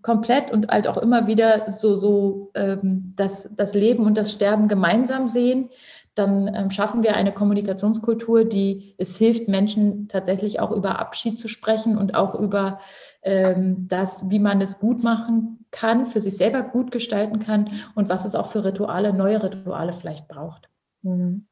komplett 0.01 0.51
und 0.51 0.69
halt 0.69 0.87
auch 0.87 0.97
immer 0.97 1.27
wieder 1.27 1.69
so, 1.69 1.95
so 1.97 2.51
ähm, 2.55 3.13
das, 3.15 3.49
das 3.55 3.73
Leben 3.73 4.05
und 4.05 4.17
das 4.17 4.31
Sterben 4.31 4.67
gemeinsam 4.67 5.27
sehen, 5.27 5.69
dann 6.15 6.53
ähm, 6.53 6.71
schaffen 6.71 7.01
wir 7.01 7.15
eine 7.15 7.31
Kommunikationskultur, 7.31 8.43
die 8.43 8.95
es 8.97 9.17
hilft, 9.17 9.47
Menschen 9.47 10.07
tatsächlich 10.07 10.59
auch 10.59 10.71
über 10.71 10.99
Abschied 10.99 11.39
zu 11.39 11.47
sprechen 11.47 11.97
und 11.97 12.13
auch 12.13 12.35
über 12.35 12.79
ähm, 13.21 13.87
das, 13.87 14.29
wie 14.29 14.39
man 14.39 14.59
es 14.59 14.79
gut 14.79 15.03
machen 15.03 15.65
kann, 15.71 16.05
für 16.05 16.19
sich 16.19 16.35
selber 16.35 16.63
gut 16.63 16.91
gestalten 16.91 17.39
kann 17.39 17.71
und 17.95 18.09
was 18.09 18.25
es 18.25 18.35
auch 18.35 18.51
für 18.51 18.65
Rituale, 18.65 19.13
neue 19.13 19.41
Rituale 19.41 19.93
vielleicht 19.93 20.27
braucht. 20.27 20.69
Mhm. 21.03 21.47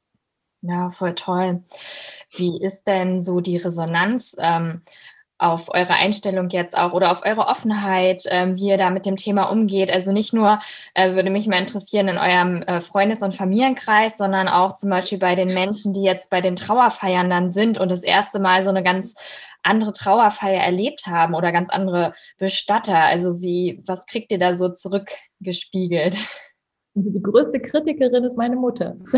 Ja, 0.61 0.89
voll 0.91 1.13
toll. 1.13 1.63
Wie 2.31 2.61
ist 2.61 2.83
denn 2.87 3.21
so 3.21 3.39
die 3.39 3.57
Resonanz? 3.57 4.35
Ähm, 4.39 4.81
auf 5.39 5.69
eure 5.73 5.93
Einstellung 5.93 6.49
jetzt 6.49 6.77
auch 6.77 6.93
oder 6.93 7.11
auf 7.11 7.23
eure 7.25 7.47
Offenheit, 7.47 8.23
ähm, 8.29 8.57
wie 8.57 8.69
ihr 8.69 8.77
da 8.77 8.89
mit 8.89 9.05
dem 9.05 9.17
Thema 9.17 9.43
umgeht. 9.43 9.91
Also 9.91 10.11
nicht 10.11 10.33
nur 10.33 10.59
äh, 10.93 11.13
würde 11.13 11.29
mich 11.29 11.47
mal 11.47 11.59
interessieren 11.59 12.07
in 12.07 12.17
eurem 12.17 12.63
äh, 12.63 12.81
Freundes- 12.81 13.21
und 13.21 13.35
Familienkreis, 13.35 14.17
sondern 14.17 14.47
auch 14.47 14.75
zum 14.77 14.89
Beispiel 14.89 15.19
bei 15.19 15.35
den 15.35 15.53
Menschen, 15.53 15.93
die 15.93 16.03
jetzt 16.03 16.29
bei 16.29 16.41
den 16.41 16.55
Trauerfeiern 16.55 17.29
dann 17.29 17.51
sind 17.51 17.77
und 17.77 17.89
das 17.89 18.03
erste 18.03 18.39
Mal 18.39 18.63
so 18.63 18.69
eine 18.69 18.83
ganz 18.83 19.13
andere 19.63 19.93
Trauerfeier 19.93 20.61
erlebt 20.61 21.07
haben 21.07 21.35
oder 21.35 21.51
ganz 21.51 21.69
andere 21.69 22.13
Bestatter. 22.37 22.97
Also 22.97 23.41
wie, 23.41 23.81
was 23.85 24.05
kriegt 24.05 24.31
ihr 24.31 24.39
da 24.39 24.57
so 24.57 24.69
zurückgespiegelt? 24.69 26.15
Die 27.03 27.21
größte 27.21 27.59
Kritikerin 27.59 28.23
ist 28.23 28.37
meine 28.37 28.55
Mutter. 28.55 28.95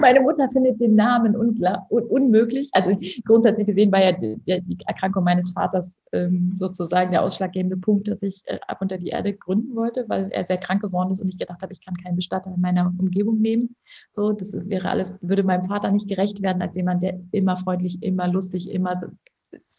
meine 0.00 0.20
Mutter 0.20 0.48
findet 0.52 0.80
den 0.80 0.94
Namen 0.94 1.36
unklar, 1.36 1.86
un 1.90 2.04
unmöglich. 2.04 2.68
Also 2.72 2.96
grundsätzlich 3.24 3.66
gesehen 3.66 3.92
war 3.92 4.02
ja 4.02 4.12
die, 4.12 4.36
die 4.46 4.78
Erkrankung 4.86 5.24
meines 5.24 5.50
Vaters 5.50 5.98
ähm, 6.12 6.52
sozusagen 6.56 7.10
der 7.10 7.22
ausschlaggebende 7.22 7.76
Punkt, 7.76 8.08
dass 8.08 8.22
ich 8.22 8.42
äh, 8.46 8.58
ab 8.66 8.78
unter 8.80 8.98
die 8.98 9.08
Erde 9.08 9.34
gründen 9.34 9.74
wollte, 9.74 10.04
weil 10.08 10.30
er 10.30 10.46
sehr 10.46 10.58
krank 10.58 10.82
geworden 10.82 11.10
ist 11.10 11.20
und 11.20 11.28
ich 11.28 11.38
gedacht 11.38 11.62
habe, 11.62 11.72
ich 11.72 11.84
kann 11.84 11.96
keinen 11.96 12.16
Bestatter 12.16 12.52
in 12.54 12.60
meiner 12.60 12.92
Umgebung 12.98 13.40
nehmen. 13.40 13.76
So, 14.10 14.32
das 14.32 14.52
wäre 14.68 14.88
alles, 14.88 15.14
würde 15.20 15.42
meinem 15.42 15.64
Vater 15.64 15.90
nicht 15.90 16.08
gerecht 16.08 16.42
werden 16.42 16.62
als 16.62 16.76
jemand, 16.76 17.02
der 17.02 17.20
immer 17.32 17.56
freundlich, 17.56 18.02
immer 18.02 18.28
lustig, 18.28 18.70
immer 18.70 18.96
so 18.96 19.06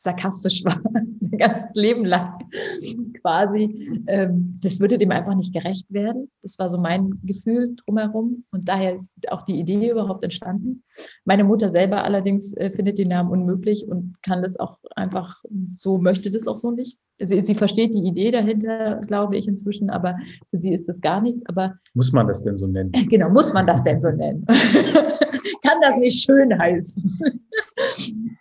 sarkastisch 0.04 0.64
war, 0.66 0.82
sein 1.20 1.38
ganzes 1.38 1.70
Leben 1.74 2.06
lang 2.06 2.38
quasi. 3.22 4.04
Ähm, 4.08 4.60
das 4.62 4.80
würde 4.80 4.98
dem 4.98 5.12
einfach 5.12 5.36
nicht 5.36 5.54
gerecht 5.54 5.92
werden. 5.92 6.30
Das 6.42 6.60
war 6.60 6.70
so 6.70 6.78
mein 6.78 7.20
Gefühl 7.24 7.76
drumherum. 7.78 8.44
Und 8.52 8.68
daher 8.68 8.96
ist 8.96 9.16
auch 9.32 9.44
die 9.44 9.60
Idee 9.60 9.92
überhaupt 9.92 10.24
entstanden. 10.24 10.84
Meine 11.26 11.44
Mutter 11.46 11.70
selber 11.70 12.04
allerdings 12.04 12.54
äh, 12.58 12.70
findet 12.70 13.00
den 13.00 13.08
Namen 13.08 13.32
unmöglich 13.32 13.88
und 13.88 14.22
kann 14.22 14.42
das 14.42 14.60
auch 14.60 14.78
einfach 14.96 15.42
so, 15.78 15.98
möchte 15.98 16.30
das 16.30 16.48
auch 16.48 16.58
so 16.58 16.72
nicht. 16.72 16.98
Sie, 17.20 17.40
sie 17.42 17.56
versteht 17.56 17.94
die 17.94 18.06
Idee 18.06 18.32
dahinter, 18.32 19.00
glaube 19.08 19.38
ich 19.38 19.48
inzwischen, 19.48 19.90
aber 19.90 20.18
für 20.50 20.58
sie 20.58 20.74
ist 20.74 20.90
das 20.90 21.00
gar 21.00 21.22
nichts. 21.22 21.44
Aber 21.46 21.76
muss 21.94 22.12
man 22.12 22.28
das 22.28 22.42
denn 22.44 22.58
so 22.58 22.68
nennen? 22.68 22.92
Genau, 23.10 23.30
muss 23.30 23.54
man 23.54 23.68
das 23.68 23.84
denn 23.84 24.02
so 24.02 24.10
nennen? 24.10 24.46
kann 25.64 25.80
das 25.82 25.98
nicht 25.98 26.22
schön 26.24 26.58
heißen? 26.58 27.20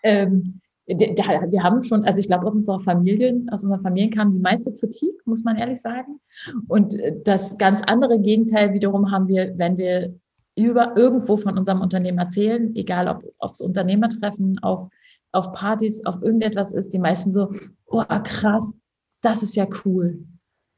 ähm, 0.03 0.61
wir 0.87 1.63
haben 1.63 1.83
schon, 1.83 2.05
also 2.05 2.19
ich 2.19 2.27
glaube, 2.27 2.47
aus 2.47 2.57
unserer 2.57 2.81
Familien, 2.81 3.49
aus 3.51 3.63
unserer 3.63 3.81
Familien 3.81 4.11
kam 4.11 4.31
die 4.31 4.41
meiste 4.41 4.73
Kritik, 4.73 5.15
muss 5.27 5.45
man 5.45 5.57
ehrlich 5.57 5.81
sagen. 5.81 6.21
Und 6.69 6.99
äh, 6.99 7.15
das 7.25 7.57
ganz 7.59 7.83
andere 7.87 8.21
Gegenteil 8.21 8.73
wiederum 8.73 9.11
haben 9.11 9.29
wir, 9.29 9.57
wenn 9.59 9.77
wir 9.77 10.15
über 10.57 10.97
irgendwo 10.97 11.37
von 11.37 11.57
unserem 11.57 11.81
Unternehmen 11.81 12.19
erzählen, 12.19 12.75
egal 12.75 13.09
ob 13.09 13.25
aufs 13.39 13.61
Unternehmertreffen, 13.61 14.59
auf, 14.59 14.89
auf 15.31 15.53
Partys, 15.53 16.05
auf 16.05 16.21
irgendetwas 16.21 16.73
ist, 16.73 16.93
die 16.93 16.99
meisten 16.99 17.31
so, 17.31 17.53
oh 17.87 18.05
krass, 18.25 18.75
das 19.23 19.43
ist 19.43 19.57
ja 19.57 19.67
cool. 19.85 20.25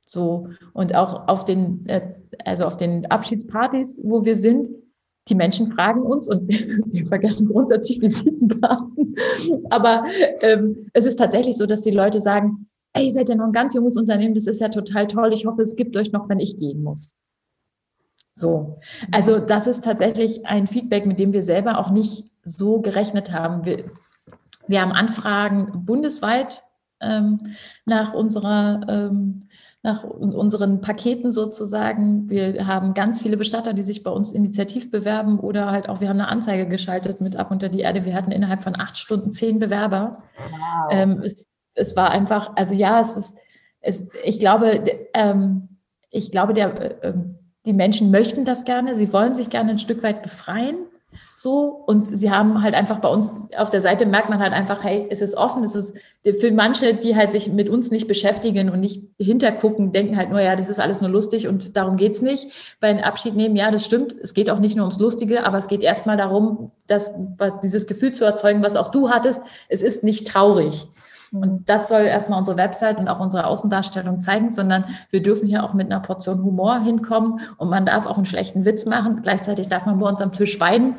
So. 0.07 0.49
Und 0.75 0.95
auch 0.95 1.29
auf 1.29 1.45
den, 1.45 1.85
äh, 1.87 2.14
also 2.45 2.67
auf 2.67 2.77
den 2.77 3.07
Abschiedspartys, 3.11 4.01
wo 4.05 4.25
wir 4.25 4.37
sind, 4.37 4.69
die 5.29 5.35
Menschen 5.35 5.73
fragen 5.73 6.03
uns 6.03 6.29
und 6.29 6.49
wir 6.93 7.07
vergessen 7.07 7.49
grundsätzlich 7.49 8.01
Visitenkarten. 8.01 9.15
Aber 9.71 10.05
ähm, 10.41 10.91
es 10.93 11.07
ist 11.07 11.17
tatsächlich 11.17 11.57
so, 11.57 11.67
dass 11.67 11.83
die 11.83 11.91
Leute 11.91 12.21
sagen, 12.21 12.67
ey, 12.93 13.11
seid 13.11 13.29
ihr 13.29 13.37
noch 13.37 13.47
ein 13.47 13.53
ganz 13.53 13.75
junges 13.75 13.97
Unternehmen, 13.97 14.35
das 14.35 14.47
ist 14.47 14.61
ja 14.61 14.69
total 14.69 15.07
toll. 15.07 15.33
Ich 15.33 15.47
hoffe, 15.47 15.63
es 15.63 15.77
gibt 15.77 15.97
euch 15.97 16.13
noch, 16.13 16.29
wenn 16.29 16.41
ich 16.41 16.59
gehen 16.59 16.83
muss. 16.83 17.15
So. 18.35 18.79
Also 19.13 19.39
das 19.39 19.67
ist 19.67 19.85
tatsächlich 19.85 20.47
ein 20.47 20.67
Feedback, 20.67 21.07
mit 21.07 21.19
dem 21.19 21.33
wir 21.33 21.43
selber 21.43 21.79
auch 21.79 21.91
nicht 21.91 22.31
so 22.43 22.81
gerechnet 22.81 23.33
haben. 23.33 23.65
Wir, 23.65 23.91
wir 24.67 24.81
haben 24.81 24.93
Anfragen 24.93 25.85
bundesweit 25.85 26.63
ähm, 27.01 27.55
nach 27.85 28.13
unserer 28.13 28.81
ähm, 28.89 29.49
nach 29.85 30.03
unseren 30.03 30.81
Paketen 30.81 31.31
sozusagen. 31.31 32.31
Wir 32.31 32.66
haben 32.66 32.94
ganz 32.94 33.20
viele 33.20 33.37
Bestatter, 33.37 33.75
die 33.75 33.83
sich 33.83 34.03
bei 34.03 34.11
uns 34.11 34.33
initiativ 34.33 34.90
bewerben 34.90 35.38
oder 35.38 35.70
halt 35.70 35.90
auch, 35.90 36.01
wir 36.01 36.09
haben 36.09 36.18
eine 36.18 36.29
Anzeige 36.29 36.66
geschaltet 36.66 37.20
mit 37.20 37.37
Ab 37.37 37.51
unter 37.51 37.68
die 37.68 37.81
Erde. 37.81 38.07
Wir 38.07 38.14
hatten 38.14 38.33
innerhalb 38.33 38.62
von 38.62 38.81
acht 38.81 38.97
Stunden 38.97 39.31
zehn 39.31 39.59
Bewerber. 39.59 40.23
Wow. 40.38 40.88
Ähm, 40.90 41.20
es, 41.23 41.47
es, 41.75 41.94
war 41.97 42.11
einfach, 42.11 42.53
also 42.57 42.73
ja, 42.73 42.99
es 42.99 43.14
ist, 43.14 43.37
es, 43.81 44.09
ich 44.25 44.40
glaube, 44.40 44.83
ähm, 45.12 45.68
ich 46.09 46.31
glaube, 46.31 46.55
der, 46.55 47.05
äh, 47.05 47.12
die 47.66 47.75
Menschen 47.75 48.11
möchten 48.11 48.47
das 48.47 48.64
gerne. 48.64 48.94
Sie 48.94 49.12
wollen 49.12 49.35
sich 49.35 49.51
gerne 49.51 49.73
ein 49.73 49.79
Stück 49.79 50.03
weit 50.03 50.23
befreien. 50.23 50.79
So, 51.45 51.83
und 51.85 52.17
sie 52.17 52.31
haben 52.31 52.63
halt 52.63 52.73
einfach 52.73 53.01
bei 53.01 53.09
uns 53.11 53.31
auf 53.55 53.69
der 53.69 53.83
Seite 53.83 54.07
merkt 54.07 54.31
man 54.31 54.39
halt 54.39 54.55
einfach, 54.55 54.83
hey, 54.83 55.07
es 55.11 55.21
ist 55.21 55.37
offen, 55.37 55.63
es 55.63 55.75
ist 55.75 55.95
für 56.41 56.51
manche, 56.51 56.95
die 56.95 57.17
halt 57.17 57.33
sich 57.33 57.53
mit 57.53 57.69
uns 57.69 57.91
nicht 57.91 58.09
beschäftigen 58.09 58.71
und 58.71 58.81
nicht 58.81 59.03
hintergucken, 59.19 59.93
denken 59.93 60.17
halt 60.17 60.31
nur, 60.31 60.41
ja, 60.41 60.57
das 60.57 60.71
ist 60.71 60.81
alles 60.81 61.03
nur 61.03 61.11
lustig 61.11 61.47
und 61.47 61.77
darum 61.77 61.99
geht's 61.99 62.23
nicht. 62.23 62.51
Bei 62.81 62.89
einem 62.89 63.05
Abschied 63.05 63.37
nehmen, 63.37 63.57
ja, 63.57 63.71
das 63.71 63.85
stimmt. 63.85 64.15
Es 64.23 64.33
geht 64.33 64.49
auch 64.49 64.59
nicht 64.59 64.75
nur 64.75 64.87
ums 64.87 64.99
Lustige, 64.99 65.45
aber 65.45 65.59
es 65.59 65.69
geht 65.69 65.83
erstmal 65.83 66.17
darum, 66.17 66.71
dass 66.87 67.13
dieses 67.63 67.87
Gefühl 67.87 68.13
zu 68.13 68.25
erzeugen, 68.25 68.63
was 68.63 68.77
auch 68.77 68.91
du 68.91 69.11
hattest, 69.11 69.43
es 69.69 69.83
ist 69.83 70.03
nicht 70.03 70.27
traurig. 70.27 70.87
Und 71.35 71.68
das 71.68 71.88
soll 71.88 72.03
erstmal 72.03 72.38
unsere 72.38 72.57
Website 72.57 72.99
und 72.99 73.09
auch 73.09 73.20
unsere 73.20 73.47
Außendarstellung 73.47 74.23
zeigen, 74.23 74.53
sondern 74.53 74.85
wir 75.11 75.23
dürfen 75.23 75.49
hier 75.49 75.64
auch 75.64 75.75
mit 75.75 75.87
einer 75.87 76.01
Portion 76.01 76.42
Humor 76.42 76.81
hinkommen 76.81 77.40
und 77.57 77.68
man 77.68 77.87
darf 77.87 78.07
auch 78.07 78.16
einen 78.16 78.27
schlechten 78.27 78.64
Witz 78.64 78.87
machen. 78.87 79.20
Gleichzeitig 79.23 79.68
darf 79.68 79.87
man 79.87 79.99
bei 79.99 80.09
uns 80.09 80.20
am 80.20 80.33
Tisch 80.33 80.61
weinen 80.61 80.97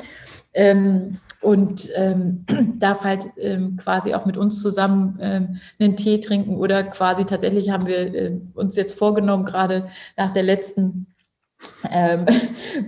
ähm, 0.52 1.18
und 1.40 1.90
ähm, 1.94 2.44
darf 2.78 3.04
halt 3.04 3.24
ähm, 3.38 3.76
quasi 3.76 4.14
auch 4.14 4.26
mit 4.26 4.36
uns 4.36 4.60
zusammen 4.62 5.18
ähm, 5.20 5.56
einen 5.78 5.96
Tee 5.96 6.20
trinken 6.20 6.56
oder 6.56 6.82
quasi 6.84 7.24
tatsächlich 7.24 7.70
haben 7.70 7.86
wir 7.86 8.14
äh, 8.14 8.40
uns 8.54 8.76
jetzt 8.76 8.98
vorgenommen, 8.98 9.44
gerade 9.44 9.88
nach 10.16 10.32
der 10.32 10.42
letzten 10.42 11.06
ähm, 11.90 12.26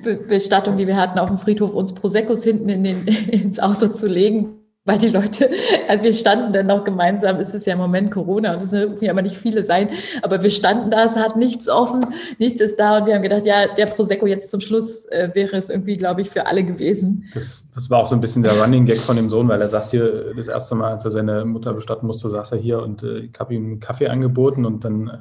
Bestattung, 0.29 0.77
die 0.77 0.87
wir 0.87 0.97
hatten 0.97 1.19
auf 1.19 1.29
dem 1.29 1.39
Friedhof, 1.39 1.73
uns 1.73 1.95
Proseccos 1.95 2.45
hinten 2.45 2.69
in 2.69 2.85
den, 2.85 3.07
ins 3.31 3.61
Auto 3.61 3.89
zu 3.89 4.07
legen, 4.07 4.58
weil 4.89 4.99
die 4.99 5.11
Leute, 5.11 5.51
also 5.89 6.03
wir 6.03 6.15
standen 6.15 6.53
dann 6.53 6.67
noch 6.67 6.83
gemeinsam, 6.83 7.37
es 7.37 7.55
ist 7.55 7.67
ja 7.67 7.75
im 7.75 7.79
Moment 7.79 8.11
Corona 8.11 8.55
und 8.55 8.63
es 8.63 8.71
dürfen 8.71 9.05
ja 9.05 9.13
aber 9.13 9.21
nicht 9.21 9.37
viele 9.37 9.63
sein, 9.63 9.91
aber 10.23 10.43
wir 10.43 10.51
standen 10.51 10.91
da, 10.91 11.05
es 11.05 11.15
hat 11.15 11.37
nichts 11.37 11.69
offen, 11.69 12.01
nichts 12.39 12.61
ist 12.63 12.81
da 12.81 12.99
und 12.99 13.07
wir 13.07 13.15
haben 13.15 13.23
gedacht, 13.23 13.45
ja, 13.45 13.67
der 13.77 13.87
Prosecco 13.87 14.27
jetzt 14.27 14.51
zum 14.51 14.61
Schluss 14.61 15.05
äh, 15.07 15.29
wäre 15.35 15.57
es 15.59 15.69
irgendwie, 15.69 15.97
glaube 15.97 16.23
ich, 16.23 16.31
für 16.31 16.47
alle 16.47 16.65
gewesen. 16.65 17.29
Das, 17.35 17.69
das 17.75 17.91
war 17.91 17.99
auch 18.01 18.07
so 18.07 18.15
ein 18.15 18.23
bisschen 18.23 18.43
der 18.43 18.59
Running 18.59 18.87
Gag 18.87 18.99
von 18.99 19.17
dem 19.17 19.29
Sohn, 19.29 19.47
weil 19.49 19.61
er 19.61 19.69
saß 19.69 19.91
hier 19.91 20.33
das 20.35 20.49
erste 20.49 20.75
Mal, 20.75 20.93
als 20.93 21.05
er 21.05 21.11
seine 21.11 21.45
Mutter 21.45 21.75
bestatten 21.75 22.07
musste, 22.07 22.31
saß 22.31 22.53
er 22.53 22.59
hier 22.59 22.83
und 22.83 23.03
äh, 23.03 23.19
ich 23.19 23.39
habe 23.39 23.55
ihm 23.55 23.65
einen 23.65 23.81
Kaffee 23.81 24.09
angeboten 24.09 24.65
und 24.65 24.85
dann 24.85 25.09
äh, 25.09 25.13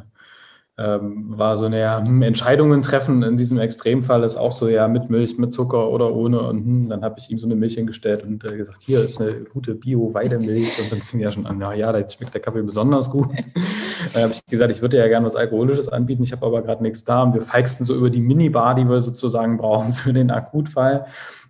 ähm, 0.80 1.26
war 1.36 1.58
so 1.58 1.66
eine 1.66 1.80
ja, 1.80 2.00
hm, 2.00 2.22
Entscheidungen 2.22 2.84
treffen 2.84 3.24
in 3.24 3.36
diesem 3.36 3.58
Extremfall 3.58 4.24
ist 4.24 4.38
auch 4.38 4.52
so, 4.52 4.68
ja, 4.68 4.88
mit 4.88 5.10
Milch, 5.10 5.38
mit 5.40 5.52
Zucker 5.52 5.90
oder 5.90 6.14
ohne. 6.14 6.42
Und 6.42 6.66
hm, 6.66 6.90
dann 6.90 7.02
habe 7.04 7.16
ich 7.18 7.32
ihm 7.32 7.40
so 7.40 7.48
eine 7.48 7.56
Milch 7.56 7.74
hingestellt 7.76 8.24
und 8.24 8.44
äh, 8.46 8.56
gesagt, 8.56 8.84
hier 8.84 9.04
ist 9.04 9.20
eine 9.20 9.32
gute 9.46 9.74
Bio-Weidemilch. 9.74 10.80
Und 10.80 10.92
dann 10.92 11.00
fing 11.00 11.20
er 11.20 11.32
schon 11.32 11.48
an, 11.48 11.60
ja, 11.60 11.74
ja, 11.74 11.92
da 11.92 12.08
schmeckt 12.08 12.36
der 12.36 12.42
Kaffee 12.42 12.62
besonders 12.62 13.10
gut. 13.10 13.30
dann 14.14 14.24
habe 14.24 14.34
ich 14.34 14.46
gesagt, 14.46 14.72
ich 14.72 14.82
würde 14.82 14.98
ja 14.98 15.08
gerne 15.08 15.26
was 15.26 15.36
Alkoholisches 15.36 15.88
anbieten, 15.88 16.22
ich 16.22 16.32
habe 16.32 16.46
aber 16.46 16.62
gerade 16.62 16.84
nichts 16.84 17.04
da. 17.04 17.24
Und 17.24 17.34
wir 17.34 17.42
feixten 17.42 17.86
so 17.86 17.96
über 17.96 18.12
die 18.12 18.22
Minibar, 18.22 18.76
die 18.76 18.88
wir 18.88 19.00
sozusagen 19.00 19.58
brauchen 19.58 19.94
für 19.94 20.14
den 20.14 20.30
Akutfall. 20.30 21.08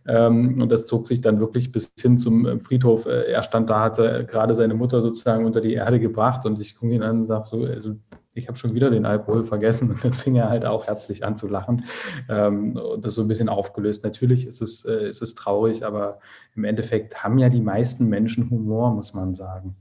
Ähm, 0.08 0.62
und 0.62 0.72
das 0.72 0.86
zog 0.86 1.06
sich 1.06 1.20
dann 1.20 1.42
wirklich 1.42 1.74
bis 1.74 1.94
hin 2.00 2.18
zum 2.18 2.46
äh, 2.46 2.60
Friedhof. 2.60 3.06
Äh, 3.08 3.30
er 3.30 3.44
stand 3.44 3.70
da, 3.70 3.82
hatte 3.82 4.26
gerade 4.26 4.56
seine 4.56 4.74
Mutter 4.74 5.02
sozusagen 5.02 5.46
unter 5.46 5.60
die 5.60 5.74
Erde 5.74 6.00
gebracht 6.00 6.46
und 6.46 6.62
ich 6.62 6.78
gucke 6.78 6.94
ihn 6.94 7.04
an 7.04 7.20
und 7.20 7.26
sage 7.26 7.46
so, 7.46 7.66
also 7.66 7.96
ich 8.38 8.48
habe 8.48 8.58
schon 8.58 8.76
wieder 8.76 8.90
den 8.90 9.06
Alkohol 9.06 9.44
vergessen 9.44 9.90
und 9.92 10.04
dann 10.04 10.14
fing 10.14 10.36
er 10.36 10.50
halt 10.50 10.66
auch 10.66 10.88
herzlich 10.88 11.26
an 11.26 11.38
zu 11.38 11.48
lachen 11.48 11.86
ähm, 12.30 12.76
und 12.76 13.04
das 13.04 13.16
so 13.16 13.22
ein 13.22 13.28
bisschen 13.28 13.50
aufgelöst. 13.50 14.04
Natürlich 14.04 14.46
ist 14.46 14.62
es, 14.62 14.86
äh, 14.86 15.10
ist 15.10 15.22
es 15.22 15.36
traurig, 15.36 15.86
aber 15.86 16.20
im 16.56 16.64
Endeffekt 16.64 17.24
haben 17.24 17.40
ja 17.40 17.50
die 17.50 17.62
meisten 17.62 18.08
Menschen 18.08 18.50
Humor, 18.50 18.94
muss 18.94 19.14
man 19.14 19.34
sagen. 19.34 19.76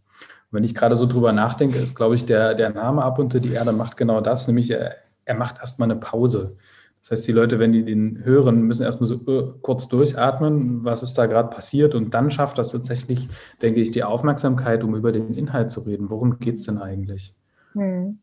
Und 0.51 0.53
wenn 0.53 0.64
ich 0.64 0.75
gerade 0.75 0.97
so 0.97 1.07
drüber 1.07 1.33
nachdenke, 1.33 1.79
ist, 1.79 1.97
glaube 1.97 2.14
ich, 2.14 2.27
der, 2.27 2.55
der 2.55 2.71
Name 2.71 3.03
ab 3.03 3.19
unter 3.19 3.40
die 3.40 3.53
Erde 3.53 3.73
macht 3.73 3.97
genau 3.97 4.21
das, 4.21 4.47
nämlich 4.47 4.71
er, 4.71 4.97
er 5.25 5.35
macht 5.35 5.59
erstmal 5.59 5.90
eine 5.90 6.01
Pause. 6.01 6.57
Das 7.09 7.21
heißt, 7.21 7.29
die 7.29 7.33
Leute, 7.33 7.61
wenn 7.61 7.71
die 7.71 7.85
den 7.85 8.25
hören, 8.25 8.62
müssen 8.62 8.83
erstmal 8.83 9.07
so 9.07 9.14
uh, 9.29 9.53
kurz 9.62 9.87
durchatmen, 9.87 10.85
was 10.85 11.05
ist 11.05 11.14
da 11.14 11.27
gerade 11.27 11.51
passiert 11.51 11.95
und 11.95 12.14
dann 12.14 12.33
schafft 12.33 12.59
das 12.59 12.73
tatsächlich, 12.73 13.29
denke 13.62 13.81
ich, 13.81 13.92
die 13.92 14.03
Aufmerksamkeit, 14.03 14.83
um 14.83 14.97
über 14.97 15.12
den 15.12 15.33
Inhalt 15.33 15.71
zu 15.71 15.83
reden. 15.83 16.11
Worum 16.11 16.40
geht 16.40 16.57
es 16.57 16.64
denn 16.64 16.79
eigentlich? 16.79 17.33
Hm. 17.75 18.19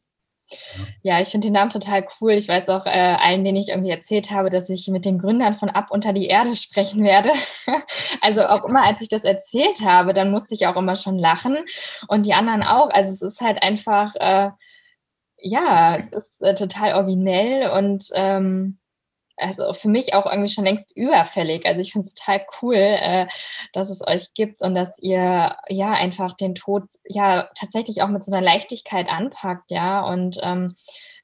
Ja, 1.01 1.19
ich 1.19 1.29
finde 1.29 1.47
den 1.47 1.53
Namen 1.53 1.71
total 1.71 2.05
cool. 2.19 2.33
Ich 2.33 2.47
weiß 2.47 2.69
auch 2.69 2.85
äh, 2.85 2.89
allen, 2.89 3.43
denen 3.43 3.57
ich 3.57 3.69
irgendwie 3.69 3.91
erzählt 3.91 4.31
habe, 4.31 4.49
dass 4.49 4.69
ich 4.69 4.87
mit 4.87 5.05
den 5.05 5.19
Gründern 5.19 5.53
von 5.53 5.69
Ab 5.69 5.87
unter 5.89 6.13
die 6.13 6.27
Erde 6.27 6.55
sprechen 6.55 7.03
werde. 7.03 7.31
also 8.21 8.45
auch 8.45 8.65
immer, 8.65 8.83
als 8.83 9.01
ich 9.01 9.09
das 9.09 9.23
erzählt 9.23 9.81
habe, 9.81 10.13
dann 10.13 10.31
musste 10.31 10.53
ich 10.53 10.67
auch 10.67 10.75
immer 10.75 10.95
schon 10.95 11.17
lachen 11.17 11.57
und 12.07 12.25
die 12.25 12.33
anderen 12.33 12.63
auch. 12.63 12.89
Also 12.89 13.11
es 13.11 13.21
ist 13.21 13.41
halt 13.41 13.63
einfach, 13.63 14.15
äh, 14.15 14.51
ja, 15.37 15.97
es 15.97 16.11
ist 16.11 16.41
äh, 16.41 16.55
total 16.55 16.95
originell 16.95 17.69
und 17.69 18.05
ähm, 18.13 18.79
also 19.38 19.74
für 19.74 19.89
mich 19.89 20.13
auch 20.13 20.26
irgendwie 20.26 20.52
schon 20.52 20.65
längst 20.65 20.91
überfällig. 20.96 21.65
Also 21.65 21.82
ich 21.82 21.91
finde 21.91 22.08
es 22.08 22.13
total 22.13 22.46
cool, 22.62 22.76
äh, 22.76 23.28
dass 23.74 23.89
es 23.89 24.06
euch 24.06 24.34
gibt 24.34 24.62
und 24.62 24.76
dass 24.76 24.89
ihr 25.00 25.56
ja 25.69 25.91
einfach 25.91 26.34
den 26.34 26.56
Tod 26.56 26.84
ja 27.06 27.50
tatsächlich 27.60 28.02
auch 28.02 28.10
mit 28.10 28.24
so 28.24 28.32
einer 28.32 28.46
Leichtigkeit 28.46 29.10
anpackt, 29.10 29.72
ja. 29.72 30.02
Und 30.02 30.39
ähm, 30.41 30.76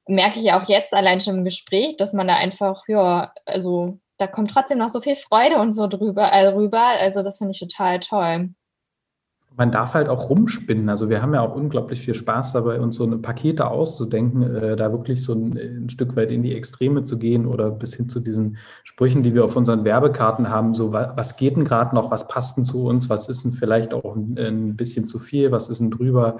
merke 0.07 0.39
ich 0.39 0.45
ja 0.45 0.59
auch 0.59 0.67
jetzt 0.67 0.93
allein 0.93 1.21
schon 1.21 1.39
im 1.39 1.45
Gespräch, 1.45 1.97
dass 1.97 2.13
man 2.13 2.27
da 2.27 2.35
einfach, 2.35 2.83
ja, 2.87 3.33
also 3.45 3.99
da 4.17 4.27
kommt 4.27 4.51
trotzdem 4.51 4.79
noch 4.79 4.89
so 4.89 4.99
viel 5.01 5.15
Freude 5.15 5.57
und 5.57 5.73
so 5.73 5.87
drüber, 5.87 6.23
äh, 6.23 6.47
rüber. 6.47 6.81
Also 6.81 7.23
das 7.23 7.37
finde 7.37 7.51
ich 7.51 7.59
total 7.59 7.99
toll 7.99 8.49
man 9.55 9.71
darf 9.71 9.93
halt 9.93 10.07
auch 10.07 10.29
rumspinnen. 10.29 10.89
Also 10.89 11.09
wir 11.09 11.21
haben 11.21 11.33
ja 11.33 11.41
auch 11.41 11.53
unglaublich 11.53 11.99
viel 12.01 12.13
Spaß 12.13 12.53
dabei, 12.53 12.79
uns 12.79 12.95
so 12.95 13.03
eine 13.03 13.17
Pakete 13.17 13.67
auszudenken, 13.67 14.43
äh, 14.55 14.75
da 14.75 14.91
wirklich 14.91 15.21
so 15.21 15.33
ein, 15.33 15.57
ein, 15.57 15.89
Stück 15.89 16.15
weit 16.15 16.31
in 16.31 16.43
die 16.43 16.55
Extreme 16.55 17.03
zu 17.03 17.17
gehen 17.17 17.45
oder 17.45 17.69
bis 17.69 17.93
hin 17.93 18.07
zu 18.07 18.19
diesen 18.19 18.57
Sprüchen, 18.83 19.21
die 19.23 19.33
wir 19.33 19.43
auf 19.43 19.55
unseren 19.55 19.83
Werbekarten 19.83 20.49
haben. 20.49 20.75
So, 20.75 20.93
was 20.93 21.35
geht 21.35 21.57
denn 21.57 21.65
gerade 21.65 21.93
noch? 21.93 22.09
Was 22.11 22.27
passt 22.27 22.57
denn 22.57 22.65
zu 22.65 22.85
uns? 22.85 23.09
Was 23.09 23.27
ist 23.27 23.43
denn 23.43 23.51
vielleicht 23.51 23.93
auch 23.93 24.15
ein, 24.15 24.37
ein 24.37 24.75
bisschen 24.77 25.07
zu 25.07 25.19
viel? 25.19 25.51
Was 25.51 25.67
ist 25.67 25.79
denn 25.79 25.91
drüber? 25.91 26.37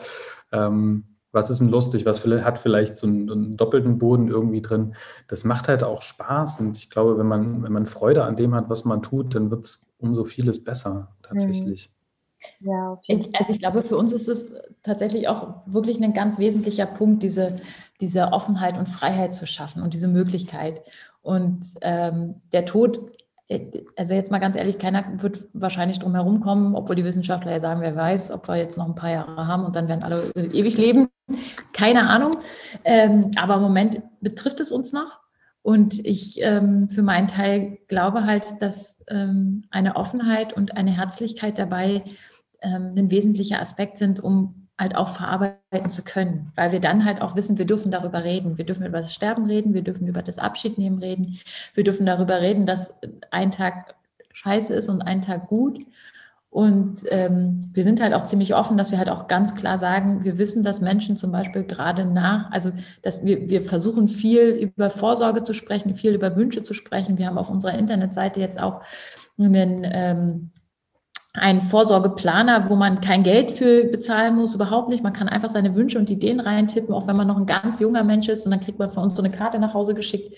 Ähm, 0.51 1.03
was 1.31 1.49
ist 1.49 1.59
denn 1.59 1.69
lustig? 1.69 2.05
Was 2.05 2.25
hat 2.25 2.57
vielleicht 2.57 2.97
so 2.97 3.05
einen, 3.05 3.29
einen, 3.29 3.57
doppelten 3.57 3.97
Boden 3.99 4.29
irgendwie 4.29 4.61
drin? 4.61 4.95
Das 5.27 5.43
macht 5.43 5.67
halt 5.67 5.83
auch 5.83 6.01
Spaß. 6.01 6.59
Und 6.59 6.77
ich 6.77 6.89
glaube, 6.89 7.17
wenn 7.17 7.27
man, 7.27 7.63
wenn 7.63 7.73
man 7.73 7.85
Freude 7.85 8.23
an 8.23 8.35
dem 8.35 8.55
hat, 8.55 8.69
was 8.69 8.85
man 8.85 9.01
tut, 9.01 9.35
dann 9.35 9.51
wird 9.51 9.65
es 9.65 9.85
umso 9.97 10.23
vieles 10.23 10.63
besser 10.63 11.09
tatsächlich. 11.21 11.89
Mhm. 11.89 11.98
Ja, 12.59 12.99
ich, 13.07 13.35
also 13.35 13.51
ich 13.51 13.59
glaube, 13.59 13.81
für 13.81 13.97
uns 13.97 14.13
ist 14.13 14.27
es 14.27 14.51
tatsächlich 14.83 15.27
auch 15.27 15.61
wirklich 15.65 16.01
ein 16.01 16.13
ganz 16.13 16.39
wesentlicher 16.39 16.85
Punkt, 16.85 17.23
diese, 17.23 17.59
diese 18.01 18.31
Offenheit 18.31 18.77
und 18.77 18.87
Freiheit 18.87 19.33
zu 19.33 19.45
schaffen 19.45 19.81
und 19.81 19.93
diese 19.93 20.07
Möglichkeit. 20.07 20.81
Und 21.21 21.65
ähm, 21.81 22.35
der 22.53 22.65
Tod, 22.65 23.11
also 23.95 24.13
jetzt 24.13 24.31
mal 24.31 24.39
ganz 24.39 24.55
ehrlich, 24.55 24.77
keiner 24.77 25.03
wird 25.21 25.47
wahrscheinlich 25.53 25.99
drum 25.99 26.15
herum 26.15 26.39
kommen, 26.39 26.75
obwohl 26.75 26.95
die 26.95 27.03
Wissenschaftler 27.03 27.51
ja 27.51 27.59
sagen, 27.59 27.81
wer 27.81 27.95
weiß, 27.95 28.31
ob 28.31 28.47
wir 28.47 28.55
jetzt 28.55 28.77
noch 28.77 28.87
ein 28.87 28.95
paar 28.95 29.11
Jahre 29.11 29.47
haben 29.47 29.65
und 29.65 29.75
dann 29.75 29.87
werden 29.87 30.03
alle 30.03 30.31
äh, 30.35 30.45
ewig 30.47 30.77
leben. 30.77 31.07
Keine 31.73 32.09
Ahnung. 32.09 32.37
Ähm, 32.85 33.31
aber 33.37 33.55
im 33.55 33.61
Moment 33.61 34.01
betrifft 34.21 34.59
es 34.59 34.71
uns 34.71 34.93
noch. 34.93 35.19
Und 35.61 36.05
ich 36.05 36.41
ähm, 36.41 36.89
für 36.89 37.01
meinen 37.01 37.27
Teil 37.27 37.79
glaube 37.87 38.25
halt, 38.25 38.61
dass 38.61 39.03
ähm, 39.09 39.65
eine 39.71 39.97
Offenheit 39.97 40.53
und 40.53 40.77
eine 40.77 40.91
Herzlichkeit 40.91 41.59
dabei 41.59 42.03
ähm, 42.61 42.93
ein 42.97 43.11
wesentlicher 43.11 43.59
Aspekt 43.59 43.97
sind, 43.97 44.19
um 44.19 44.67
halt 44.79 44.95
auch 44.95 45.09
verarbeiten 45.09 45.89
zu 45.89 46.03
können, 46.03 46.51
weil 46.55 46.71
wir 46.71 46.79
dann 46.79 47.03
halt 47.03 47.21
auch 47.21 47.35
wissen, 47.35 47.57
wir 47.57 47.65
dürfen 47.65 47.91
darüber 47.91 48.23
reden. 48.23 48.57
Wir 48.57 48.65
dürfen 48.65 48.85
über 48.85 48.99
das 48.99 49.13
Sterben 49.13 49.45
reden, 49.45 49.73
wir 49.73 49.81
dürfen 49.81 50.07
über 50.07 50.21
das 50.23 50.39
Abschiednehmen 50.39 50.99
reden, 50.99 51.39
wir 51.73 51.83
dürfen 51.83 52.05
darüber 52.05 52.39
reden, 52.39 52.65
dass 52.65 52.93
ein 53.29 53.51
Tag 53.51 53.95
scheiße 54.31 54.73
ist 54.73 54.87
und 54.87 55.01
ein 55.01 55.21
Tag 55.21 55.47
gut. 55.47 55.85
Und 56.51 57.03
ähm, 57.09 57.59
wir 57.73 57.83
sind 57.83 58.01
halt 58.01 58.13
auch 58.15 58.23
ziemlich 58.23 58.55
offen, 58.55 58.77
dass 58.77 58.89
wir 58.89 58.97
halt 58.97 59.09
auch 59.09 59.27
ganz 59.27 59.53
klar 59.53 59.77
sagen, 59.77 60.23
wir 60.23 60.39
wissen, 60.39 60.63
dass 60.63 60.81
Menschen 60.81 61.15
zum 61.15 61.31
Beispiel 61.31 61.63
gerade 61.63 62.05
nach, 62.05 62.49
also 62.51 62.71
dass 63.03 63.23
wir, 63.23 63.49
wir 63.49 63.61
versuchen 63.61 64.07
viel 64.07 64.71
über 64.75 64.89
Vorsorge 64.89 65.43
zu 65.43 65.53
sprechen, 65.53 65.95
viel 65.95 66.15
über 66.15 66.35
Wünsche 66.35 66.63
zu 66.63 66.73
sprechen. 66.73 67.19
Wir 67.19 67.27
haben 67.27 67.37
auf 67.37 67.51
unserer 67.51 67.77
Internetseite 67.77 68.39
jetzt 68.39 68.59
auch 68.59 68.81
einen 69.37 69.81
ähm, 69.83 70.49
ein 71.33 71.61
Vorsorgeplaner, 71.61 72.69
wo 72.69 72.75
man 72.75 73.01
kein 73.01 73.21
Geld 73.21 73.51
für 73.51 73.83
bezahlen 73.85 74.35
muss, 74.35 74.55
überhaupt 74.55 74.89
nicht. 74.89 75.03
Man 75.03 75.13
kann 75.13 75.29
einfach 75.29 75.49
seine 75.49 75.75
Wünsche 75.75 75.99
und 75.99 76.09
Ideen 76.09 76.39
reintippen, 76.39 76.91
auch 76.91 77.05
wenn 77.05 77.15
man 77.15 77.27
noch 77.27 77.37
ein 77.37 77.45
ganz 77.45 77.79
junger 77.79 78.03
Mensch 78.03 78.27
ist. 78.27 78.45
Und 78.45 78.51
dann 78.51 78.59
kriegt 78.59 78.79
man 78.79 78.89
von 78.89 79.03
uns 79.03 79.15
so 79.15 79.21
eine 79.21 79.29
Karte 79.29 79.59
nach 79.59 79.75
Hause 79.75 79.93
geschickt, 79.93 80.35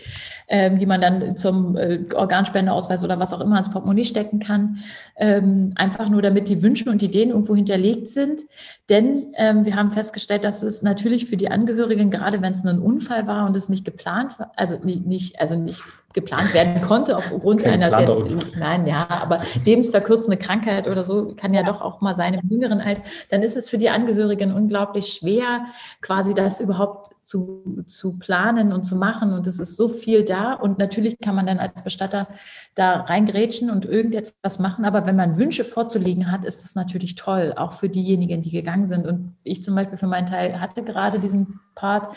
ähm, 0.49 0.79
die 0.79 0.85
man 0.85 0.99
dann 0.99 1.37
zum 1.37 1.77
äh, 1.77 2.03
Organspendeausweis 2.13 3.05
oder 3.05 3.19
was 3.19 3.31
auch 3.31 3.39
immer 3.39 3.57
ins 3.57 3.69
Portemonnaie 3.69 4.03
stecken 4.03 4.41
kann. 4.41 4.79
Ähm, 5.15 5.71
einfach 5.75 6.09
nur, 6.09 6.21
damit 6.21 6.49
die 6.49 6.61
Wünsche 6.61 6.89
und 6.89 7.01
Ideen 7.01 7.29
irgendwo 7.29 7.55
hinterlegt 7.55 8.09
sind. 8.09 8.41
Denn 8.89 9.33
ähm, 9.37 9.63
wir 9.63 9.77
haben 9.77 9.93
festgestellt, 9.93 10.43
dass 10.43 10.61
es 10.61 10.81
natürlich 10.81 11.27
für 11.27 11.37
die 11.37 11.49
Angehörigen, 11.49 12.11
gerade 12.11 12.41
wenn 12.41 12.51
es 12.51 12.65
nur 12.65 12.73
ein 12.73 12.79
Unfall 12.79 13.27
war 13.27 13.47
und 13.47 13.55
es 13.55 13.69
nicht 13.69 13.85
geplant 13.85 14.37
war, 14.39 14.51
also 14.57 14.77
nicht, 14.83 15.39
also 15.39 15.55
nicht 15.55 15.81
geplant 16.13 16.53
werden 16.53 16.81
konnte 16.81 17.17
aufgrund 17.17 17.63
Kein 17.63 17.81
einer 17.81 18.01
jetzt, 18.01 18.55
nein, 18.57 18.87
ja, 18.87 19.07
aber 19.09 19.39
lebensverkürzende 19.65 20.37
Krankheit 20.37 20.89
oder 20.89 21.03
so 21.03 21.33
kann 21.35 21.53
ja, 21.53 21.61
ja, 21.61 21.67
doch 21.67 21.81
auch 21.81 22.01
mal 22.01 22.15
sein 22.15 22.33
im 22.33 22.49
jüngeren 22.49 22.81
Alter, 22.81 23.01
dann 23.29 23.41
ist 23.41 23.57
es 23.57 23.69
für 23.69 23.77
die 23.77 23.89
Angehörigen 23.89 24.53
unglaublich 24.53 25.07
schwer, 25.07 25.65
quasi 26.01 26.33
das 26.33 26.61
überhaupt 26.61 27.15
zu, 27.31 27.83
zu 27.87 28.17
planen 28.17 28.73
und 28.73 28.83
zu 28.83 28.95
machen. 28.97 29.33
Und 29.33 29.47
es 29.47 29.59
ist 29.59 29.77
so 29.77 29.87
viel 29.87 30.25
da. 30.25 30.53
Und 30.53 30.79
natürlich 30.79 31.17
kann 31.19 31.35
man 31.35 31.45
dann 31.45 31.59
als 31.59 31.81
Bestatter 31.83 32.27
da 32.75 33.01
reingrätschen 33.01 33.71
und 33.71 33.85
irgendetwas 33.85 34.59
machen. 34.59 34.83
Aber 34.83 35.05
wenn 35.05 35.15
man 35.15 35.37
Wünsche 35.37 35.63
vorzulegen 35.63 36.31
hat, 36.31 36.43
ist 36.43 36.65
es 36.65 36.75
natürlich 36.75 37.15
toll, 37.15 37.53
auch 37.55 37.71
für 37.71 37.87
diejenigen, 37.87 38.41
die 38.41 38.51
gegangen 38.51 38.85
sind. 38.85 39.07
Und 39.07 39.35
ich 39.43 39.63
zum 39.63 39.75
Beispiel 39.75 39.97
für 39.97 40.07
meinen 40.07 40.27
Teil 40.27 40.59
hatte 40.59 40.83
gerade 40.83 41.19
diesen 41.19 41.59
Part. 41.75 42.15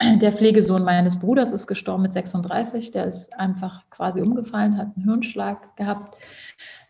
Der 0.20 0.32
Pflegesohn 0.32 0.84
meines 0.84 1.18
Bruders 1.18 1.52
ist 1.52 1.66
gestorben 1.66 2.02
mit 2.02 2.12
36. 2.12 2.90
Der 2.92 3.06
ist 3.06 3.38
einfach 3.38 3.88
quasi 3.90 4.20
umgefallen, 4.20 4.76
hat 4.76 4.88
einen 4.96 5.04
Hirnschlag 5.04 5.76
gehabt. 5.76 6.16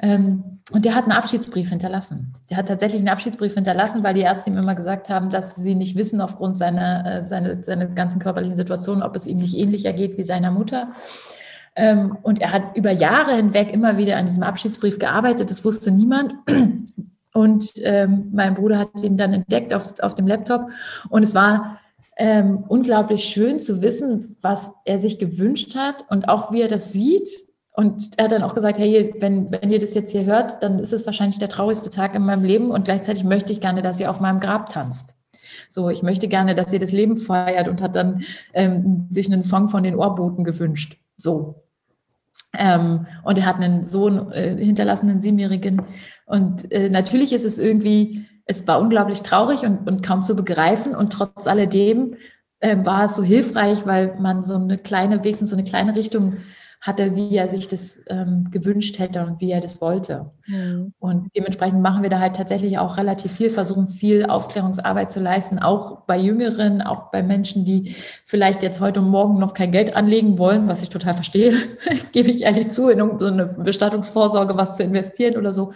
Ähm, 0.00 0.60
und 0.72 0.84
der 0.84 0.94
hat 0.94 1.04
einen 1.04 1.12
Abschiedsbrief 1.12 1.68
hinterlassen. 1.68 2.32
Der 2.48 2.56
hat 2.56 2.68
tatsächlich 2.68 3.00
einen 3.00 3.08
Abschiedsbrief 3.08 3.54
hinterlassen, 3.54 4.02
weil 4.02 4.14
die 4.14 4.22
Ärzte 4.22 4.50
ihm 4.50 4.56
immer 4.56 4.74
gesagt 4.74 5.10
haben, 5.10 5.30
dass 5.30 5.56
sie 5.56 5.74
nicht 5.74 5.96
wissen 5.96 6.20
aufgrund 6.20 6.56
seiner, 6.58 7.04
äh, 7.04 7.24
seiner 7.24 7.86
ganzen 7.86 8.20
körperlichen 8.20 8.56
Situation, 8.56 9.02
ob 9.02 9.14
es 9.14 9.26
ihm 9.26 9.38
nicht 9.38 9.56
ähnlicher 9.56 9.92
geht 9.92 10.16
wie 10.16 10.22
seiner 10.22 10.50
Mutter. 10.50 10.94
Ähm, 11.76 12.16
und 12.22 12.40
er 12.40 12.52
hat 12.52 12.76
über 12.76 12.90
Jahre 12.90 13.36
hinweg 13.36 13.72
immer 13.72 13.96
wieder 13.96 14.16
an 14.16 14.26
diesem 14.26 14.42
Abschiedsbrief 14.42 14.98
gearbeitet. 14.98 15.50
Das 15.50 15.64
wusste 15.64 15.90
niemand. 15.90 16.34
Und 17.32 17.72
ähm, 17.84 18.30
mein 18.32 18.54
Bruder 18.54 18.78
hat 18.78 18.88
ihn 19.02 19.16
dann 19.16 19.32
entdeckt 19.32 19.72
auf, 19.72 20.00
auf 20.00 20.14
dem 20.14 20.26
Laptop. 20.26 20.68
Und 21.10 21.22
es 21.22 21.34
war 21.34 21.78
ähm, 22.20 22.64
unglaublich 22.68 23.24
schön 23.24 23.58
zu 23.58 23.80
wissen, 23.80 24.36
was 24.42 24.72
er 24.84 24.98
sich 24.98 25.18
gewünscht 25.18 25.74
hat 25.74 26.04
und 26.10 26.28
auch 26.28 26.52
wie 26.52 26.60
er 26.60 26.68
das 26.68 26.92
sieht, 26.92 27.28
Und 27.72 28.18
er 28.18 28.24
hat 28.24 28.32
dann 28.32 28.42
auch 28.42 28.54
gesagt, 28.54 28.78
hey, 28.78 29.14
wenn, 29.20 29.50
wenn 29.52 29.70
ihr 29.70 29.78
das 29.78 29.94
jetzt 29.94 30.12
hier 30.12 30.24
hört, 30.24 30.62
dann 30.62 30.80
ist 30.80 30.92
es 30.92 31.06
wahrscheinlich 31.06 31.38
der 31.38 31.48
traurigste 31.48 31.88
Tag 31.88 32.14
in 32.14 32.22
meinem 32.22 32.44
Leben 32.44 32.70
und 32.70 32.84
gleichzeitig 32.84 33.24
möchte 33.24 33.52
ich 33.52 33.60
gerne, 33.60 33.80
dass 33.80 34.00
ihr 34.00 34.10
auf 34.10 34.20
meinem 34.20 34.40
Grab 34.40 34.68
tanzt. 34.68 35.14
So, 35.68 35.88
ich 35.88 36.02
möchte 36.02 36.28
gerne, 36.28 36.54
dass 36.54 36.72
ihr 36.72 36.78
das 36.78 36.92
Leben 36.92 37.16
feiert 37.16 37.68
und 37.68 37.80
hat 37.80 37.96
dann 37.96 38.24
ähm, 38.54 39.06
sich 39.08 39.32
einen 39.32 39.42
Song 39.42 39.68
von 39.68 39.82
den 39.82 39.94
Ohrboten 39.94 40.44
gewünscht. 40.44 40.98
So. 41.16 41.62
Ähm, 42.56 43.06
und 43.24 43.38
er 43.38 43.46
hat 43.46 43.56
einen 43.56 43.84
Sohn 43.84 44.30
äh, 44.32 44.56
hinterlassenen 44.56 45.20
Siebenjährigen. 45.20 45.82
Und 46.26 46.70
äh, 46.72 46.90
natürlich 46.90 47.32
ist 47.32 47.44
es 47.44 47.58
irgendwie, 47.58 48.26
es 48.50 48.66
war 48.66 48.80
unglaublich 48.80 49.22
traurig 49.22 49.62
und, 49.62 49.88
und 49.88 50.04
kaum 50.04 50.24
zu 50.24 50.34
begreifen. 50.34 50.94
Und 50.94 51.12
trotz 51.12 51.46
alledem 51.46 52.16
äh, 52.58 52.76
war 52.84 53.04
es 53.04 53.14
so 53.14 53.22
hilfreich, 53.22 53.86
weil 53.86 54.18
man 54.18 54.42
so 54.42 54.56
eine 54.56 54.76
kleine, 54.76 55.22
wenigstens 55.22 55.50
so 55.50 55.56
eine 55.56 55.64
kleine 55.64 55.94
Richtung 55.94 56.38
hatte, 56.80 57.14
wie 57.14 57.36
er 57.36 57.46
sich 57.46 57.68
das 57.68 58.00
ähm, 58.08 58.48
gewünscht 58.50 58.98
hätte 58.98 59.24
und 59.24 59.40
wie 59.40 59.52
er 59.52 59.60
das 59.60 59.80
wollte. 59.80 60.32
Und 60.98 61.30
dementsprechend 61.36 61.82
machen 61.82 62.02
wir 62.02 62.10
da 62.10 62.18
halt 62.18 62.36
tatsächlich 62.36 62.78
auch 62.78 62.96
relativ 62.96 63.32
viel, 63.32 63.50
versuchen 63.50 63.88
viel 63.88 64.26
Aufklärungsarbeit 64.26 65.10
zu 65.10 65.20
leisten, 65.20 65.58
auch 65.58 66.02
bei 66.02 66.18
Jüngeren, 66.18 66.82
auch 66.82 67.10
bei 67.10 67.22
Menschen, 67.22 67.64
die 67.64 67.96
vielleicht 68.24 68.62
jetzt 68.62 68.80
heute 68.80 69.00
und 69.00 69.08
morgen 69.08 69.38
noch 69.38 69.54
kein 69.54 69.72
Geld 69.72 69.96
anlegen 69.96 70.38
wollen, 70.38 70.68
was 70.68 70.82
ich 70.82 70.90
total 70.90 71.14
verstehe, 71.14 71.54
gebe 72.12 72.30
ich 72.30 72.42
ehrlich 72.42 72.70
zu, 72.70 72.88
in 72.88 73.18
so 73.18 73.26
eine 73.26 73.46
Bestattungsvorsorge 73.46 74.56
was 74.56 74.76
zu 74.76 74.82
investieren 74.82 75.36
oder 75.36 75.52
so 75.52 75.72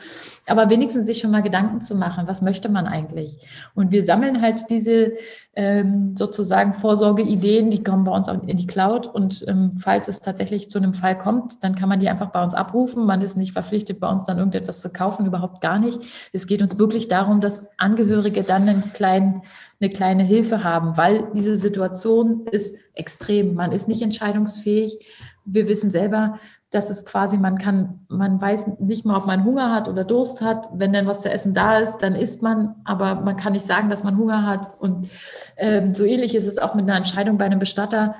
aber 0.46 0.68
wenigstens 0.68 1.06
sich 1.06 1.18
schon 1.18 1.30
mal 1.30 1.42
Gedanken 1.42 1.80
zu 1.80 1.94
machen, 1.94 2.26
was 2.26 2.42
möchte 2.42 2.68
man 2.68 2.86
eigentlich? 2.86 3.38
Und 3.74 3.92
wir 3.92 4.02
sammeln 4.02 4.42
halt 4.42 4.68
diese 4.68 5.12
ähm, 5.56 6.16
sozusagen 6.16 6.74
Vorsorgeideen, 6.74 7.70
die 7.70 7.82
kommen 7.82 8.04
bei 8.04 8.12
uns 8.12 8.28
in 8.28 8.56
die 8.56 8.66
Cloud 8.66 9.06
und 9.06 9.44
ähm, 9.48 9.72
falls 9.78 10.08
es 10.08 10.20
tatsächlich 10.20 10.68
zu 10.68 10.78
einem 10.78 10.92
Fall 10.92 11.16
kommt, 11.16 11.62
dann 11.64 11.74
kann 11.74 11.88
man 11.88 12.00
die 12.00 12.08
einfach 12.08 12.30
bei 12.30 12.42
uns 12.42 12.54
abrufen. 12.54 13.06
Man 13.06 13.22
ist 13.22 13.36
nicht 13.36 13.52
verpflichtet, 13.52 14.00
bei 14.00 14.08
uns 14.08 14.24
dann 14.24 14.38
irgendetwas 14.38 14.63
zu 14.72 14.92
kaufen, 14.92 15.26
überhaupt 15.26 15.60
gar 15.60 15.78
nicht. 15.78 16.00
Es 16.32 16.46
geht 16.46 16.62
uns 16.62 16.78
wirklich 16.78 17.08
darum, 17.08 17.40
dass 17.40 17.66
Angehörige 17.78 18.42
dann 18.42 18.68
einen 18.68 18.92
kleinen 18.92 19.42
eine 19.80 19.90
kleine 19.90 20.22
Hilfe 20.22 20.64
haben, 20.64 20.96
weil 20.96 21.28
diese 21.34 21.56
Situation 21.56 22.46
ist 22.50 22.76
extrem. 22.94 23.54
Man 23.54 23.72
ist 23.72 23.88
nicht 23.88 24.02
entscheidungsfähig. 24.02 25.04
Wir 25.44 25.68
wissen 25.68 25.90
selber, 25.90 26.38
dass 26.70 26.90
es 26.90 27.04
quasi, 27.04 27.36
man 27.36 27.58
kann, 27.58 28.06
man 28.08 28.40
weiß 28.40 28.78
nicht 28.80 29.04
mal, 29.04 29.16
ob 29.16 29.26
man 29.26 29.44
Hunger 29.44 29.72
hat 29.72 29.88
oder 29.88 30.04
Durst 30.04 30.42
hat. 30.42 30.68
Wenn 30.72 30.92
dann 30.92 31.06
was 31.06 31.20
zu 31.20 31.30
essen 31.30 31.54
da 31.54 31.78
ist, 31.78 31.98
dann 31.98 32.14
isst 32.14 32.42
man, 32.42 32.76
aber 32.84 33.16
man 33.16 33.36
kann 33.36 33.52
nicht 33.52 33.66
sagen, 33.66 33.90
dass 33.90 34.04
man 34.04 34.16
Hunger 34.16 34.46
hat. 34.46 34.80
Und 34.80 35.08
ähm, 35.56 35.94
so 35.94 36.04
ähnlich 36.04 36.34
ist 36.34 36.46
es 36.46 36.58
auch 36.58 36.74
mit 36.74 36.88
einer 36.88 36.96
Entscheidung 36.96 37.36
bei 37.38 37.44
einem 37.44 37.60
Bestatter, 37.60 38.14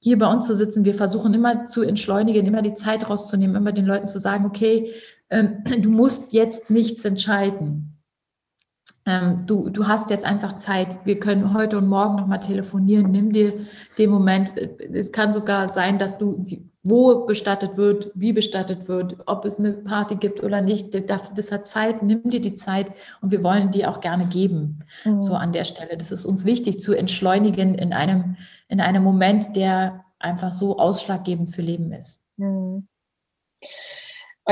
hier 0.00 0.18
bei 0.18 0.26
uns 0.26 0.48
zu 0.48 0.56
sitzen. 0.56 0.84
Wir 0.84 0.94
versuchen 0.94 1.32
immer 1.32 1.66
zu 1.66 1.82
entschleunigen, 1.82 2.44
immer 2.44 2.62
die 2.62 2.74
Zeit 2.74 3.08
rauszunehmen, 3.08 3.54
immer 3.54 3.70
den 3.70 3.86
Leuten 3.86 4.08
zu 4.08 4.18
sagen, 4.18 4.46
okay, 4.46 4.92
ähm, 5.32 5.64
du 5.82 5.90
musst 5.90 6.32
jetzt 6.32 6.70
nichts 6.70 7.04
entscheiden. 7.04 7.88
Ähm, 9.04 9.44
du, 9.46 9.68
du 9.70 9.88
hast 9.88 10.10
jetzt 10.10 10.24
einfach 10.24 10.56
Zeit. 10.56 11.04
Wir 11.04 11.18
können 11.18 11.54
heute 11.54 11.78
und 11.78 11.88
morgen 11.88 12.16
nochmal 12.16 12.40
telefonieren. 12.40 13.10
Nimm 13.10 13.32
dir 13.32 13.66
den 13.98 14.10
Moment. 14.10 14.56
Es 14.56 15.10
kann 15.10 15.32
sogar 15.32 15.68
sein, 15.70 15.98
dass 15.98 16.18
du 16.18 16.44
wo 16.84 17.26
bestattet 17.26 17.76
wird, 17.76 18.10
wie 18.14 18.32
bestattet 18.32 18.88
wird, 18.88 19.16
ob 19.26 19.44
es 19.44 19.58
eine 19.58 19.72
Party 19.72 20.16
gibt 20.16 20.42
oder 20.42 20.60
nicht. 20.60 20.92
Das, 21.08 21.52
hat 21.52 21.66
Zeit, 21.66 22.02
nimm 22.02 22.28
dir 22.28 22.40
die 22.40 22.56
Zeit 22.56 22.92
und 23.20 23.30
wir 23.30 23.44
wollen 23.44 23.70
die 23.70 23.86
auch 23.86 24.00
gerne 24.00 24.26
geben. 24.26 24.80
Mhm. 25.04 25.22
So 25.22 25.34
an 25.34 25.52
der 25.52 25.64
Stelle. 25.64 25.96
Das 25.96 26.10
ist 26.10 26.24
uns 26.24 26.44
wichtig 26.44 26.80
zu 26.80 26.92
entschleunigen 26.92 27.76
in 27.76 27.92
einem, 27.92 28.36
in 28.68 28.80
einem 28.80 29.04
Moment, 29.04 29.56
der 29.56 30.04
einfach 30.18 30.50
so 30.50 30.78
ausschlaggebend 30.78 31.54
für 31.54 31.62
Leben 31.62 31.92
ist. 31.92 32.26
Mhm. 32.36 32.88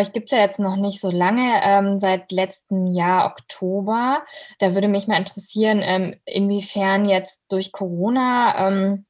Euch 0.01 0.13
gibt 0.13 0.27
es 0.27 0.31
ja 0.33 0.39
jetzt 0.39 0.59
noch 0.59 0.77
nicht 0.77 1.01
so 1.01 1.11
lange, 1.11 1.61
ähm, 1.63 2.01
seit 2.01 2.33
letztem 2.33 2.87
Jahr 2.87 3.27
Oktober. 3.27 4.23
Da 4.59 4.75
würde 4.75 4.89
mich 4.89 5.07
mal 5.07 5.19
interessieren, 5.19 5.81
ähm, 5.83 6.17
inwiefern 6.25 7.09
jetzt 7.09 7.41
durch 7.49 7.73
Corona 7.73 8.69
ähm, 8.69 9.07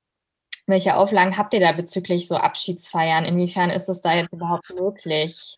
welche 0.71 0.97
Auflagen 0.97 1.37
habt 1.37 1.53
ihr 1.53 1.61
da 1.61 1.73
bezüglich 1.73 2.29
so 2.29 2.37
Abschiedsfeiern? 2.37 3.25
Inwiefern 3.25 3.71
ist 3.71 3.89
es 3.89 4.01
da 4.01 4.15
jetzt 4.15 4.33
überhaupt 4.33 4.73
möglich? 4.75 5.57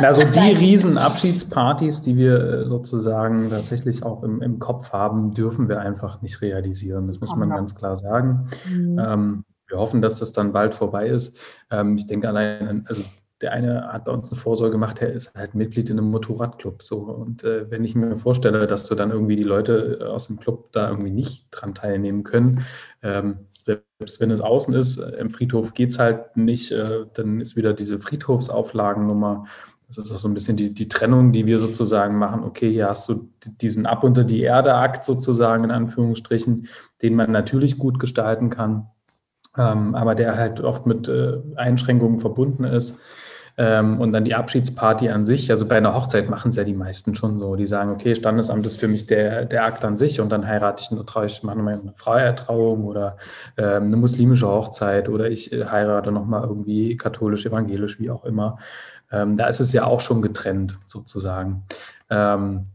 Also 0.00 0.24
die 0.24 0.38
riesen 0.38 0.98
Abschiedspartys, 0.98 2.00
die 2.02 2.16
wir 2.16 2.38
äh, 2.38 2.68
sozusagen 2.68 3.50
tatsächlich 3.50 4.02
auch 4.02 4.22
im, 4.22 4.40
im 4.40 4.60
Kopf 4.60 4.92
haben, 4.92 5.34
dürfen 5.34 5.68
wir 5.68 5.80
einfach 5.80 6.22
nicht 6.22 6.40
realisieren. 6.40 7.08
Das 7.08 7.20
muss 7.20 7.34
man 7.34 7.50
ganz 7.50 7.74
klar 7.74 7.96
sagen. 7.96 8.48
Mhm. 8.68 8.98
Ähm, 8.98 9.44
wir 9.68 9.78
hoffen, 9.78 10.02
dass 10.02 10.18
das 10.18 10.32
dann 10.32 10.52
bald 10.52 10.74
vorbei 10.74 11.08
ist. 11.08 11.38
Ähm, 11.70 11.96
ich 11.96 12.06
denke 12.06 12.28
allein, 12.28 12.84
also 12.86 13.02
der 13.40 13.52
eine 13.52 13.92
hat 13.92 14.06
bei 14.06 14.12
uns 14.12 14.30
eine 14.32 14.40
Vorsorge 14.40 14.72
gemacht, 14.72 15.00
der 15.00 15.12
ist 15.12 15.34
halt 15.34 15.54
Mitglied 15.54 15.90
in 15.90 15.98
einem 15.98 16.10
Motorradclub. 16.10 16.82
So. 16.82 16.98
Und 16.98 17.44
äh, 17.44 17.70
wenn 17.70 17.84
ich 17.84 17.94
mir 17.94 18.16
vorstelle, 18.16 18.66
dass 18.66 18.86
du 18.86 18.94
dann 18.94 19.10
irgendwie 19.10 19.36
die 19.36 19.42
Leute 19.42 19.98
äh, 20.00 20.04
aus 20.04 20.28
dem 20.28 20.38
Club 20.38 20.72
da 20.72 20.88
irgendwie 20.88 21.10
nicht 21.10 21.48
dran 21.50 21.74
teilnehmen 21.74 22.24
können, 22.24 22.64
ähm, 23.02 23.46
selbst 23.62 24.20
wenn 24.20 24.30
es 24.30 24.40
außen 24.40 24.74
ist, 24.74 24.98
äh, 24.98 25.10
im 25.16 25.30
Friedhof 25.30 25.74
geht 25.74 25.90
es 25.90 25.98
halt 25.98 26.36
nicht, 26.36 26.72
äh, 26.72 27.04
dann 27.12 27.40
ist 27.40 27.56
wieder 27.56 27.74
diese 27.74 27.98
Friedhofsauflagennummer. 28.00 29.46
Das 29.86 29.98
ist 29.98 30.10
auch 30.12 30.18
so 30.18 30.28
ein 30.28 30.34
bisschen 30.34 30.56
die, 30.56 30.72
die 30.72 30.88
Trennung, 30.88 31.32
die 31.32 31.46
wir 31.46 31.58
sozusagen 31.58 32.16
machen. 32.16 32.42
Okay, 32.42 32.70
hier 32.70 32.88
hast 32.88 33.08
du 33.08 33.30
diesen 33.60 33.86
Ab 33.86 34.02
unter 34.02 34.24
die 34.24 34.42
Erde-Akt 34.42 35.04
sozusagen 35.04 35.64
in 35.64 35.70
Anführungsstrichen, 35.70 36.68
den 37.02 37.14
man 37.14 37.30
natürlich 37.30 37.78
gut 37.78 38.00
gestalten 38.00 38.50
kann, 38.50 38.88
ähm, 39.58 39.94
aber 39.94 40.14
der 40.14 40.36
halt 40.36 40.60
oft 40.60 40.86
mit 40.86 41.08
äh, 41.08 41.38
Einschränkungen 41.56 42.20
verbunden 42.20 42.64
ist. 42.64 43.00
Ähm, 43.58 44.00
und 44.00 44.12
dann 44.12 44.24
die 44.24 44.34
Abschiedsparty 44.34 45.08
an 45.08 45.24
sich. 45.24 45.50
Also 45.50 45.66
bei 45.66 45.76
einer 45.76 45.94
Hochzeit 45.94 46.28
machen 46.28 46.50
es 46.50 46.56
ja 46.56 46.64
die 46.64 46.74
meisten 46.74 47.14
schon 47.14 47.38
so. 47.38 47.56
Die 47.56 47.66
sagen, 47.66 47.90
okay, 47.90 48.14
Standesamt 48.14 48.66
ist 48.66 48.78
für 48.78 48.88
mich 48.88 49.06
der, 49.06 49.46
der 49.46 49.64
Akt 49.64 49.82
an 49.84 49.96
sich 49.96 50.20
und 50.20 50.28
dann 50.28 50.46
heirate 50.46 50.82
ich, 50.82 51.06
traue 51.06 51.26
ich, 51.26 51.42
mache 51.42 51.56
mal 51.56 51.72
eine 51.72 51.94
Freiertrauung 51.96 52.84
oder 52.84 53.16
ähm, 53.56 53.84
eine 53.84 53.96
muslimische 53.96 54.46
Hochzeit 54.46 55.08
oder 55.08 55.30
ich 55.30 55.52
äh, 55.52 55.64
heirate 55.64 56.12
nochmal 56.12 56.42
irgendwie 56.42 56.98
katholisch, 56.98 57.46
evangelisch, 57.46 57.98
wie 57.98 58.10
auch 58.10 58.26
immer. 58.26 58.58
Ähm, 59.10 59.38
da 59.38 59.46
ist 59.46 59.60
es 59.60 59.72
ja 59.72 59.84
auch 59.84 60.00
schon 60.00 60.20
getrennt 60.20 60.78
sozusagen. 60.84 61.64
Ähm, 62.10 62.66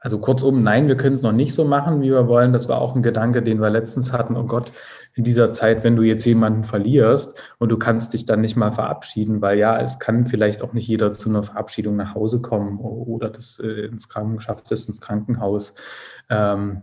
also 0.00 0.18
kurzum, 0.18 0.62
nein, 0.62 0.88
wir 0.88 0.96
können 0.96 1.14
es 1.14 1.22
noch 1.22 1.32
nicht 1.32 1.54
so 1.54 1.64
machen, 1.64 2.00
wie 2.00 2.10
wir 2.10 2.28
wollen. 2.28 2.52
Das 2.52 2.68
war 2.68 2.80
auch 2.80 2.94
ein 2.94 3.02
Gedanke, 3.02 3.42
den 3.42 3.60
wir 3.60 3.70
letztens 3.70 4.12
hatten. 4.12 4.36
Oh 4.36 4.44
Gott, 4.44 4.70
in 5.14 5.24
dieser 5.24 5.50
Zeit, 5.50 5.82
wenn 5.82 5.96
du 5.96 6.02
jetzt 6.02 6.24
jemanden 6.24 6.62
verlierst 6.62 7.42
und 7.58 7.70
du 7.70 7.78
kannst 7.78 8.14
dich 8.14 8.24
dann 8.24 8.40
nicht 8.40 8.56
mal 8.56 8.70
verabschieden, 8.70 9.42
weil 9.42 9.58
ja, 9.58 9.80
es 9.80 9.98
kann 9.98 10.26
vielleicht 10.26 10.62
auch 10.62 10.72
nicht 10.72 10.86
jeder 10.86 11.10
zu 11.10 11.28
einer 11.28 11.42
Verabschiedung 11.42 11.96
nach 11.96 12.14
Hause 12.14 12.40
kommen 12.40 12.78
oder 12.78 13.28
das 13.28 13.58
äh, 13.58 13.86
ins 13.86 14.08
Kranken 14.08 14.40
schafft 14.40 14.70
es 14.70 14.88
ins 14.88 15.00
Krankenhaus. 15.00 15.74
Ähm, 16.30 16.82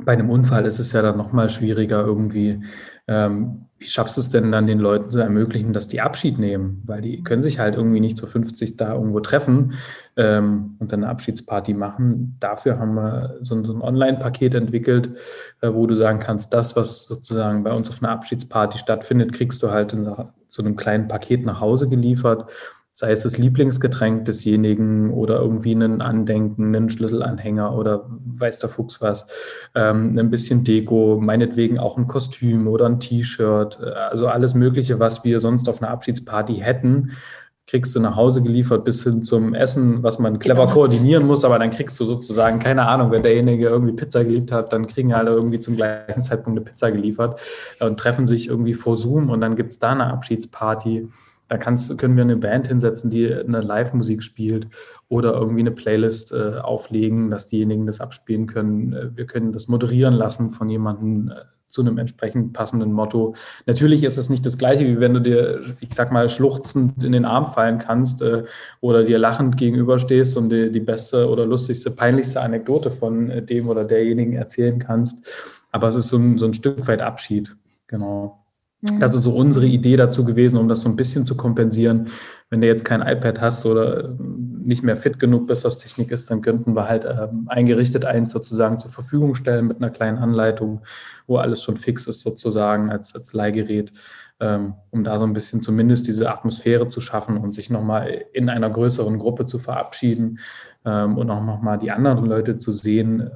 bei 0.00 0.12
einem 0.12 0.30
Unfall 0.30 0.66
ist 0.66 0.80
es 0.80 0.92
ja 0.92 1.02
dann 1.02 1.16
nochmal 1.16 1.50
schwieriger 1.50 2.04
irgendwie. 2.04 2.64
Ähm, 3.08 3.66
wie 3.78 3.88
schaffst 3.88 4.16
du 4.16 4.20
es 4.20 4.30
denn 4.30 4.52
dann 4.52 4.68
den 4.68 4.78
Leuten 4.78 5.10
zu 5.10 5.18
ermöglichen, 5.18 5.72
dass 5.72 5.88
die 5.88 6.00
Abschied 6.00 6.38
nehmen? 6.38 6.82
Weil 6.86 7.00
die 7.00 7.22
können 7.22 7.42
sich 7.42 7.58
halt 7.58 7.74
irgendwie 7.74 7.98
nicht 7.98 8.16
zu 8.16 8.26
50 8.26 8.76
da 8.76 8.94
irgendwo 8.94 9.18
treffen 9.20 9.74
ähm, 10.16 10.76
und 10.78 10.92
dann 10.92 11.02
eine 11.02 11.10
Abschiedsparty 11.10 11.74
machen. 11.74 12.36
Dafür 12.38 12.78
haben 12.78 12.94
wir 12.94 13.38
so, 13.42 13.56
ein, 13.56 13.64
so 13.64 13.74
ein 13.74 13.82
Online-Paket 13.82 14.54
entwickelt, 14.54 15.10
äh, 15.62 15.72
wo 15.72 15.86
du 15.86 15.96
sagen 15.96 16.20
kannst, 16.20 16.54
das, 16.54 16.76
was 16.76 17.02
sozusagen 17.02 17.64
bei 17.64 17.72
uns 17.72 17.90
auf 17.90 18.02
einer 18.02 18.12
Abschiedsparty 18.12 18.78
stattfindet, 18.78 19.32
kriegst 19.32 19.62
du 19.62 19.70
halt 19.70 19.92
in 19.92 20.04
so 20.04 20.62
einem 20.62 20.76
kleinen 20.76 21.08
Paket 21.08 21.44
nach 21.44 21.60
Hause 21.60 21.88
geliefert 21.88 22.50
sei 22.94 23.12
es 23.12 23.22
das 23.22 23.38
Lieblingsgetränk 23.38 24.26
desjenigen 24.26 25.10
oder 25.12 25.38
irgendwie 25.40 25.74
einen 25.74 26.02
Andenken, 26.02 26.74
einen 26.74 26.90
Schlüsselanhänger 26.90 27.74
oder 27.76 28.06
weiß 28.26 28.58
der 28.58 28.68
Fuchs 28.68 29.00
was, 29.00 29.26
ähm, 29.74 30.18
ein 30.18 30.30
bisschen 30.30 30.62
Deko, 30.64 31.18
meinetwegen 31.20 31.78
auch 31.78 31.96
ein 31.96 32.06
Kostüm 32.06 32.68
oder 32.68 32.86
ein 32.86 33.00
T-Shirt, 33.00 33.78
äh, 33.82 33.90
also 33.90 34.28
alles 34.28 34.54
Mögliche, 34.54 35.00
was 35.00 35.24
wir 35.24 35.40
sonst 35.40 35.68
auf 35.68 35.82
einer 35.82 35.90
Abschiedsparty 35.90 36.56
hätten, 36.56 37.12
kriegst 37.66 37.94
du 37.94 38.00
nach 38.00 38.16
Hause 38.16 38.42
geliefert 38.42 38.84
bis 38.84 39.04
hin 39.04 39.22
zum 39.22 39.54
Essen, 39.54 40.02
was 40.02 40.18
man 40.18 40.38
clever 40.38 40.64
genau. 40.64 40.74
koordinieren 40.74 41.26
muss, 41.26 41.44
aber 41.44 41.58
dann 41.58 41.70
kriegst 41.70 41.98
du 41.98 42.04
sozusagen, 42.04 42.58
keine 42.58 42.86
Ahnung, 42.86 43.10
wenn 43.10 43.22
derjenige 43.22 43.68
irgendwie 43.68 43.94
Pizza 43.94 44.24
geliebt 44.24 44.52
hat, 44.52 44.74
dann 44.74 44.86
kriegen 44.86 45.14
alle 45.14 45.30
irgendwie 45.30 45.60
zum 45.60 45.76
gleichen 45.76 46.22
Zeitpunkt 46.22 46.58
eine 46.58 46.64
Pizza 46.68 46.90
geliefert 46.90 47.40
und 47.80 47.98
treffen 47.98 48.26
sich 48.26 48.48
irgendwie 48.48 48.74
vor 48.74 48.98
Zoom 48.98 49.30
und 49.30 49.40
dann 49.40 49.56
gibt 49.56 49.72
es 49.72 49.78
da 49.78 49.92
eine 49.92 50.12
Abschiedsparty 50.12 51.08
da 51.52 51.58
kannst, 51.58 51.98
können 51.98 52.16
wir 52.16 52.22
eine 52.22 52.36
Band 52.36 52.68
hinsetzen, 52.68 53.10
die 53.10 53.30
eine 53.30 53.60
Live-Musik 53.60 54.22
spielt 54.22 54.68
oder 55.08 55.34
irgendwie 55.34 55.60
eine 55.60 55.70
Playlist 55.70 56.32
äh, 56.32 56.58
auflegen, 56.58 57.30
dass 57.30 57.48
diejenigen 57.48 57.84
das 57.84 58.00
abspielen 58.00 58.46
können. 58.46 58.94
Äh, 58.94 59.14
wir 59.14 59.26
können 59.26 59.52
das 59.52 59.68
moderieren 59.68 60.14
lassen 60.14 60.52
von 60.52 60.70
jemandem 60.70 61.28
äh, 61.28 61.34
zu 61.68 61.82
einem 61.82 61.98
entsprechend 61.98 62.54
passenden 62.54 62.94
Motto. 62.94 63.34
Natürlich 63.66 64.02
ist 64.02 64.16
es 64.16 64.30
nicht 64.30 64.46
das 64.46 64.56
Gleiche, 64.56 64.86
wie 64.86 64.98
wenn 64.98 65.12
du 65.12 65.20
dir, 65.20 65.60
ich 65.80 65.92
sag 65.92 66.10
mal, 66.10 66.30
schluchzend 66.30 67.04
in 67.04 67.12
den 67.12 67.26
Arm 67.26 67.46
fallen 67.46 67.76
kannst 67.76 68.22
äh, 68.22 68.44
oder 68.80 69.04
dir 69.04 69.18
lachend 69.18 69.58
gegenüberstehst 69.58 70.38
und 70.38 70.48
die, 70.48 70.72
die 70.72 70.80
beste 70.80 71.28
oder 71.28 71.44
lustigste, 71.44 71.90
peinlichste 71.90 72.40
Anekdote 72.40 72.90
von 72.90 73.28
äh, 73.28 73.42
dem 73.42 73.68
oder 73.68 73.84
derjenigen 73.84 74.32
erzählen 74.32 74.78
kannst. 74.78 75.28
Aber 75.70 75.88
es 75.88 75.96
ist 75.96 76.08
so 76.08 76.16
ein, 76.16 76.38
so 76.38 76.46
ein 76.46 76.54
Stück 76.54 76.88
weit 76.88 77.02
Abschied. 77.02 77.54
Genau. 77.88 78.41
Mhm. 78.82 78.98
Das 79.00 79.14
ist 79.14 79.22
so 79.22 79.34
unsere 79.34 79.66
Idee 79.66 79.96
dazu 79.96 80.24
gewesen, 80.24 80.58
um 80.58 80.68
das 80.68 80.82
so 80.82 80.88
ein 80.88 80.96
bisschen 80.96 81.24
zu 81.24 81.36
kompensieren. 81.36 82.08
Wenn 82.50 82.60
du 82.60 82.66
jetzt 82.66 82.84
kein 82.84 83.00
iPad 83.00 83.40
hast 83.40 83.64
oder 83.64 84.14
nicht 84.18 84.82
mehr 84.82 84.96
fit 84.96 85.18
genug 85.18 85.46
bist, 85.46 85.64
was 85.64 85.78
Technik 85.78 86.10
ist, 86.10 86.30
dann 86.30 86.42
könnten 86.42 86.74
wir 86.74 86.88
halt 86.88 87.04
ähm, 87.04 87.44
eingerichtet 87.48 88.04
eins 88.04 88.30
sozusagen 88.30 88.78
zur 88.78 88.90
Verfügung 88.90 89.34
stellen 89.34 89.66
mit 89.66 89.78
einer 89.78 89.90
kleinen 89.90 90.18
Anleitung, 90.18 90.82
wo 91.26 91.36
alles 91.36 91.62
schon 91.62 91.76
fix 91.76 92.06
ist 92.06 92.20
sozusagen 92.20 92.90
als, 92.90 93.14
als 93.14 93.32
Leihgerät, 93.32 93.92
ähm, 94.40 94.74
um 94.90 95.04
da 95.04 95.18
so 95.18 95.24
ein 95.26 95.32
bisschen 95.32 95.62
zumindest 95.62 96.08
diese 96.08 96.30
Atmosphäre 96.30 96.86
zu 96.88 97.00
schaffen 97.00 97.36
und 97.36 97.52
sich 97.52 97.70
nochmal 97.70 98.24
in 98.32 98.48
einer 98.48 98.68
größeren 98.68 99.18
Gruppe 99.18 99.46
zu 99.46 99.58
verabschieden 99.58 100.40
ähm, 100.84 101.16
und 101.16 101.30
auch 101.30 101.42
nochmal 101.42 101.78
die 101.78 101.92
anderen 101.92 102.26
Leute 102.26 102.58
zu 102.58 102.72
sehen, 102.72 103.30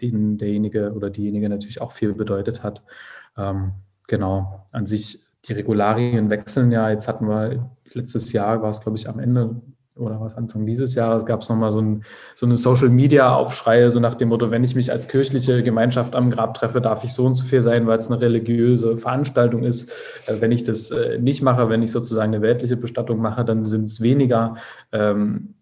denen 0.00 0.38
derjenige 0.38 0.92
oder 0.92 1.10
diejenige 1.10 1.48
natürlich 1.48 1.80
auch 1.80 1.92
viel 1.92 2.14
bedeutet 2.14 2.62
hat. 2.62 2.82
Ähm, 3.36 3.72
genau, 4.08 4.66
an 4.72 4.86
sich 4.86 5.24
die 5.46 5.52
Regularien 5.52 6.30
wechseln 6.30 6.72
ja. 6.72 6.90
Jetzt 6.90 7.08
hatten 7.08 7.28
wir 7.28 7.70
letztes 7.92 8.32
Jahr, 8.32 8.62
war 8.62 8.70
es 8.70 8.80
glaube 8.80 8.98
ich 8.98 9.08
am 9.08 9.18
Ende 9.18 9.60
oder 9.96 10.20
was 10.20 10.36
Anfang 10.36 10.66
dieses 10.66 10.94
Jahres, 10.94 11.24
gab 11.24 11.42
es 11.42 11.48
nochmal 11.48 11.70
so, 11.70 11.80
ein, 11.80 12.02
so 12.34 12.46
eine 12.46 12.56
Social-Media-Aufschreie, 12.56 13.90
so 13.90 14.00
nach 14.00 14.16
dem 14.16 14.30
Motto, 14.30 14.50
wenn 14.50 14.64
ich 14.64 14.74
mich 14.74 14.90
als 14.90 15.06
kirchliche 15.06 15.62
Gemeinschaft 15.62 16.16
am 16.16 16.30
Grab 16.30 16.54
treffe, 16.54 16.80
darf 16.80 17.04
ich 17.04 17.12
so 17.12 17.24
und 17.24 17.36
so 17.36 17.44
viel 17.44 17.62
sein, 17.62 17.86
weil 17.86 17.98
es 17.98 18.10
eine 18.10 18.20
religiöse 18.20 18.96
Veranstaltung 18.98 19.62
ist. 19.62 19.90
Äh, 20.26 20.40
wenn 20.40 20.52
ich 20.52 20.64
das 20.64 20.90
äh, 20.90 21.18
nicht 21.18 21.42
mache, 21.42 21.68
wenn 21.68 21.82
ich 21.82 21.92
sozusagen 21.92 22.34
eine 22.34 22.42
weltliche 22.42 22.76
Bestattung 22.76 23.18
mache, 23.20 23.44
dann 23.44 23.62
sind 23.62 23.82
es 23.82 24.00
weniger. 24.00 24.56
Ähm, 24.90 25.54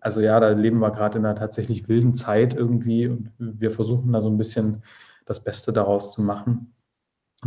also 0.00 0.20
ja, 0.20 0.40
da 0.40 0.50
leben 0.50 0.78
wir 0.80 0.90
gerade 0.90 1.18
in 1.18 1.24
einer 1.24 1.36
tatsächlich 1.36 1.88
wilden 1.88 2.14
Zeit 2.14 2.54
irgendwie 2.54 3.08
und 3.08 3.32
wir 3.38 3.70
versuchen 3.70 4.12
da 4.12 4.20
so 4.20 4.28
ein 4.28 4.38
bisschen 4.38 4.82
das 5.26 5.42
Beste 5.42 5.72
daraus 5.72 6.12
zu 6.12 6.22
machen. 6.22 6.72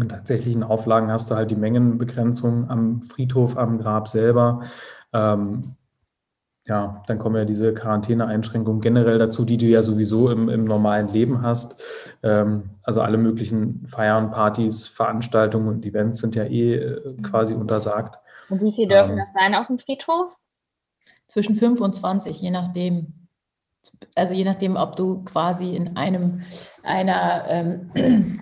In 0.01 0.09
tatsächlichen 0.09 0.63
Auflagen 0.63 1.11
hast 1.11 1.29
du 1.29 1.35
halt 1.35 1.51
die 1.51 1.55
Mengenbegrenzung 1.55 2.69
am 2.69 3.01
Friedhof, 3.01 3.57
am 3.57 3.77
Grab 3.77 4.07
selber. 4.07 4.63
Ähm, 5.13 5.75
ja, 6.69 7.03
dann 7.07 7.17
kommen 7.17 7.35
ja 7.35 7.45
diese 7.45 7.73
Quarantäneeinschränkungen 7.73 8.79
generell 8.79 9.17
dazu, 9.17 9.43
die 9.43 9.57
du 9.57 9.65
ja 9.65 9.81
sowieso 9.81 10.29
im, 10.29 10.49
im 10.49 10.65
normalen 10.65 11.07
Leben 11.07 11.41
hast. 11.41 11.81
Ähm, 12.21 12.69
also 12.83 13.01
alle 13.01 13.17
möglichen 13.17 13.87
Feiern, 13.87 14.29
Partys, 14.29 14.87
Veranstaltungen 14.87 15.67
und 15.67 15.85
Events 15.85 16.19
sind 16.19 16.35
ja 16.35 16.43
eh 16.43 16.75
äh, 16.75 17.17
quasi 17.23 17.55
untersagt. 17.55 18.19
Und 18.49 18.61
wie 18.61 18.71
viel 18.71 18.87
dürfen 18.87 19.11
ähm, 19.11 19.17
das 19.17 19.33
sein 19.33 19.55
auf 19.55 19.67
dem 19.67 19.79
Friedhof? 19.79 20.37
Zwischen 21.27 21.55
5 21.55 21.81
und 21.81 21.95
20, 21.95 22.39
je 22.39 22.51
nachdem. 22.51 23.13
Also 24.15 24.33
je 24.33 24.43
nachdem, 24.43 24.75
ob 24.75 24.95
du 24.95 25.23
quasi 25.23 25.75
in 25.75 25.95
einem 25.95 26.41
einer 26.83 27.45
ähm, 27.47 28.39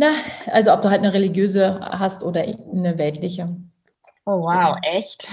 Na, 0.00 0.14
also 0.46 0.72
ob 0.72 0.80
du 0.80 0.88
halt 0.88 1.00
eine 1.00 1.12
religiöse 1.12 1.78
hast 1.78 2.22
oder 2.22 2.40
eine 2.40 2.96
weltliche. 2.96 3.54
Oh 4.24 4.40
wow, 4.40 4.78
echt? 4.80 5.28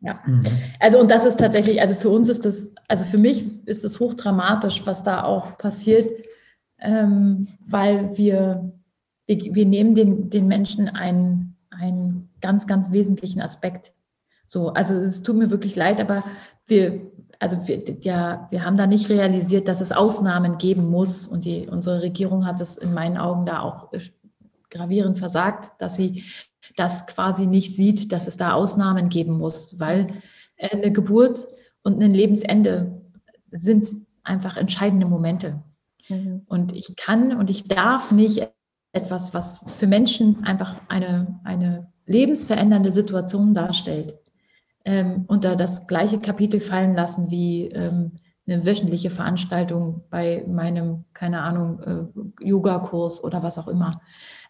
Ja. 0.00 0.18
Mhm. 0.26 0.42
Also 0.80 0.98
und 0.98 1.08
das 1.08 1.24
ist 1.24 1.38
tatsächlich, 1.38 1.80
also 1.80 1.94
für 1.94 2.08
uns 2.08 2.28
ist 2.28 2.44
das, 2.44 2.72
also 2.88 3.04
für 3.04 3.16
mich 3.16 3.44
ist 3.64 3.84
es 3.84 4.00
hochdramatisch, 4.00 4.84
was 4.86 5.04
da 5.04 5.22
auch 5.22 5.56
passiert, 5.56 6.10
ähm, 6.80 7.46
weil 7.64 8.18
wir, 8.18 8.72
wir, 9.26 9.54
wir, 9.54 9.66
nehmen 9.66 9.94
den, 9.94 10.30
den 10.30 10.48
Menschen 10.48 10.88
einen, 10.88 11.56
einen 11.70 12.28
ganz, 12.40 12.66
ganz 12.66 12.90
wesentlichen 12.90 13.40
Aspekt. 13.40 13.92
So, 14.48 14.70
also 14.70 14.94
es 14.94 15.22
tut 15.22 15.36
mir 15.36 15.52
wirklich 15.52 15.76
leid, 15.76 16.00
aber 16.00 16.24
wir, 16.66 17.02
also 17.38 17.66
wir, 17.66 17.82
ja, 18.00 18.46
wir 18.50 18.64
haben 18.64 18.76
da 18.76 18.86
nicht 18.86 19.08
realisiert, 19.08 19.68
dass 19.68 19.80
es 19.80 19.92
Ausnahmen 19.92 20.58
geben 20.58 20.90
muss. 20.90 21.26
Und 21.26 21.44
die, 21.44 21.68
unsere 21.68 22.02
Regierung 22.02 22.46
hat 22.46 22.60
es 22.60 22.76
in 22.76 22.94
meinen 22.94 23.16
Augen 23.16 23.46
da 23.46 23.60
auch 23.60 23.92
äh, 23.92 24.00
gravierend 24.70 25.18
versagt, 25.18 25.72
dass 25.80 25.96
sie 25.96 26.24
das 26.76 27.06
quasi 27.06 27.46
nicht 27.46 27.76
sieht, 27.76 28.12
dass 28.12 28.26
es 28.26 28.36
da 28.36 28.52
Ausnahmen 28.52 29.08
geben 29.08 29.38
muss, 29.38 29.78
weil 29.78 30.22
eine 30.58 30.92
Geburt 30.92 31.46
und 31.82 32.02
ein 32.02 32.12
Lebensende 32.12 33.00
sind 33.50 33.88
einfach 34.24 34.56
entscheidende 34.56 35.06
Momente. 35.06 35.62
Mhm. 36.08 36.42
Und 36.46 36.72
ich 36.72 36.96
kann 36.96 37.36
und 37.36 37.50
ich 37.50 37.68
darf 37.68 38.12
nicht 38.12 38.48
etwas, 38.92 39.34
was 39.34 39.64
für 39.76 39.86
Menschen 39.86 40.44
einfach 40.44 40.74
eine, 40.88 41.40
eine 41.44 41.92
lebensverändernde 42.06 42.92
Situation 42.92 43.54
darstellt, 43.54 44.14
ähm, 44.86 45.24
unter 45.26 45.56
das 45.56 45.88
gleiche 45.88 46.20
Kapitel 46.20 46.60
fallen 46.60 46.94
lassen 46.94 47.28
wie 47.30 47.66
ähm, 47.66 48.12
eine 48.46 48.64
wöchentliche 48.64 49.10
Veranstaltung 49.10 50.04
bei 50.10 50.44
meinem, 50.48 51.04
keine 51.12 51.42
Ahnung, 51.42 51.80
äh, 52.40 52.44
Yoga-Kurs 52.44 53.22
oder 53.24 53.42
was 53.42 53.58
auch 53.58 53.66
immer. 53.66 54.00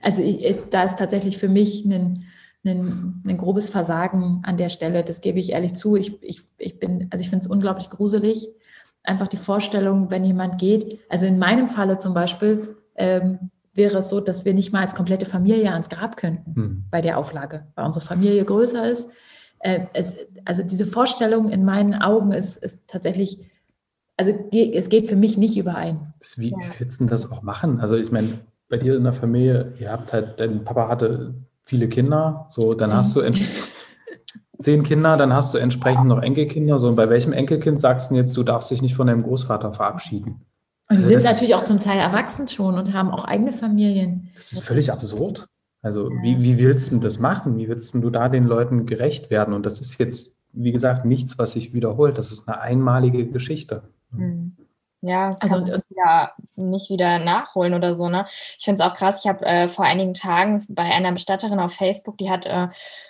Also 0.02 0.22
ich, 0.22 0.40
jetzt, 0.40 0.74
da 0.74 0.82
ist 0.82 0.98
tatsächlich 0.98 1.38
für 1.38 1.48
mich 1.48 1.86
ein, 1.86 2.24
ein, 2.66 3.22
ein, 3.26 3.38
grobes 3.38 3.70
Versagen 3.70 4.42
an 4.44 4.58
der 4.58 4.68
Stelle. 4.68 5.02
Das 5.02 5.22
gebe 5.22 5.40
ich 5.40 5.52
ehrlich 5.52 5.74
zu. 5.74 5.96
Ich, 5.96 6.22
ich, 6.22 6.42
ich 6.58 6.78
bin, 6.78 7.08
also 7.10 7.22
ich 7.22 7.30
finde 7.30 7.46
es 7.46 7.50
unglaublich 7.50 7.88
gruselig. 7.88 8.50
Einfach 9.04 9.28
die 9.28 9.38
Vorstellung, 9.38 10.10
wenn 10.10 10.24
jemand 10.24 10.58
geht. 10.58 11.00
Also 11.08 11.24
in 11.24 11.38
meinem 11.38 11.68
Falle 11.68 11.96
zum 11.96 12.12
Beispiel 12.12 12.76
ähm, 12.96 13.50
wäre 13.72 13.98
es 13.98 14.10
so, 14.10 14.20
dass 14.20 14.44
wir 14.44 14.52
nicht 14.52 14.70
mal 14.70 14.82
als 14.82 14.94
komplette 14.94 15.24
Familie 15.24 15.72
ans 15.72 15.88
Grab 15.88 16.18
könnten 16.18 16.54
hm. 16.54 16.84
bei 16.90 17.00
der 17.00 17.16
Auflage, 17.16 17.66
weil 17.74 17.86
unsere 17.86 18.04
Familie 18.04 18.44
größer 18.44 18.90
ist 18.90 19.08
äh, 19.60 19.86
es, 19.92 20.14
also 20.44 20.62
diese 20.62 20.86
Vorstellung 20.86 21.50
in 21.50 21.64
meinen 21.64 21.94
Augen 21.94 22.32
ist, 22.32 22.56
ist 22.56 22.80
tatsächlich, 22.86 23.40
also 24.16 24.32
die, 24.52 24.74
es 24.74 24.88
geht 24.88 25.08
für 25.08 25.16
mich 25.16 25.36
nicht 25.36 25.56
überein. 25.56 26.14
Wie 26.36 26.50
ja. 26.50 26.56
willst 26.78 27.00
du 27.00 27.06
das 27.06 27.30
auch 27.30 27.42
machen? 27.42 27.80
Also 27.80 27.96
ich 27.96 28.10
meine, 28.10 28.40
bei 28.68 28.76
dir 28.76 28.96
in 28.96 29.04
der 29.04 29.12
Familie, 29.12 29.74
ihr 29.78 29.90
habt 29.90 30.12
halt, 30.12 30.40
dein 30.40 30.64
Papa 30.64 30.88
hatte 30.88 31.34
viele 31.64 31.88
Kinder, 31.88 32.46
so 32.48 32.74
dann 32.74 32.90
Sie. 32.90 32.96
hast 32.96 33.16
du 33.16 33.22
zehn 34.58 34.82
Kinder, 34.82 35.16
dann 35.16 35.32
hast 35.32 35.54
du 35.54 35.58
entsprechend 35.58 36.06
noch 36.06 36.22
Enkelkinder. 36.22 36.78
So, 36.78 36.88
und 36.88 36.96
bei 36.96 37.08
welchem 37.08 37.32
Enkelkind 37.32 37.80
sagst 37.80 38.10
du 38.10 38.16
jetzt, 38.16 38.36
du 38.36 38.42
darfst 38.42 38.70
dich 38.70 38.82
nicht 38.82 38.94
von 38.94 39.06
deinem 39.06 39.22
Großvater 39.22 39.72
verabschieden? 39.72 40.46
Und 40.88 40.98
die 40.98 41.02
also 41.02 41.08
sind 41.08 41.24
natürlich 41.24 41.54
auch 41.54 41.64
zum 41.64 41.80
Teil 41.80 41.98
erwachsen 41.98 42.48
schon 42.48 42.78
und 42.78 42.92
haben 42.92 43.10
auch 43.10 43.24
eigene 43.24 43.52
Familien. 43.52 44.30
Das 44.36 44.52
ist 44.52 44.62
völlig 44.62 44.92
absurd. 44.92 45.46
Also 45.86 46.10
wie, 46.10 46.42
wie 46.42 46.58
willst 46.58 46.90
du 46.90 46.98
das 46.98 47.20
machen? 47.20 47.58
Wie 47.58 47.68
willst 47.68 47.94
du 47.94 48.10
da 48.10 48.28
den 48.28 48.44
Leuten 48.44 48.86
gerecht 48.86 49.30
werden? 49.30 49.54
Und 49.54 49.64
das 49.64 49.80
ist 49.80 50.00
jetzt, 50.00 50.40
wie 50.52 50.72
gesagt, 50.72 51.04
nichts, 51.04 51.38
was 51.38 51.52
sich 51.52 51.74
wiederholt. 51.74 52.18
Das 52.18 52.32
ist 52.32 52.48
eine 52.48 52.60
einmalige 52.60 53.24
Geschichte. 53.28 53.84
Mhm. 54.10 54.56
Ja, 55.00 55.36
also 55.38 55.58
und, 55.58 55.84
ja 55.90 56.32
nicht 56.56 56.90
wieder 56.90 57.20
nachholen 57.20 57.74
oder 57.74 57.94
so, 57.94 58.08
ne? 58.08 58.26
Ich 58.58 58.64
finde 58.64 58.82
es 58.82 58.88
auch 58.88 58.94
krass. 58.94 59.20
Ich 59.24 59.28
habe 59.28 59.46
äh, 59.46 59.68
vor 59.68 59.84
einigen 59.84 60.14
Tagen 60.14 60.66
bei 60.68 60.82
einer 60.82 61.12
Bestatterin 61.12 61.60
auf 61.60 61.74
Facebook, 61.74 62.18
die 62.18 62.30
hat 62.30 62.46
äh, 62.46 62.66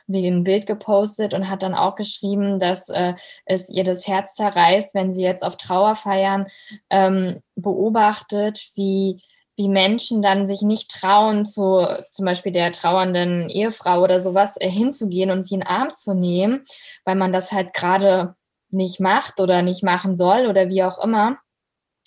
wie 0.07 0.27
ein 0.29 0.45
Bild 0.45 0.67
gepostet 0.67 1.33
und 1.33 1.49
hat 1.49 1.63
dann 1.63 1.75
auch 1.75 1.95
geschrieben, 1.95 2.59
dass 2.59 2.91
äh, 2.91 3.15
es 3.47 3.71
ihr 3.71 3.85
das 3.85 4.07
Herz 4.07 4.35
zerreißt, 4.35 4.95
wenn 4.95 5.15
sie 5.15 5.23
jetzt 5.23 5.43
auf 5.43 5.57
Trauerfeiern 5.57 6.49
ähm, 6.91 7.41
beobachtet, 7.55 8.73
wie 8.75 9.23
wie 9.57 9.69
Menschen 9.69 10.23
dann 10.23 10.47
sich 10.47 10.63
nicht 10.63 10.91
trauen, 10.91 11.47
zu 11.47 11.87
zum 12.13 12.27
Beispiel 12.27 12.53
der 12.53 12.73
trauernden 12.73 13.49
Ehefrau 13.49 14.03
oder 14.03 14.21
sowas 14.21 14.55
äh, 14.61 14.69
hinzugehen 14.69 15.31
und 15.31 15.47
sie 15.47 15.55
in 15.55 15.61
den 15.61 15.69
Arm 15.69 15.95
zu 15.95 16.15
nehmen, 16.15 16.65
weil 17.05 17.17
man 17.17 17.33
das 17.33 17.53
halt 17.53 17.73
gerade 17.73 18.37
nicht 18.71 19.01
macht 19.01 19.41
oder 19.41 19.63
nicht 19.63 19.83
machen 19.83 20.17
soll 20.17 20.47
oder 20.47 20.69
wie 20.69 20.83
auch 20.83 20.99
immer. 20.99 21.39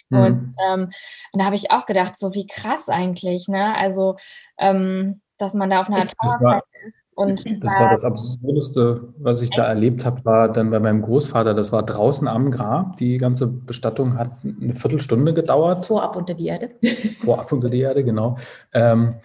Mhm. 0.10 0.20
Und, 0.20 0.54
ähm, 0.68 0.92
und 1.32 1.40
da 1.40 1.46
habe 1.46 1.56
ich 1.56 1.72
auch 1.72 1.86
gedacht, 1.86 2.18
so 2.18 2.34
wie 2.36 2.48
krass 2.48 2.90
eigentlich, 2.90 3.48
ne? 3.48 3.76
Also, 3.76 4.18
ähm, 4.58 5.22
dass 5.38 5.54
man 5.54 5.70
da 5.70 5.82
auf 5.82 5.88
einer 5.88 6.06
Trauerfeier 6.06 6.62
ist 6.86 6.99
und 7.20 7.64
das 7.64 7.74
war 7.78 7.90
das 7.90 8.06
Absurdeste, 8.06 9.02
was 9.18 9.42
ich 9.42 9.50
da 9.50 9.66
erlebt 9.66 10.06
habe, 10.06 10.24
war 10.24 10.48
dann 10.48 10.72
bei 10.72 10.80
meinem 10.80 11.02
Großvater. 11.02 11.54
Das 11.54 11.74
war 11.74 11.84
draußen 11.84 12.30
am 12.30 12.50
Grab. 12.50 12.96
Die 12.96 13.18
ganze 13.18 13.48
Bestattung 13.48 14.18
hat 14.18 14.32
eine 14.44 14.74
Viertelstunde 14.74 15.34
gedauert. 15.34 15.86
Vorab 15.86 16.16
unter 16.16 16.34
die 16.34 16.48
Erde. 16.48 16.70
Vorab 17.20 17.52
unter 17.52 17.70
die 17.70 17.82
Erde, 17.82 18.06
genau. 18.06 18.38
Ähm, 18.74 19.16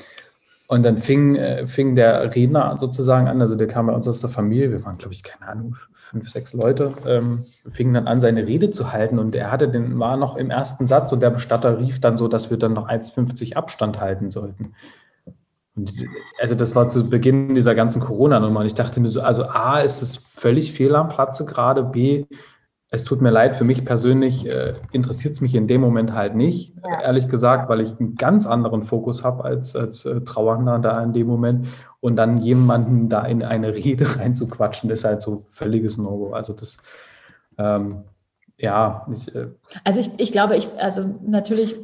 und 0.66 0.82
dann 0.82 0.99
fing, 0.99 1.36
äh, 1.36 1.68
fing 1.68 1.95
der 1.95 2.34
Redner 2.34 2.76
sozusagen 2.80 3.28
an, 3.28 3.40
also 3.40 3.55
der 3.55 3.68
kam 3.68 3.86
bei 3.86 3.92
uns 3.92 4.09
aus 4.09 4.20
der 4.20 4.30
Familie, 4.30 4.72
wir 4.72 4.84
waren, 4.84 4.99
glaube 4.99 5.12
ich, 5.12 5.22
keine 5.22 5.49
Ahnung, 5.49 5.76
fünf, 5.92 6.28
sechs 6.30 6.53
Leute, 6.53 6.92
ähm, 7.07 7.45
fing 7.70 7.95
dann 7.95 8.09
an, 8.09 8.20
seine 8.20 8.47
Rede 8.47 8.72
zu 8.72 8.90
halten 8.90 9.20
und 9.20 9.36
er 9.36 9.53
hatte 9.53 9.68
den, 9.68 10.01
war 10.01 10.16
noch 10.16 10.36
im 10.36 10.51
ersten 10.51 10.88
Satz 10.88 11.12
und 11.12 11.20
der 11.20 11.30
Bestatter 11.30 11.78
rief 11.78 12.01
dann 12.01 12.16
so, 12.16 12.26
dass 12.26 12.51
wir 12.51 12.57
dann 12.57 12.72
noch 12.72 12.88
1,50 12.88 13.55
Abstand 13.55 14.01
halten 14.01 14.30
sollten. 14.30 14.74
Und 15.77 15.93
also 16.41 16.55
das 16.55 16.77
war 16.77 16.87
zu 16.89 17.09
Beginn 17.09 17.55
dieser 17.55 17.75
ganzen 17.75 18.01
Corona-Nummer. 18.01 18.61
Und 18.61 18.66
ich 18.66 18.75
dachte 18.75 19.01
mir 19.01 19.09
so, 19.09 19.20
also 19.20 19.45
A, 19.45 19.81
ist 19.81 20.03
es 20.03 20.16
völlig 20.16 20.72
fehl 20.72 20.95
am 20.95 21.09
Platze 21.09 21.45
gerade, 21.47 21.83
B, 21.83 22.27
es 22.95 23.03
tut 23.03 23.20
mir 23.20 23.31
leid, 23.31 23.57
für 23.57 23.64
mich 23.64 23.85
persönlich 23.85 24.49
äh, 24.49 24.75
interessiert 24.93 25.35
es 25.35 25.41
mich 25.41 25.55
in 25.57 25.66
dem 25.66 25.81
Moment 25.81 26.14
halt 26.14 26.37
nicht, 26.37 26.75
ja. 26.77 27.03
ehrlich 27.03 27.29
gesagt, 27.29 27.68
weil 27.68 27.81
ich 27.81 27.99
einen 27.99 28.14
ganz 28.14 28.47
anderen 28.47 28.85
Fokus 28.85 29.25
habe 29.25 29.45
als, 29.45 29.75
als 29.75 30.07
äh, 30.07 30.20
Trauernder 30.20 30.79
da 30.79 31.03
in 31.03 31.12
dem 31.12 31.27
Moment. 31.27 31.66
Und 31.99 32.16
dann 32.16 32.39
jemanden 32.39 33.09
da 33.09 33.25
in 33.25 33.43
eine 33.43 33.75
Rede 33.75 34.07
reinzuquatschen, 34.18 34.91
ist 34.91 35.05
halt 35.05 35.22
so 35.22 35.43
völliges 35.45 35.99
No-Go. 35.99 36.35
Also 36.35 36.53
das, 36.53 36.77
ähm, 37.59 38.05
ja. 38.59 39.07
Ich, 39.12 39.35
äh 39.35 39.49
also 39.83 39.99
ich, 39.99 40.11
ich 40.18 40.33
glaube, 40.33 40.57
ich, 40.57 40.68
also 40.79 41.18
natürlich 41.27 41.75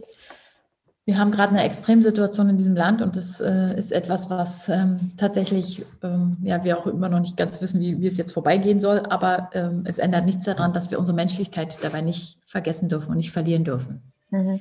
wir 1.11 1.19
haben 1.19 1.33
gerade 1.33 1.53
eine 1.53 1.65
Extremsituation 1.65 2.51
in 2.51 2.57
diesem 2.57 2.77
Land 2.77 3.03
und 3.03 3.17
das 3.17 3.41
äh, 3.41 3.77
ist 3.77 3.91
etwas, 3.91 4.31
was 4.31 4.69
ähm, 4.69 5.11
tatsächlich, 5.17 5.85
ähm, 6.05 6.37
ja, 6.41 6.63
wir 6.63 6.79
auch 6.79 6.87
immer 6.87 7.09
noch 7.09 7.19
nicht 7.19 7.37
ganz 7.37 7.61
wissen, 7.61 7.81
wie, 7.81 8.01
wie 8.01 8.07
es 8.07 8.17
jetzt 8.17 8.31
vorbeigehen 8.31 8.79
soll, 8.79 9.01
aber 9.01 9.51
ähm, 9.55 9.83
es 9.87 9.99
ändert 9.99 10.25
nichts 10.25 10.45
daran, 10.45 10.73
dass 10.73 10.93
wir 10.93 11.01
unsere 11.01 11.17
Menschlichkeit 11.17 11.83
dabei 11.83 12.01
nicht 12.01 12.39
vergessen 12.45 12.89
dürfen 12.89 13.11
und 13.11 13.17
nicht 13.17 13.33
verlieren 13.33 13.65
dürfen. 13.65 14.13
Mhm. 14.31 14.61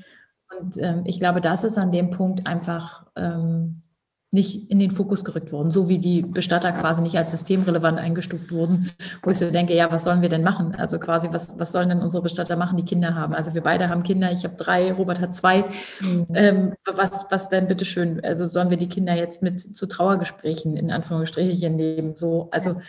Und 0.60 0.78
ähm, 0.80 1.04
ich 1.06 1.20
glaube, 1.20 1.40
das 1.40 1.64
ist 1.64 1.78
an 1.78 1.92
dem 1.92 2.10
Punkt 2.10 2.48
einfach 2.48 3.06
ähm, 3.16 3.84
nicht 4.32 4.70
in 4.70 4.78
den 4.78 4.92
Fokus 4.92 5.26
gerückt 5.26 5.52
worden, 5.52 5.72
so 5.72 5.90
wie 5.90 5.98
die 5.98 6.22
Bestatter 6.22 6.72
quasi 6.72 7.02
nicht 7.02 7.18
als 7.18 7.32
systemrelevant 7.32 7.98
eingestuft 7.98 8.52
wurden, 8.52 8.92
wo 9.24 9.32
ich 9.32 9.40
so 9.40 9.50
denke, 9.50 9.76
ja, 9.76 9.92
was 9.92 10.04
sollen 10.04 10.22
wir 10.22 10.30
denn 10.30 10.44
machen? 10.44 10.76
Also 10.76 11.00
quasi, 11.00 11.30
was, 11.32 11.58
was 11.58 11.72
sollen 11.72 11.90
denn 11.90 12.02
unsere 12.02 12.22
Bestatter 12.22 12.56
machen, 12.56 12.78
die 12.78 12.86
Kinder 12.86 13.16
haben? 13.16 13.34
Also 13.34 13.56
wir 13.56 13.62
beide 13.62 13.90
haben 13.90 14.04
Kinder, 14.04 14.32
ich 14.32 14.44
habe 14.44 14.56
drei, 14.56 14.94
Robert 14.94 15.20
hat 15.20 15.34
zwei. 15.34 15.66
Mhm. 16.02 16.28
Ähm, 16.36 16.74
was, 16.86 17.26
was 17.32 17.50
denn 17.50 17.68
bitteschön? 17.68 18.24
Also 18.24 18.46
sollen 18.46 18.70
wir 18.70 18.78
die 18.78 18.90
Kinder 18.90 19.16
jetzt 19.16 19.42
mit 19.42 19.60
zu 19.60 19.88
Trauergesprächen 19.88 20.78
in 20.78 20.92
Anführungsstrichen 20.92 21.76
nehmen? 21.76 22.16
So, 22.16 22.50
also 22.52 22.80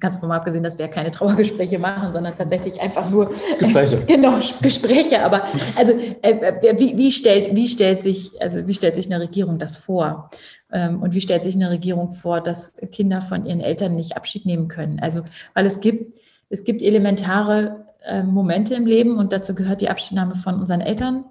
ganz 0.00 0.16
vom 0.16 0.30
abgesehen, 0.30 0.62
dass 0.62 0.78
wir 0.78 0.86
ja 0.86 0.90
keine 0.90 1.10
Trauergespräche 1.10 1.78
machen, 1.78 2.12
sondern 2.12 2.36
tatsächlich 2.36 2.80
einfach 2.80 3.08
nur 3.10 3.30
Gespräche. 3.58 3.98
genau 4.06 4.38
Gespräche. 4.60 5.22
Aber 5.22 5.44
also 5.76 5.92
äh, 6.22 6.32
äh, 6.32 6.78
wie, 6.78 6.96
wie, 6.96 7.12
stellt 7.12 7.54
wie 7.54 7.68
stellt 7.68 8.02
sich 8.02 8.32
also 8.40 8.66
wie 8.66 8.74
stellt 8.74 8.96
sich 8.96 9.06
eine 9.06 9.20
Regierung 9.20 9.58
das 9.58 9.76
vor? 9.76 10.30
Ähm, 10.72 11.02
und 11.02 11.14
wie 11.14 11.20
stellt 11.20 11.44
sich 11.44 11.54
eine 11.54 11.70
Regierung 11.70 12.12
vor, 12.12 12.40
dass 12.40 12.74
Kinder 12.92 13.22
von 13.22 13.46
ihren 13.46 13.60
Eltern 13.60 13.94
nicht 13.94 14.16
Abschied 14.16 14.46
nehmen 14.46 14.68
können? 14.68 14.98
Also 15.00 15.22
weil 15.54 15.66
es 15.66 15.80
gibt 15.80 16.18
es 16.48 16.64
gibt 16.64 16.82
elementare 16.82 17.86
äh, 18.04 18.22
Momente 18.22 18.74
im 18.74 18.86
Leben 18.86 19.16
und 19.18 19.32
dazu 19.32 19.54
gehört 19.54 19.80
die 19.80 19.90
Abschiednahme 19.90 20.34
von 20.34 20.58
unseren 20.60 20.80
Eltern. 20.80 21.24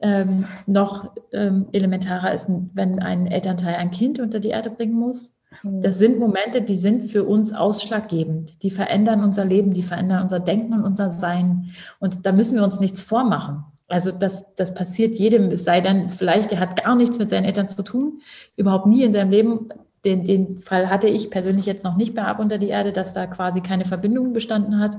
Ähm, 0.00 0.46
noch 0.66 1.14
ähm, 1.32 1.68
elementarer 1.70 2.32
ist, 2.32 2.50
wenn 2.74 2.98
ein 2.98 3.28
Elternteil 3.28 3.76
ein 3.76 3.92
Kind 3.92 4.18
unter 4.18 4.40
die 4.40 4.48
Erde 4.48 4.68
bringen 4.68 4.98
muss. 4.98 5.36
Das 5.62 5.98
sind 5.98 6.18
Momente, 6.18 6.62
die 6.62 6.76
sind 6.76 7.04
für 7.04 7.24
uns 7.24 7.52
ausschlaggebend. 7.52 8.62
Die 8.62 8.70
verändern 8.70 9.22
unser 9.22 9.44
Leben, 9.44 9.72
die 9.72 9.82
verändern 9.82 10.22
unser 10.22 10.40
Denken 10.40 10.74
und 10.74 10.84
unser 10.84 11.10
Sein. 11.10 11.70
Und 11.98 12.26
da 12.26 12.32
müssen 12.32 12.56
wir 12.56 12.64
uns 12.64 12.80
nichts 12.80 13.02
vormachen. 13.02 13.64
Also 13.88 14.10
das, 14.10 14.54
das 14.54 14.74
passiert 14.74 15.16
jedem, 15.16 15.50
es 15.50 15.64
sei 15.64 15.82
denn, 15.82 16.08
vielleicht, 16.08 16.50
er 16.50 16.60
hat 16.60 16.82
gar 16.82 16.96
nichts 16.96 17.18
mit 17.18 17.28
seinen 17.28 17.44
Eltern 17.44 17.68
zu 17.68 17.82
tun, 17.82 18.22
überhaupt 18.56 18.86
nie 18.86 19.02
in 19.02 19.12
seinem 19.12 19.30
Leben. 19.30 19.68
Den, 20.04 20.24
den 20.24 20.60
Fall 20.60 20.88
hatte 20.88 21.08
ich 21.08 21.30
persönlich 21.30 21.66
jetzt 21.66 21.84
noch 21.84 21.96
nicht 21.96 22.14
bei 22.14 22.22
Ab 22.22 22.38
unter 22.38 22.58
die 22.58 22.68
Erde, 22.68 22.92
dass 22.92 23.12
da 23.12 23.26
quasi 23.26 23.60
keine 23.60 23.84
Verbindung 23.84 24.32
bestanden 24.32 24.80
hat. 24.80 24.96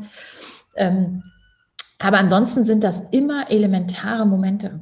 Ähm, 0.75 1.23
aber 1.97 2.19
ansonsten 2.19 2.65
sind 2.65 2.83
das 2.83 3.09
immer 3.11 3.49
elementare 3.49 4.25
Momente, 4.27 4.81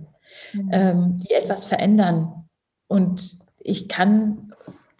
mhm. 0.53 0.69
ähm, 0.71 1.19
die 1.19 1.31
etwas 1.31 1.65
verändern. 1.65 2.49
Und 2.87 3.39
ich 3.59 3.87
kann 3.87 4.50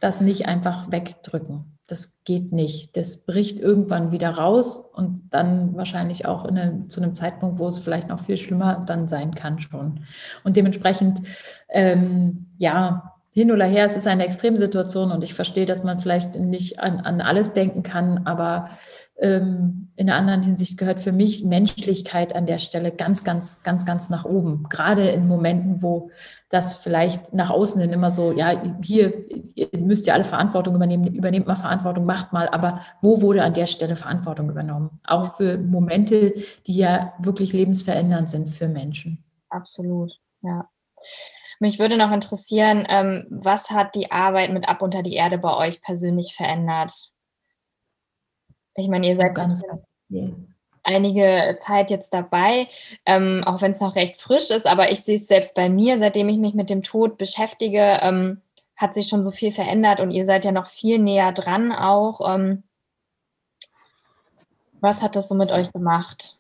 das 0.02 0.20
nicht 0.20 0.47
einfach 0.47 0.91
wegdrücken. 0.91 1.78
Das 1.88 2.24
geht 2.24 2.52
nicht. 2.52 2.97
Das 2.97 3.26
bricht 3.26 3.60
irgendwann 3.60 4.12
wieder 4.12 4.32
raus 4.32 4.78
und 4.78 5.30
dann 5.30 5.76
wahrscheinlich 5.76 6.26
auch 6.26 6.45
eine, 6.45 6.88
zu 6.88 7.02
einem 7.02 7.14
Zeitpunkt, 7.14 7.60
wo 7.60 7.68
es 7.68 7.80
vielleicht 7.80 8.08
noch 8.08 8.20
viel 8.20 8.38
schlimmer 8.38 8.84
dann 8.86 9.08
sein 9.08 9.34
kann 9.34 9.60
schon. 9.60 10.06
Und 10.43 10.58
dementsprechend, 10.58 11.22
ähm, 11.70 12.47
ja, 12.58 13.11
hin 13.34 13.52
oder 13.52 13.66
her, 13.66 13.86
es 13.86 13.96
ist 13.96 14.08
eine 14.08 14.26
Extremsituation 14.26 15.12
und 15.12 15.24
ich 15.24 15.34
verstehe, 15.34 15.66
dass 15.66 15.84
man 15.84 16.00
vielleicht 16.00 16.36
nicht 16.36 16.80
an, 16.80 17.00
an 17.00 17.22
alles 17.22 17.54
denken 17.54 17.82
kann, 17.82 18.26
aber 18.26 18.72
ähm, 19.18 19.90
in 19.96 20.10
einer 20.10 20.18
anderen 20.18 20.42
Hinsicht 20.44 20.78
gehört 20.78 21.00
für 21.00 21.12
mich 21.12 21.46
Menschlichkeit 21.46 22.36
an 22.36 22.46
der 22.46 22.58
Stelle 22.58 22.92
ganz, 22.92 23.24
ganz, 23.24 23.64
ganz, 23.64 23.86
ganz 23.86 24.10
nach 24.10 24.26
oben. 24.26 24.64
Gerade 24.70 25.08
in 25.10 25.28
Momenten, 25.28 25.82
wo 25.82 26.10
das 26.50 26.74
vielleicht 26.74 27.34
nach 27.34 27.52
außen 27.52 27.80
hin 27.80 27.94
immer 27.94 28.12
so, 28.12 28.34
ja, 28.34 28.62
hier 28.84 29.30
ihr 29.56 29.70
müsst 29.80 30.08
ihr 30.08 30.14
alle 30.14 30.24
Verantwortung 30.24 30.76
übernehmen, 30.76 31.14
übernehmt 31.14 31.48
mal 31.48 31.56
Verantwortung, 31.56 32.06
macht 32.06 32.34
mal, 32.34 32.50
aber 32.50 32.82
wo 33.02 33.22
wurde 33.22 33.44
an 33.44 33.54
der 33.54 33.68
Stelle 33.68 33.96
Verantwortung 33.96 34.50
übernommen? 34.50 35.00
Auch 35.06 35.36
für 35.36 35.58
Momente, 35.58 36.34
die 36.68 36.76
ja 36.76 37.14
wirklich 37.20 37.54
lebensverändernd 37.54 38.30
sind 38.30 38.50
für 38.50 38.68
Menschen. 38.68 39.24
Absolut, 39.50 40.12
ja. 40.42 40.68
Mich 41.62 41.78
würde 41.78 41.95
noch 41.95 42.12
interessieren, 42.12 42.88
ähm, 42.89 43.28
was 43.30 43.70
hat 43.70 43.93
die 43.93 44.12
Arbeit 44.12 44.51
mit 44.51 44.68
Ab 44.68 44.82
unter 44.82 45.03
die 45.03 45.14
Erde 45.14 45.38
bei 45.38 45.55
euch 45.55 45.80
persönlich 45.84 46.34
verändert? 46.34 46.91
Ich 48.74 48.88
meine, 48.88 49.07
ihr 49.07 49.16
seid 49.16 49.36
ganz, 49.36 49.62
ganz 49.62 49.84
einige 50.82 51.59
Zeit 51.62 51.91
jetzt 51.91 52.16
dabei, 52.16 52.68
ähm, 53.05 53.43
auch 53.45 53.62
wenn 53.62 53.74
es 53.74 53.80
noch 53.80 53.95
recht 53.95 54.20
frisch 54.20 54.49
ist, 54.49 54.66
aber 54.66 54.91
ich 54.91 55.01
sehe 55.01 55.18
es 55.18 55.28
selbst 55.28 55.53
bei 55.53 55.70
mir, 55.70 55.99
seitdem 55.99 56.30
ich 56.30 56.38
mich 56.38 56.55
mit 56.55 56.72
dem 56.72 56.82
Tod 56.82 57.20
beschäftige, 57.20 57.99
ähm, 58.01 58.41
hat 58.76 58.95
sich 58.95 59.07
schon 59.07 59.24
so 59.24 59.30
viel 59.30 59.51
verändert 59.51 59.99
und 59.99 60.09
ihr 60.09 60.26
seid 60.26 60.45
ja 60.45 60.51
noch 60.51 60.66
viel 60.66 60.97
näher 60.97 61.32
dran 61.32 61.72
auch. 61.72 62.28
Ähm, 62.28 62.64
was 64.80 65.03
hat 65.03 65.16
das 65.16 65.30
so 65.30 65.36
mit 65.36 65.51
euch 65.51 65.72
gemacht? 65.72 66.39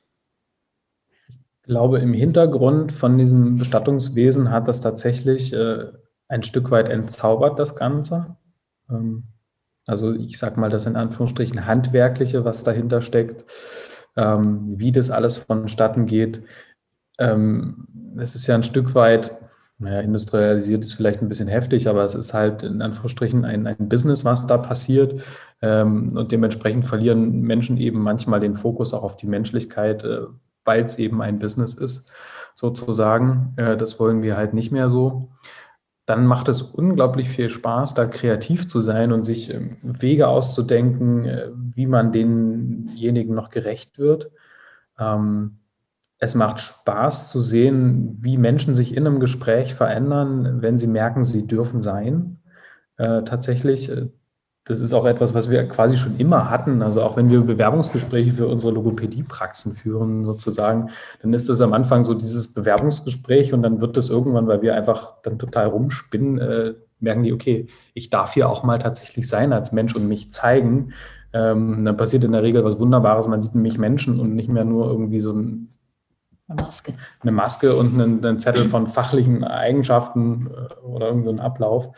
Ich 1.71 1.73
glaube, 1.73 1.99
im 1.99 2.11
Hintergrund 2.11 2.91
von 2.91 3.17
diesem 3.17 3.55
Bestattungswesen 3.55 4.51
hat 4.51 4.67
das 4.67 4.81
tatsächlich 4.81 5.53
äh, 5.53 5.85
ein 6.27 6.43
Stück 6.43 6.69
weit 6.69 6.89
entzaubert, 6.89 7.57
das 7.59 7.77
Ganze. 7.77 8.35
Ähm, 8.89 9.23
also 9.87 10.13
ich 10.13 10.37
sage 10.37 10.59
mal, 10.59 10.69
das 10.69 10.85
in 10.85 10.97
Anführungsstrichen 10.97 11.65
handwerkliche, 11.65 12.43
was 12.43 12.65
dahinter 12.65 13.01
steckt, 13.01 13.45
ähm, 14.17 14.73
wie 14.79 14.91
das 14.91 15.11
alles 15.11 15.37
vonstatten 15.37 16.07
geht. 16.07 16.43
Ähm, 17.17 17.87
es 18.17 18.35
ist 18.35 18.47
ja 18.47 18.55
ein 18.55 18.63
Stück 18.63 18.93
weit, 18.93 19.31
naja, 19.77 20.01
industrialisiert 20.01 20.83
ist 20.83 20.91
vielleicht 20.91 21.21
ein 21.21 21.29
bisschen 21.29 21.47
heftig, 21.47 21.87
aber 21.87 22.03
es 22.03 22.15
ist 22.15 22.33
halt 22.33 22.63
in 22.63 22.81
Anführungsstrichen 22.81 23.45
ein, 23.45 23.65
ein 23.65 23.87
Business, 23.87 24.25
was 24.25 24.45
da 24.45 24.57
passiert. 24.57 25.21
Ähm, 25.61 26.17
und 26.17 26.33
dementsprechend 26.33 26.85
verlieren 26.85 27.43
Menschen 27.43 27.77
eben 27.77 28.01
manchmal 28.01 28.41
den 28.41 28.57
Fokus 28.57 28.93
auch 28.93 29.03
auf 29.03 29.15
die 29.15 29.27
Menschlichkeit, 29.27 30.03
äh, 30.03 30.23
weil 30.65 30.83
es 30.83 30.97
eben 30.99 31.21
ein 31.21 31.39
Business 31.39 31.73
ist, 31.73 32.11
sozusagen. 32.55 33.53
Äh, 33.57 33.77
das 33.77 33.99
wollen 33.99 34.23
wir 34.23 34.37
halt 34.37 34.53
nicht 34.53 34.71
mehr 34.71 34.89
so 34.89 35.29
dann 36.11 36.25
macht 36.25 36.49
es 36.49 36.61
unglaublich 36.61 37.29
viel 37.29 37.49
Spaß, 37.49 37.93
da 37.93 38.05
kreativ 38.05 38.67
zu 38.67 38.81
sein 38.81 39.13
und 39.13 39.21
sich 39.21 39.53
ähm, 39.53 39.77
Wege 39.81 40.27
auszudenken, 40.27 41.25
äh, 41.25 41.47
wie 41.53 41.85
man 41.85 42.11
denjenigen 42.11 43.33
noch 43.33 43.49
gerecht 43.49 43.97
wird. 43.97 44.29
Ähm, 44.99 45.59
es 46.17 46.35
macht 46.35 46.59
Spaß 46.59 47.31
zu 47.31 47.39
sehen, 47.39 48.17
wie 48.19 48.37
Menschen 48.37 48.75
sich 48.75 48.95
in 48.95 49.07
einem 49.07 49.21
Gespräch 49.21 49.73
verändern, 49.73 50.61
wenn 50.61 50.77
sie 50.77 50.87
merken, 50.87 51.23
sie 51.23 51.47
dürfen 51.47 51.81
sein. 51.81 52.39
Äh, 52.97 53.23
tatsächlich, 53.23 53.89
äh, 53.89 54.09
das 54.65 54.79
ist 54.79 54.93
auch 54.93 55.05
etwas, 55.05 55.33
was 55.33 55.49
wir 55.49 55.67
quasi 55.67 55.97
schon 55.97 56.17
immer 56.17 56.49
hatten. 56.49 56.83
Also 56.83 57.01
auch 57.01 57.17
wenn 57.17 57.31
wir 57.31 57.41
Bewerbungsgespräche 57.41 58.31
für 58.31 58.47
unsere 58.47 58.71
Logopädiepraxen 58.73 59.73
führen, 59.73 60.23
sozusagen, 60.25 60.91
dann 61.21 61.33
ist 61.33 61.49
das 61.49 61.61
am 61.61 61.73
Anfang 61.73 62.03
so 62.03 62.13
dieses 62.13 62.53
Bewerbungsgespräch 62.53 63.53
und 63.53 63.63
dann 63.63 63.81
wird 63.81 63.97
das 63.97 64.09
irgendwann, 64.09 64.47
weil 64.47 64.61
wir 64.61 64.75
einfach 64.75 65.15
dann 65.23 65.39
total 65.39 65.67
rumspinnen, 65.67 66.37
äh, 66.37 66.73
merken 66.99 67.23
die, 67.23 67.33
okay, 67.33 67.67
ich 67.95 68.11
darf 68.11 68.35
hier 68.35 68.49
auch 68.49 68.63
mal 68.63 68.77
tatsächlich 68.77 69.27
sein 69.27 69.51
als 69.51 69.71
Mensch 69.71 69.95
und 69.95 70.07
mich 70.07 70.31
zeigen. 70.31 70.93
Ähm, 71.33 71.83
dann 71.83 71.97
passiert 71.97 72.23
in 72.23 72.33
der 72.33 72.43
Regel 72.43 72.63
was 72.63 72.79
Wunderbares. 72.79 73.27
Man 73.27 73.41
sieht 73.41 73.55
nämlich 73.55 73.79
Menschen 73.79 74.19
und 74.19 74.35
nicht 74.35 74.49
mehr 74.49 74.65
nur 74.65 74.87
irgendwie 74.87 75.21
so 75.21 75.33
ein 75.33 75.71
eine 76.51 76.63
Maske. 76.63 76.93
Eine 77.21 77.31
Maske 77.31 77.75
und 77.75 77.93
einen, 77.93 78.23
einen 78.25 78.39
Zettel 78.39 78.65
von 78.65 78.87
fachlichen 78.87 79.43
Eigenschaften 79.43 80.47
äh, 80.47 80.85
oder 80.85 81.07
irgendeinen 81.07 81.37
so 81.37 81.43
Ablauf. 81.43 81.89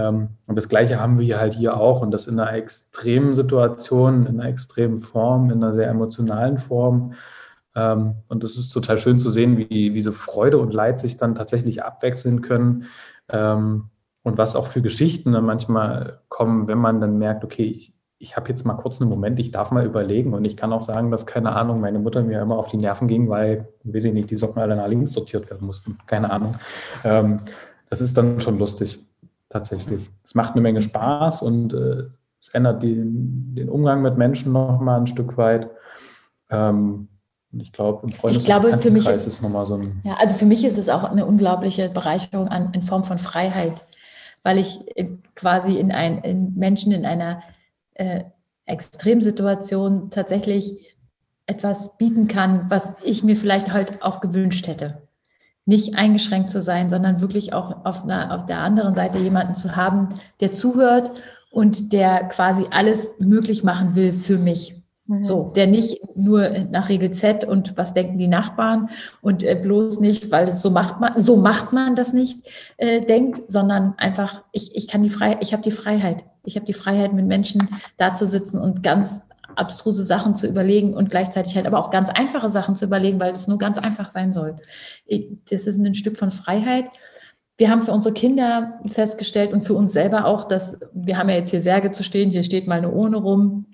Ähm, 0.00 0.28
und 0.46 0.56
das 0.56 0.68
Gleiche 0.68 1.00
haben 1.00 1.18
wir 1.18 1.38
halt 1.38 1.54
hier 1.54 1.76
auch 1.76 2.00
und 2.00 2.10
das 2.10 2.26
in 2.26 2.38
einer 2.38 2.52
extremen 2.54 3.34
Situation, 3.34 4.26
in 4.26 4.40
einer 4.40 4.48
extremen 4.48 4.98
Form, 4.98 5.50
in 5.50 5.62
einer 5.62 5.74
sehr 5.74 5.88
emotionalen 5.88 6.58
Form. 6.58 7.14
Ähm, 7.76 8.14
und 8.28 8.42
es 8.42 8.56
ist 8.56 8.70
total 8.70 8.96
schön 8.96 9.18
zu 9.18 9.30
sehen, 9.30 9.58
wie, 9.58 9.94
wie 9.94 10.02
so 10.02 10.12
Freude 10.12 10.58
und 10.58 10.72
Leid 10.72 10.98
sich 10.98 11.16
dann 11.16 11.34
tatsächlich 11.34 11.82
abwechseln 11.82 12.40
können. 12.40 12.84
Ähm, 13.28 13.90
und 14.22 14.38
was 14.38 14.54
auch 14.54 14.66
für 14.66 14.82
Geschichten 14.82 15.32
dann 15.32 15.46
manchmal 15.46 16.20
kommen, 16.28 16.66
wenn 16.66 16.78
man 16.78 17.00
dann 17.00 17.18
merkt, 17.18 17.42
okay, 17.42 17.64
ich, 17.64 17.94
ich 18.18 18.36
habe 18.36 18.50
jetzt 18.50 18.66
mal 18.66 18.74
kurz 18.74 19.00
einen 19.00 19.08
Moment, 19.08 19.40
ich 19.40 19.50
darf 19.50 19.70
mal 19.70 19.86
überlegen 19.86 20.34
und 20.34 20.44
ich 20.44 20.58
kann 20.58 20.74
auch 20.74 20.82
sagen, 20.82 21.10
dass, 21.10 21.24
keine 21.24 21.52
Ahnung, 21.52 21.80
meine 21.80 21.98
Mutter 21.98 22.22
mir 22.22 22.42
immer 22.42 22.58
auf 22.58 22.68
die 22.68 22.76
Nerven 22.76 23.08
ging, 23.08 23.30
weil, 23.30 23.68
weiß 23.84 24.04
ich 24.04 24.12
nicht, 24.12 24.30
die 24.30 24.34
Socken 24.34 24.60
alle 24.60 24.76
nach 24.76 24.88
links 24.88 25.12
sortiert 25.12 25.50
werden 25.50 25.66
mussten. 25.66 25.96
Keine 26.06 26.30
Ahnung. 26.30 26.54
Das 27.02 28.02
ist 28.02 28.18
dann 28.18 28.42
schon 28.42 28.58
lustig, 28.58 28.98
tatsächlich. 29.50 30.08
Es 30.24 30.34
macht 30.34 30.52
eine 30.52 30.62
Menge 30.62 30.80
Spaß 30.80 31.42
und 31.42 31.74
äh, 31.74 32.04
es 32.40 32.48
ändert 32.48 32.82
die, 32.82 32.94
den 32.96 33.68
Umgang 33.68 34.00
mit 34.00 34.16
Menschen 34.16 34.52
nochmal 34.52 35.00
ein 35.00 35.06
Stück 35.06 35.36
weit. 35.36 35.68
Ähm, 36.48 37.08
ich 37.52 37.72
glaube, 37.72 38.06
im 38.06 38.12
Freundes- 38.12 38.48
und 38.48 38.82
für 38.82 38.90
mich 38.90 39.06
ist, 39.06 39.26
ist 39.26 39.42
nochmal 39.42 39.66
so 39.66 39.74
ein. 39.74 40.00
Ja, 40.04 40.14
also 40.14 40.36
für 40.36 40.46
mich 40.46 40.64
ist 40.64 40.78
es 40.78 40.88
auch 40.88 41.04
eine 41.04 41.26
unglaubliche 41.26 41.88
Bereicherung 41.88 42.48
an, 42.48 42.72
in 42.72 42.82
Form 42.82 43.04
von 43.04 43.18
Freiheit, 43.18 43.74
weil 44.42 44.58
ich 44.58 44.80
äh, 44.96 45.08
quasi 45.34 45.76
in, 45.76 45.90
ein, 45.92 46.18
in 46.18 46.54
Menschen 46.54 46.92
in 46.92 47.04
einer 47.04 47.42
äh, 47.94 48.22
Extremsituation 48.66 50.10
tatsächlich 50.10 50.96
etwas 51.46 51.98
bieten 51.98 52.28
kann, 52.28 52.66
was 52.68 52.94
ich 53.02 53.24
mir 53.24 53.36
vielleicht 53.36 53.72
halt 53.72 54.00
auch 54.02 54.20
gewünscht 54.20 54.68
hätte. 54.68 55.02
Nicht 55.70 55.94
eingeschränkt 55.94 56.50
zu 56.50 56.60
sein, 56.60 56.90
sondern 56.90 57.20
wirklich 57.20 57.52
auch 57.52 57.84
auf, 57.84 58.02
einer, 58.02 58.34
auf 58.34 58.44
der 58.44 58.58
anderen 58.58 58.92
Seite 58.92 59.18
jemanden 59.18 59.54
zu 59.54 59.76
haben, 59.76 60.08
der 60.40 60.52
zuhört 60.52 61.12
und 61.52 61.92
der 61.92 62.24
quasi 62.24 62.66
alles 62.70 63.12
möglich 63.20 63.62
machen 63.62 63.94
will 63.94 64.12
für 64.12 64.36
mich. 64.36 64.82
Mhm. 65.06 65.22
So, 65.22 65.52
der 65.54 65.68
nicht 65.68 66.00
nur 66.16 66.50
nach 66.72 66.88
Regel 66.88 67.12
Z 67.12 67.44
und 67.44 67.76
was 67.76 67.94
denken 67.94 68.18
die 68.18 68.26
Nachbarn 68.26 68.90
und 69.22 69.44
äh, 69.44 69.54
bloß 69.54 70.00
nicht, 70.00 70.32
weil 70.32 70.48
es 70.48 70.60
so 70.60 70.70
macht 70.70 71.00
man, 71.00 71.22
so 71.22 71.36
macht 71.36 71.72
man 71.72 71.94
das 71.94 72.12
nicht, 72.12 72.48
äh, 72.76 73.00
denkt, 73.00 73.40
sondern 73.50 73.94
einfach, 73.96 74.42
ich, 74.50 74.74
ich 74.74 74.88
kann 74.88 75.04
die 75.04 75.10
Freiheit, 75.10 75.38
ich 75.40 75.52
habe 75.52 75.62
die 75.62 75.70
Freiheit. 75.70 76.24
Ich 76.42 76.56
habe 76.56 76.66
die 76.66 76.72
Freiheit, 76.72 77.12
mit 77.12 77.26
Menschen 77.26 77.68
da 77.96 78.12
zu 78.12 78.26
sitzen 78.26 78.58
und 78.58 78.82
ganz 78.82 79.28
abstruse 79.56 80.04
Sachen 80.04 80.34
zu 80.34 80.46
überlegen 80.46 80.94
und 80.94 81.10
gleichzeitig 81.10 81.56
halt 81.56 81.66
aber 81.66 81.78
auch 81.78 81.90
ganz 81.90 82.10
einfache 82.10 82.48
Sachen 82.48 82.76
zu 82.76 82.84
überlegen, 82.84 83.20
weil 83.20 83.32
es 83.34 83.48
nur 83.48 83.58
ganz 83.58 83.78
einfach 83.78 84.08
sein 84.08 84.32
soll. 84.32 84.56
Das 85.50 85.66
ist 85.66 85.78
ein 85.78 85.94
Stück 85.94 86.16
von 86.16 86.30
Freiheit. 86.30 86.86
Wir 87.58 87.70
haben 87.70 87.82
für 87.82 87.92
unsere 87.92 88.14
Kinder 88.14 88.80
festgestellt 88.86 89.52
und 89.52 89.62
für 89.62 89.74
uns 89.74 89.92
selber 89.92 90.24
auch, 90.24 90.48
dass 90.48 90.80
wir 90.94 91.18
haben 91.18 91.28
ja 91.28 91.36
jetzt 91.36 91.50
hier 91.50 91.60
Särge 91.60 91.92
zu 91.92 92.02
stehen, 92.02 92.30
hier 92.30 92.42
steht 92.42 92.66
mal 92.66 92.78
eine 92.78 92.90
Urne 92.90 93.18
rum, 93.18 93.66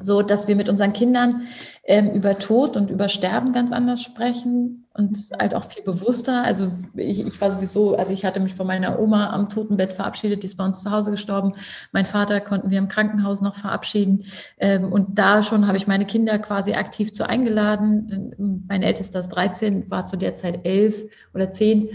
so 0.00 0.22
dass 0.22 0.48
wir 0.48 0.56
mit 0.56 0.68
unseren 0.68 0.92
Kindern 0.92 1.42
ähm, 1.84 2.10
über 2.10 2.38
Tod 2.38 2.76
und 2.76 2.90
über 2.90 3.08
Sterben 3.08 3.52
ganz 3.52 3.72
anders 3.72 4.02
sprechen 4.02 4.85
und 4.96 5.16
halt 5.38 5.54
auch 5.54 5.64
viel 5.64 5.82
bewusster. 5.82 6.42
Also 6.44 6.68
ich, 6.94 7.26
ich 7.26 7.40
war 7.40 7.52
sowieso, 7.52 7.96
also 7.96 8.12
ich 8.12 8.24
hatte 8.24 8.40
mich 8.40 8.54
von 8.54 8.66
meiner 8.66 8.98
Oma 8.98 9.30
am 9.30 9.48
Totenbett 9.48 9.92
verabschiedet, 9.92 10.42
die 10.42 10.46
ist 10.46 10.56
bei 10.56 10.64
uns 10.64 10.82
zu 10.82 10.90
Hause 10.90 11.10
gestorben. 11.10 11.52
Mein 11.92 12.06
Vater 12.06 12.40
konnten 12.40 12.70
wir 12.70 12.78
im 12.78 12.88
Krankenhaus 12.88 13.40
noch 13.40 13.54
verabschieden. 13.54 14.24
Ähm, 14.58 14.92
und 14.92 15.18
da 15.18 15.42
schon 15.42 15.66
habe 15.66 15.76
ich 15.76 15.86
meine 15.86 16.06
Kinder 16.06 16.38
quasi 16.38 16.74
aktiv 16.74 17.12
zu 17.12 17.28
eingeladen. 17.28 18.64
Mein 18.68 18.82
ältester 18.82 19.20
ist 19.20 19.28
13, 19.28 19.90
war 19.90 20.06
zu 20.06 20.16
der 20.16 20.36
Zeit 20.36 20.64
11 20.64 21.04
oder 21.34 21.52
10, 21.52 21.90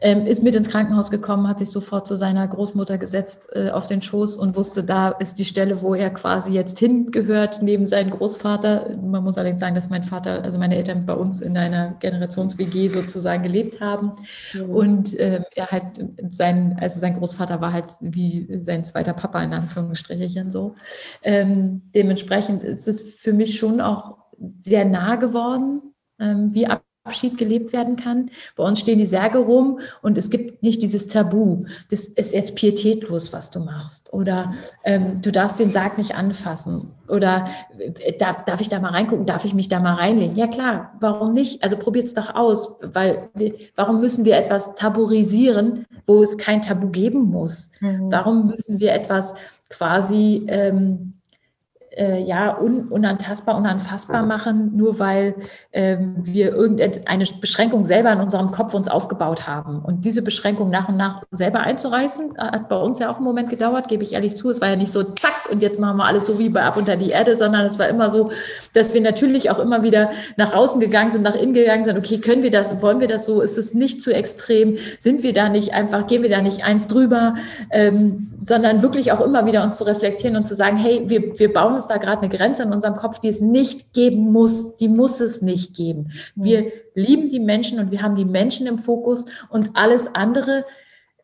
ähm, 0.00 0.26
ist 0.26 0.42
mit 0.42 0.54
ins 0.54 0.70
Krankenhaus 0.70 1.10
gekommen, 1.10 1.48
hat 1.48 1.58
sich 1.58 1.70
sofort 1.70 2.06
zu 2.06 2.16
seiner 2.16 2.46
Großmutter 2.48 2.98
gesetzt 2.98 3.48
äh, 3.52 3.70
auf 3.70 3.86
den 3.86 4.02
Schoß 4.02 4.36
und 4.36 4.56
wusste, 4.56 4.84
da 4.84 5.10
ist 5.10 5.38
die 5.38 5.44
Stelle, 5.44 5.82
wo 5.82 5.94
er 5.94 6.10
quasi 6.10 6.52
jetzt 6.52 6.78
hingehört, 6.78 7.62
neben 7.62 7.86
seinem 7.86 8.10
Großvater. 8.10 8.96
Man 9.02 9.24
muss 9.24 9.36
allerdings 9.36 9.60
sagen, 9.60 9.74
dass 9.74 9.90
mein 9.90 10.04
Vater, 10.04 10.42
also 10.42 10.58
meine 10.58 10.76
Eltern 10.76 11.04
bei 11.04 11.14
uns 11.14 11.40
in 11.40 11.56
einer 11.56 11.94
Generations-WG 12.38 12.88
sozusagen 12.88 13.42
gelebt 13.42 13.80
haben. 13.80 14.12
Mhm. 14.54 14.70
Und 14.70 15.14
äh, 15.18 15.42
er 15.54 15.70
halt 15.70 15.84
sein, 16.30 16.76
also 16.80 17.00
sein 17.00 17.14
Großvater 17.14 17.60
war 17.60 17.72
halt 17.72 17.86
wie 18.00 18.46
sein 18.58 18.84
zweiter 18.84 19.12
Papa 19.12 19.42
in 19.42 19.52
Anführungsstrichen 19.52 20.50
so. 20.50 20.74
Ähm, 21.22 21.90
dementsprechend 21.94 22.64
ist 22.64 22.88
es 22.88 23.14
für 23.14 23.32
mich 23.32 23.58
schon 23.58 23.80
auch 23.80 24.16
sehr 24.58 24.84
nah 24.84 25.16
geworden, 25.16 25.94
ähm, 26.20 26.54
wie 26.54 26.66
ab 26.66 26.82
Abschied 27.08 27.38
gelebt 27.38 27.72
werden 27.72 27.96
kann. 27.96 28.30
Bei 28.54 28.64
uns 28.64 28.80
stehen 28.80 28.98
die 28.98 29.06
Särge 29.06 29.38
rum 29.38 29.80
und 30.02 30.18
es 30.18 30.28
gibt 30.28 30.62
nicht 30.62 30.82
dieses 30.82 31.08
Tabu. 31.08 31.64
Das 31.90 32.04
ist 32.04 32.34
jetzt 32.34 32.54
pietätlos, 32.54 33.32
was 33.32 33.50
du 33.50 33.60
machst. 33.60 34.12
Oder 34.12 34.52
ähm, 34.84 35.22
du 35.22 35.32
darfst 35.32 35.58
den 35.58 35.72
Sarg 35.72 35.96
nicht 35.96 36.14
anfassen. 36.14 36.92
Oder 37.08 37.46
äh, 37.78 38.12
darf, 38.18 38.44
darf 38.44 38.60
ich 38.60 38.68
da 38.68 38.78
mal 38.78 38.90
reingucken? 38.90 39.24
Darf 39.24 39.46
ich 39.46 39.54
mich 39.54 39.68
da 39.68 39.80
mal 39.80 39.94
reinlegen? 39.94 40.36
Ja 40.36 40.48
klar, 40.48 40.92
warum 41.00 41.32
nicht? 41.32 41.62
Also 41.62 41.78
probiert 41.78 42.04
es 42.04 42.14
doch 42.14 42.34
aus. 42.34 42.76
Weil 42.82 43.30
wir, 43.34 43.54
warum 43.74 44.00
müssen 44.00 44.26
wir 44.26 44.36
etwas 44.36 44.74
tabuisieren, 44.74 45.86
wo 46.04 46.22
es 46.22 46.36
kein 46.36 46.60
Tabu 46.60 46.90
geben 46.90 47.22
muss? 47.22 47.70
Mhm. 47.80 48.12
Warum 48.12 48.48
müssen 48.48 48.80
wir 48.80 48.92
etwas 48.92 49.34
quasi 49.70 50.44
ähm, 50.48 51.17
äh, 51.98 52.22
ja, 52.22 52.56
un, 52.56 52.88
unantastbar, 52.88 53.56
unanfassbar 53.56 54.24
machen, 54.24 54.76
nur 54.76 54.98
weil 54.98 55.34
ähm, 55.72 56.14
wir 56.18 56.54
irgendeine 56.54 57.24
Beschränkung 57.40 57.84
selber 57.84 58.12
in 58.12 58.20
unserem 58.20 58.52
Kopf 58.52 58.72
uns 58.72 58.88
aufgebaut 58.88 59.46
haben. 59.46 59.80
Und 59.80 60.04
diese 60.04 60.22
Beschränkung 60.22 60.70
nach 60.70 60.88
und 60.88 60.96
nach 60.96 61.22
selber 61.32 61.60
einzureißen, 61.60 62.36
äh, 62.36 62.38
hat 62.38 62.68
bei 62.68 62.76
uns 62.76 63.00
ja 63.00 63.10
auch 63.10 63.16
einen 63.16 63.24
Moment 63.24 63.50
gedauert, 63.50 63.88
gebe 63.88 64.04
ich 64.04 64.12
ehrlich 64.12 64.36
zu. 64.36 64.48
Es 64.48 64.60
war 64.60 64.68
ja 64.68 64.76
nicht 64.76 64.92
so, 64.92 65.02
zack, 65.02 65.50
und 65.50 65.60
jetzt 65.60 65.80
machen 65.80 65.96
wir 65.96 66.04
alles 66.04 66.26
so 66.26 66.38
wie 66.38 66.48
bei 66.48 66.62
Ab 66.62 66.76
unter 66.76 66.96
die 66.96 67.10
Erde, 67.10 67.36
sondern 67.36 67.66
es 67.66 67.78
war 67.78 67.88
immer 67.88 68.10
so, 68.10 68.30
dass 68.74 68.94
wir 68.94 69.00
natürlich 69.00 69.50
auch 69.50 69.58
immer 69.58 69.82
wieder 69.82 70.10
nach 70.36 70.54
außen 70.54 70.80
gegangen 70.80 71.10
sind, 71.10 71.22
nach 71.22 71.34
innen 71.34 71.54
gegangen 71.54 71.84
sind. 71.84 71.98
Okay, 71.98 72.18
können 72.18 72.44
wir 72.44 72.50
das, 72.52 72.80
wollen 72.80 73.00
wir 73.00 73.08
das 73.08 73.26
so? 73.26 73.40
Ist 73.40 73.58
es 73.58 73.74
nicht 73.74 74.02
zu 74.02 74.14
extrem? 74.14 74.76
Sind 74.98 75.24
wir 75.24 75.32
da 75.32 75.48
nicht 75.48 75.74
einfach, 75.74 76.06
gehen 76.06 76.22
wir 76.22 76.30
da 76.30 76.42
nicht 76.42 76.62
eins 76.64 76.86
drüber? 76.86 77.34
Ähm, 77.70 78.28
sondern 78.44 78.82
wirklich 78.82 79.12
auch 79.12 79.20
immer 79.20 79.46
wieder 79.46 79.64
uns 79.64 79.78
zu 79.78 79.84
reflektieren 79.84 80.36
und 80.36 80.46
zu 80.46 80.54
sagen, 80.54 80.76
hey, 80.76 81.02
wir, 81.06 81.38
wir 81.38 81.52
bauen 81.52 81.74
es 81.74 81.87
da 81.88 81.96
gerade 81.96 82.22
eine 82.22 82.28
Grenze 82.28 82.62
in 82.62 82.72
unserem 82.72 82.94
Kopf, 82.94 83.18
die 83.18 83.28
es 83.28 83.40
nicht 83.40 83.92
geben 83.92 84.32
muss. 84.32 84.76
Die 84.76 84.88
muss 84.88 85.20
es 85.20 85.42
nicht 85.42 85.74
geben. 85.74 86.12
Wir 86.34 86.70
lieben 86.94 87.28
die 87.28 87.40
Menschen 87.40 87.78
und 87.78 87.90
wir 87.90 88.02
haben 88.02 88.16
die 88.16 88.24
Menschen 88.24 88.66
im 88.66 88.78
Fokus 88.78 89.26
und 89.50 89.70
alles 89.74 90.14
andere 90.14 90.64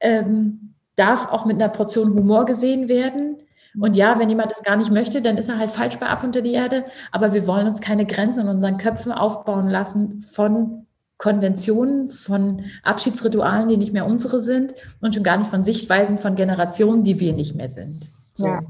ähm, 0.01 0.75
darf 0.97 1.31
auch 1.31 1.45
mit 1.45 1.57
einer 1.57 1.69
Portion 1.69 2.15
Humor 2.15 2.45
gesehen 2.47 2.89
werden. 2.89 3.39
Und 3.81 3.97
ja, 3.97 4.19
wenn 4.19 4.29
jemand 4.29 4.53
das 4.53 4.63
gar 4.63 4.77
nicht 4.77 4.93
möchte, 4.93 5.21
dann 5.21 5.37
ist 5.37 5.49
er 5.49 5.59
halt 5.59 5.73
falsch 5.73 5.99
bei 5.99 6.07
Ab 6.07 6.23
unter 6.23 6.43
die 6.43 6.53
Erde. 6.53 6.85
Aber 7.11 7.35
wir 7.35 7.47
wollen 7.47 7.67
uns 7.67 7.81
keine 7.81 8.07
Grenzen 8.07 8.43
in 8.43 8.49
unseren 8.49 8.79
Köpfen 8.79 9.11
aufbauen 9.11 9.69
lassen 9.69 10.21
von 10.21 10.87
Konventionen, 11.19 12.11
von 12.11 12.65
Abschiedsritualen, 12.83 13.69
die 13.69 13.77
nicht 13.77 13.93
mehr 13.93 14.07
unsere 14.07 14.41
sind 14.41 14.75
und 15.01 15.15
schon 15.15 15.25
gar 15.25 15.39
nicht 15.39 15.51
von 15.51 15.65
Sichtweisen 15.65 16.19
von 16.19 16.37
Generationen, 16.37 17.03
die 17.03 17.19
wir 17.19 17.33
nicht 17.33 17.55
mehr 17.55 17.69
sind. 17.69 18.07
So. 18.35 18.47
Ja. 18.47 18.61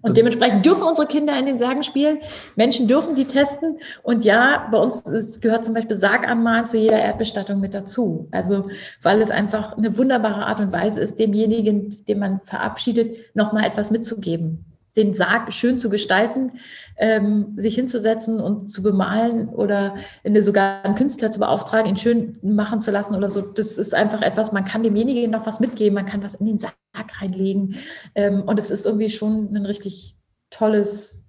Und 0.00 0.16
dementsprechend 0.16 0.64
dürfen 0.64 0.84
unsere 0.84 1.08
Kinder 1.08 1.36
in 1.38 1.46
den 1.46 1.58
Särgen 1.58 1.82
spielen. 1.82 2.18
Menschen 2.54 2.86
dürfen 2.86 3.16
die 3.16 3.24
testen. 3.24 3.78
Und 4.02 4.24
ja, 4.24 4.68
bei 4.70 4.78
uns 4.78 5.02
gehört 5.40 5.64
zum 5.64 5.74
Beispiel 5.74 5.96
Sarganmalen 5.96 6.66
zu 6.66 6.78
jeder 6.78 7.00
Erdbestattung 7.00 7.60
mit 7.60 7.74
dazu. 7.74 8.28
Also, 8.30 8.68
weil 9.02 9.20
es 9.20 9.30
einfach 9.30 9.76
eine 9.76 9.98
wunderbare 9.98 10.46
Art 10.46 10.60
und 10.60 10.72
Weise 10.72 11.00
ist, 11.00 11.18
demjenigen, 11.18 12.04
den 12.06 12.18
man 12.20 12.40
verabschiedet, 12.44 13.34
nochmal 13.34 13.64
etwas 13.64 13.90
mitzugeben 13.90 14.67
den 14.98 15.14
Sarg 15.14 15.52
schön 15.54 15.78
zu 15.78 15.88
gestalten, 15.88 16.52
ähm, 16.98 17.54
sich 17.56 17.76
hinzusetzen 17.76 18.40
und 18.40 18.68
zu 18.68 18.82
bemalen 18.82 19.48
oder 19.48 19.94
eine, 20.24 20.42
sogar 20.42 20.84
einen 20.84 20.96
Künstler 20.96 21.30
zu 21.30 21.40
beauftragen, 21.40 21.88
ihn 21.88 21.96
schön 21.96 22.38
machen 22.42 22.80
zu 22.80 22.90
lassen 22.90 23.14
oder 23.14 23.28
so. 23.28 23.40
Das 23.40 23.78
ist 23.78 23.94
einfach 23.94 24.20
etwas, 24.20 24.52
man 24.52 24.64
kann 24.64 24.82
demjenigen 24.82 25.30
noch 25.30 25.46
was 25.46 25.60
mitgeben, 25.60 25.94
man 25.94 26.06
kann 26.06 26.22
was 26.22 26.34
in 26.34 26.46
den 26.46 26.58
Sarg 26.58 26.74
reinlegen. 27.20 27.76
Ähm, 28.14 28.42
und 28.42 28.58
es 28.58 28.70
ist 28.70 28.84
irgendwie 28.84 29.10
schon 29.10 29.54
ein 29.54 29.64
richtig 29.64 30.16
tolles 30.50 31.28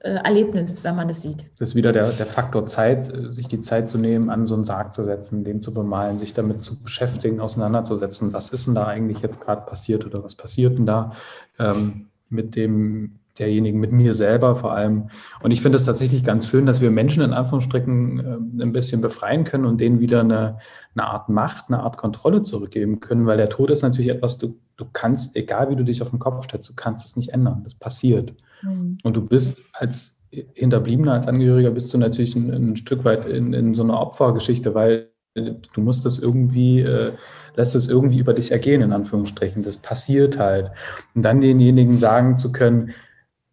äh, 0.00 0.10
Erlebnis, 0.10 0.84
wenn 0.84 0.94
man 0.94 1.08
es 1.08 1.22
sieht. 1.22 1.46
Das 1.58 1.70
ist 1.70 1.74
wieder 1.74 1.92
der, 1.92 2.12
der 2.12 2.26
Faktor 2.26 2.66
Zeit, 2.66 3.12
äh, 3.12 3.32
sich 3.32 3.48
die 3.48 3.60
Zeit 3.60 3.90
zu 3.90 3.98
nehmen, 3.98 4.30
an 4.30 4.46
so 4.46 4.54
einen 4.54 4.64
Sarg 4.64 4.94
zu 4.94 5.02
setzen, 5.02 5.42
den 5.42 5.60
zu 5.60 5.74
bemalen, 5.74 6.20
sich 6.20 6.34
damit 6.34 6.62
zu 6.62 6.78
beschäftigen, 6.78 7.40
auseinanderzusetzen, 7.40 8.32
was 8.32 8.50
ist 8.50 8.68
denn 8.68 8.76
da 8.76 8.86
eigentlich 8.86 9.20
jetzt 9.22 9.40
gerade 9.40 9.62
passiert 9.62 10.06
oder 10.06 10.22
was 10.22 10.36
passiert 10.36 10.78
denn 10.78 10.86
da? 10.86 11.14
Ähm, 11.58 12.06
mit 12.30 12.56
dem 12.56 13.18
derjenigen, 13.38 13.78
mit 13.80 13.92
mir 13.92 14.14
selber 14.14 14.54
vor 14.54 14.72
allem. 14.72 15.10
Und 15.42 15.50
ich 15.50 15.62
finde 15.62 15.76
es 15.76 15.84
tatsächlich 15.84 16.24
ganz 16.24 16.48
schön, 16.48 16.66
dass 16.66 16.80
wir 16.80 16.90
Menschen 16.90 17.22
in 17.22 17.32
Anführungsstrichen 17.32 18.18
äh, 18.18 18.64
ein 18.64 18.72
bisschen 18.72 19.00
befreien 19.00 19.44
können 19.44 19.64
und 19.64 19.80
denen 19.80 20.00
wieder 20.00 20.20
eine, 20.20 20.58
eine 20.94 21.06
Art 21.06 21.28
Macht, 21.28 21.66
eine 21.68 21.80
Art 21.80 21.96
Kontrolle 21.96 22.42
zurückgeben 22.42 23.00
können, 23.00 23.26
weil 23.26 23.36
der 23.36 23.48
Tod 23.48 23.70
ist 23.70 23.82
natürlich 23.82 24.10
etwas, 24.10 24.38
du, 24.38 24.58
du 24.76 24.86
kannst, 24.92 25.36
egal 25.36 25.70
wie 25.70 25.76
du 25.76 25.84
dich 25.84 26.02
auf 26.02 26.10
den 26.10 26.18
Kopf 26.18 26.44
stellst, 26.44 26.68
du 26.68 26.74
kannst 26.74 27.06
es 27.06 27.16
nicht 27.16 27.30
ändern. 27.30 27.62
Das 27.64 27.74
passiert. 27.74 28.34
Mhm. 28.62 28.98
Und 29.02 29.16
du 29.16 29.24
bist 29.24 29.58
als 29.72 30.26
Hinterbliebener, 30.30 31.14
als 31.14 31.28
Angehöriger, 31.28 31.70
bist 31.70 31.92
du 31.94 31.98
natürlich 31.98 32.36
ein, 32.36 32.50
ein 32.50 32.76
Stück 32.76 33.04
weit 33.04 33.26
in, 33.26 33.52
in 33.52 33.74
so 33.74 33.82
einer 33.82 34.00
Opfergeschichte, 34.00 34.74
weil 34.74 35.10
du 35.40 35.80
musst 35.80 36.04
das 36.04 36.18
irgendwie, 36.18 36.80
äh, 36.80 37.12
lässt 37.56 37.74
es 37.74 37.88
irgendwie 37.88 38.18
über 38.18 38.34
dich 38.34 38.52
ergehen, 38.52 38.82
in 38.82 38.92
Anführungsstrichen. 38.92 39.62
Das 39.62 39.78
passiert 39.78 40.38
halt. 40.38 40.70
Und 41.14 41.22
dann 41.22 41.40
denjenigen 41.40 41.98
sagen 41.98 42.36
zu 42.36 42.52
können, 42.52 42.92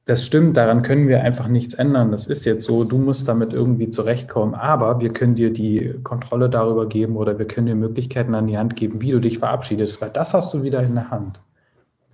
das 0.05 0.23
stimmt, 0.23 0.55
daran 0.55 0.83
können 0.83 1.07
wir 1.07 1.23
einfach 1.23 1.47
nichts 1.47 1.73
ändern. 1.73 2.11
Das 2.11 2.27
ist 2.27 2.45
jetzt 2.45 2.63
so, 2.63 2.83
du 2.83 2.99
musst 2.99 3.27
damit 3.27 3.53
irgendwie 3.53 3.89
zurechtkommen. 3.89 4.53
Aber 4.53 5.01
wir 5.01 5.11
können 5.11 5.33
dir 5.33 5.51
die 5.51 5.95
Kontrolle 6.03 6.47
darüber 6.47 6.87
geben 6.87 7.17
oder 7.17 7.39
wir 7.39 7.47
können 7.47 7.65
dir 7.65 7.75
Möglichkeiten 7.75 8.35
an 8.35 8.45
die 8.45 8.57
Hand 8.57 8.75
geben, 8.75 9.01
wie 9.01 9.11
du 9.11 9.19
dich 9.19 9.39
verabschiedest, 9.39 10.01
weil 10.01 10.11
das 10.11 10.35
hast 10.35 10.53
du 10.53 10.61
wieder 10.61 10.83
in 10.83 10.93
der 10.93 11.09
Hand. 11.09 11.39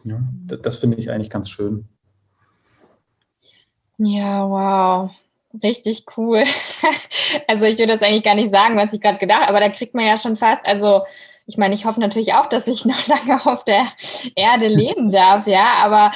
Ja, 0.05 0.22
das, 0.47 0.61
das 0.61 0.76
finde 0.78 0.97
ich 0.97 1.11
eigentlich 1.11 1.30
ganz 1.30 1.49
schön. 1.49 1.86
Ja, 3.97 4.49
wow. 4.49 5.11
Richtig 5.64 6.06
cool. 6.18 6.43
Also 7.47 7.64
ich 7.66 7.78
würde 7.78 7.93
jetzt 7.93 8.04
eigentlich 8.04 8.24
gar 8.24 8.36
nicht 8.36 8.54
sagen, 8.54 8.76
was 8.76 8.93
ich 8.93 8.99
gerade 8.99 9.18
gedacht 9.18 9.41
habe, 9.41 9.49
aber 9.49 9.60
da 9.62 9.70
kriegt 9.70 9.93
man 9.93 10.06
ja 10.06 10.18
schon 10.18 10.36
fast, 10.36 10.66
also 10.68 11.04
ich 11.45 11.58
meine, 11.58 11.76
ich 11.76 11.86
hoffe 11.86 11.99
natürlich 11.99 12.34
auch, 12.34 12.47
dass 12.47 12.68
ich 12.68 12.84
noch 12.86 13.08
lange 13.08 13.45
auf 13.45 13.64
der 13.64 13.88
Erde 14.36 14.68
leben 14.68 15.12
darf, 15.12 15.47
ja, 15.47 15.76
aber 15.78 16.12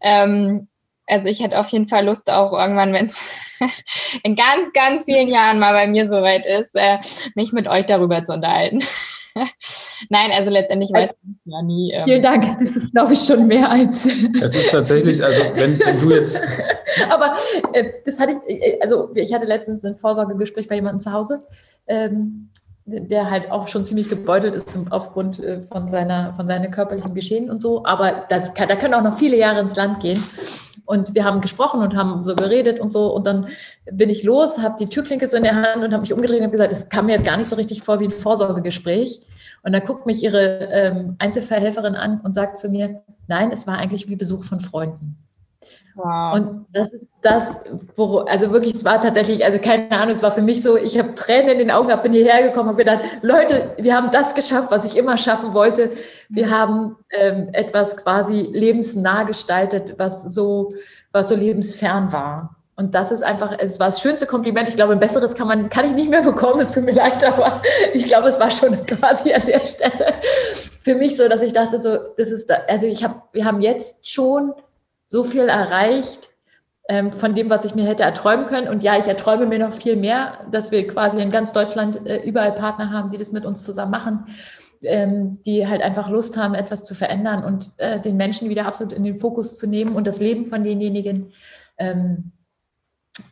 ähm, 0.00 0.68
also 1.08 1.26
ich 1.26 1.42
hätte 1.42 1.58
auf 1.58 1.68
jeden 1.68 1.88
Fall 1.88 2.06
Lust 2.06 2.30
auch 2.30 2.52
irgendwann, 2.52 2.92
wenn 2.92 3.06
es 3.06 3.20
in 4.22 4.36
ganz, 4.36 4.72
ganz 4.72 5.04
vielen 5.06 5.28
Jahren 5.28 5.58
mal 5.58 5.72
bei 5.72 5.88
mir 5.88 6.08
soweit 6.08 6.46
ist, 6.46 6.70
äh, 6.74 6.98
mich 7.34 7.52
mit 7.52 7.66
euch 7.66 7.86
darüber 7.86 8.24
zu 8.24 8.32
unterhalten. 8.32 8.84
Nein, 10.10 10.30
also 10.32 10.50
letztendlich 10.50 10.92
weiß 10.92 11.10
ich 11.10 11.38
ja 11.44 11.62
nie. 11.62 11.92
Ähm, 11.92 12.04
Vielen 12.04 12.22
Dank, 12.22 12.44
das 12.58 12.76
ist, 12.76 12.92
glaube 12.92 13.12
ich, 13.12 13.20
schon 13.20 13.46
mehr 13.46 13.70
als. 13.70 14.06
Es 14.42 14.54
ist 14.54 14.70
tatsächlich, 14.70 15.22
also 15.22 15.40
wenn, 15.54 15.78
wenn 15.78 16.00
du 16.00 16.14
jetzt. 16.14 16.40
Aber 17.10 17.36
äh, 17.72 17.92
das 18.04 18.18
hatte 18.18 18.40
ich, 18.46 18.62
äh, 18.62 18.78
also 18.80 19.10
ich 19.14 19.32
hatte 19.32 19.46
letztens 19.46 19.84
ein 19.84 19.94
Vorsorgegespräch 19.94 20.68
bei 20.68 20.76
jemandem 20.76 21.00
zu 21.00 21.12
Hause. 21.12 21.46
Ähm, 21.86 22.49
der 22.90 23.30
halt 23.30 23.50
auch 23.50 23.68
schon 23.68 23.84
ziemlich 23.84 24.08
gebeutelt 24.08 24.56
ist 24.56 24.76
aufgrund 24.90 25.38
äh, 25.38 25.60
von 25.60 25.88
seiner, 25.88 26.34
von 26.34 26.46
seiner 26.46 26.68
körperlichen 26.68 27.14
Geschehen 27.14 27.50
und 27.50 27.62
so. 27.62 27.84
Aber 27.84 28.24
das 28.28 28.54
kann, 28.54 28.68
da 28.68 28.76
können 28.76 28.94
auch 28.94 29.02
noch 29.02 29.18
viele 29.18 29.36
Jahre 29.36 29.60
ins 29.60 29.76
Land 29.76 30.00
gehen. 30.00 30.22
Und 30.84 31.14
wir 31.14 31.24
haben 31.24 31.40
gesprochen 31.40 31.82
und 31.82 31.94
haben 31.94 32.24
so 32.24 32.34
geredet 32.34 32.80
und 32.80 32.92
so. 32.92 33.14
Und 33.14 33.26
dann 33.26 33.46
bin 33.92 34.10
ich 34.10 34.24
los, 34.24 34.58
habe 34.58 34.74
die 34.78 34.86
Türklinke 34.86 35.28
so 35.28 35.36
in 35.36 35.44
der 35.44 35.54
Hand 35.54 35.84
und 35.84 35.92
habe 35.92 36.00
mich 36.00 36.12
umgedreht 36.12 36.38
und 36.38 36.44
habe 36.44 36.52
gesagt, 36.52 36.72
das 36.72 36.88
kam 36.88 37.06
mir 37.06 37.12
jetzt 37.12 37.24
gar 37.24 37.36
nicht 37.36 37.48
so 37.48 37.56
richtig 37.56 37.82
vor 37.82 38.00
wie 38.00 38.06
ein 38.06 38.12
Vorsorgegespräch. 38.12 39.20
Und 39.62 39.72
dann 39.72 39.84
guckt 39.84 40.06
mich 40.06 40.22
ihre 40.22 40.68
ähm, 40.72 41.16
Einzelverhelferin 41.18 41.94
an 41.94 42.20
und 42.24 42.34
sagt 42.34 42.58
zu 42.58 42.70
mir, 42.70 43.02
nein, 43.28 43.50
es 43.52 43.66
war 43.66 43.78
eigentlich 43.78 44.08
wie 44.08 44.16
Besuch 44.16 44.42
von 44.42 44.60
Freunden. 44.60 45.16
Wow. 45.94 46.34
Und 46.34 46.66
das 46.72 46.92
ist 46.92 47.10
das, 47.20 47.64
wo, 47.96 48.18
also 48.18 48.50
wirklich, 48.52 48.74
es 48.74 48.84
war 48.84 49.00
tatsächlich, 49.00 49.44
also 49.44 49.58
keine 49.58 49.90
Ahnung, 49.90 50.14
es 50.14 50.22
war 50.22 50.32
für 50.32 50.42
mich 50.42 50.62
so, 50.62 50.76
ich 50.76 50.98
habe 50.98 51.14
Tränen 51.14 51.50
in 51.50 51.58
den 51.58 51.70
Augen, 51.70 51.90
bin 52.02 52.12
hierher 52.12 52.46
gekommen 52.46 52.70
und 52.70 52.78
gedacht, 52.78 53.00
Leute, 53.22 53.74
wir 53.78 53.94
haben 53.94 54.10
das 54.10 54.34
geschafft, 54.34 54.70
was 54.70 54.84
ich 54.84 54.96
immer 54.96 55.18
schaffen 55.18 55.52
wollte. 55.52 55.90
Wir 56.28 56.50
haben 56.50 56.96
ähm, 57.10 57.48
etwas 57.52 57.96
quasi 57.96 58.48
lebensnah 58.52 59.24
gestaltet, 59.24 59.94
was 59.98 60.32
so, 60.34 60.72
was 61.12 61.28
so 61.28 61.34
lebensfern 61.34 62.12
war. 62.12 62.56
Und 62.76 62.94
das 62.94 63.12
ist 63.12 63.22
einfach, 63.22 63.54
es 63.58 63.78
war 63.78 63.88
das 63.88 64.00
schönste 64.00 64.26
Kompliment. 64.26 64.68
Ich 64.68 64.76
glaube, 64.76 64.94
ein 64.94 65.00
besseres 65.00 65.34
kann 65.34 65.48
man, 65.48 65.68
kann 65.68 65.84
ich 65.84 65.92
nicht 65.92 66.08
mehr 66.08 66.22
bekommen. 66.22 66.60
Es 66.60 66.72
tut 66.72 66.84
mir 66.84 66.92
leid, 66.92 67.22
aber 67.24 67.60
ich 67.92 68.06
glaube, 68.06 68.28
es 68.28 68.40
war 68.40 68.50
schon 68.50 68.86
quasi 68.86 69.34
an 69.34 69.44
der 69.44 69.62
Stelle 69.64 70.14
für 70.82 70.94
mich 70.94 71.16
so, 71.16 71.28
dass 71.28 71.42
ich 71.42 71.52
dachte, 71.52 71.78
so, 71.78 71.98
das 72.16 72.30
ist, 72.30 72.48
da, 72.48 72.58
also 72.68 72.86
ich 72.86 73.04
habe, 73.04 73.22
wir 73.32 73.44
haben 73.44 73.60
jetzt 73.60 74.08
schon 74.08 74.52
so 75.10 75.24
viel 75.24 75.48
erreicht 75.48 76.30
ähm, 76.88 77.10
von 77.10 77.34
dem, 77.34 77.50
was 77.50 77.64
ich 77.64 77.74
mir 77.74 77.84
hätte 77.84 78.04
erträumen 78.04 78.46
können. 78.46 78.68
Und 78.68 78.84
ja, 78.84 78.96
ich 78.96 79.08
erträume 79.08 79.44
mir 79.44 79.58
noch 79.58 79.72
viel 79.72 79.96
mehr, 79.96 80.38
dass 80.52 80.70
wir 80.70 80.86
quasi 80.86 81.20
in 81.20 81.32
ganz 81.32 81.52
Deutschland 81.52 82.06
äh, 82.06 82.22
überall 82.22 82.52
Partner 82.52 82.92
haben, 82.92 83.10
die 83.10 83.18
das 83.18 83.32
mit 83.32 83.44
uns 83.44 83.64
zusammen 83.64 83.90
machen, 83.90 84.26
ähm, 84.82 85.42
die 85.44 85.66
halt 85.66 85.82
einfach 85.82 86.08
Lust 86.08 86.36
haben, 86.36 86.54
etwas 86.54 86.84
zu 86.84 86.94
verändern 86.94 87.42
und 87.42 87.72
äh, 87.78 87.98
den 87.98 88.16
Menschen 88.16 88.50
wieder 88.50 88.66
absolut 88.66 88.92
in 88.92 89.02
den 89.02 89.18
Fokus 89.18 89.58
zu 89.58 89.66
nehmen 89.66 89.96
und 89.96 90.06
das 90.06 90.20
Leben 90.20 90.46
von 90.46 90.62
denjenigen. 90.62 91.32
Ähm, 91.76 92.30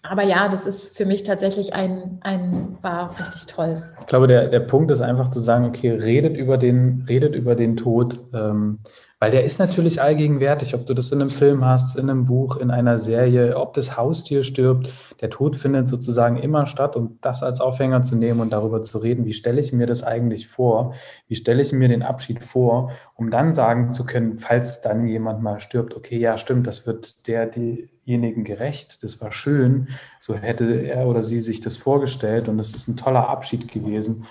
aber 0.03 0.24
ja, 0.24 0.49
das 0.49 0.66
ist 0.66 0.97
für 0.97 1.07
mich 1.07 1.22
tatsächlich 1.22 1.74
ein, 1.74 2.18
ein 2.22 2.76
war 2.83 3.16
richtig 3.20 3.47
toll. 3.47 3.85
Ich 4.01 4.07
glaube, 4.09 4.26
der, 4.26 4.49
der 4.49 4.61
Punkt 4.61 4.91
ist 4.91 5.01
einfach 5.01 5.31
zu 5.31 5.39
sagen, 5.39 5.64
okay, 5.64 5.93
redet 5.93 6.37
über 6.37 6.59
den, 6.59 7.05
redet 7.09 7.37
über 7.37 7.55
den 7.55 7.76
Tod. 7.76 8.18
Ähm, 8.35 8.81
weil 9.21 9.33
der 9.33 9.45
ist 9.45 9.59
natürlich 9.59 10.01
allgegenwärtig, 10.01 10.75
ob 10.75 10.87
du 10.87 10.95
das 10.95 11.11
in 11.11 11.21
einem 11.21 11.31
Film 11.31 11.64
hast, 11.64 11.99
in 11.99 12.09
einem 12.09 12.25
Buch, 12.25 12.57
in 12.57 12.71
einer 12.71 12.99
Serie, 12.99 13.57
ob 13.57 13.75
das 13.75 13.97
Haustier 13.97 14.45
stirbt. 14.45 14.93
Der 15.21 15.31
Tod 15.31 15.57
findet 15.57 15.89
sozusagen 15.89 16.37
immer 16.37 16.66
statt 16.66 16.95
und 16.95 17.25
das 17.25 17.43
als 17.43 17.61
Aufhänger 17.61 18.03
zu 18.03 18.14
nehmen 18.14 18.41
und 18.41 18.51
darüber 18.51 18.83
zu 18.83 18.99
reden, 18.99 19.25
wie 19.25 19.33
stelle 19.33 19.61
ich 19.61 19.73
mir 19.73 19.87
das 19.87 20.05
eigentlich 20.05 20.47
vor? 20.47 20.95
Wie 21.27 21.35
stelle 21.35 21.62
ich 21.62 21.73
mir 21.73 21.89
den 21.89 22.03
Abschied 22.03 22.45
vor, 22.45 22.93
um 23.16 23.31
dann 23.31 23.53
sagen 23.53 23.91
zu 23.91 24.07
können, 24.07 24.39
falls 24.39 24.83
dann 24.83 25.07
jemand 25.09 25.43
mal 25.43 25.59
stirbt, 25.59 25.97
okay, 25.97 26.19
ja, 26.19 26.39
stimmt, 26.39 26.66
das 26.69 26.87
wird 26.87 27.27
der, 27.27 27.47
diejenigen 27.47 28.45
gerecht. 28.45 29.03
Das 29.03 29.21
war 29.21 29.33
schön. 29.33 29.89
So 30.21 30.35
hätte 30.35 30.81
er 30.81 31.07
oder 31.07 31.23
sie 31.23 31.41
sich 31.41 31.61
das 31.61 31.77
vorgestellt 31.77 32.49
und 32.49 32.59
es 32.59 32.75
ist 32.75 32.87
ein 32.89 32.97
toller 32.97 33.29
Abschied 33.29 33.71
gewesen. 33.71 34.25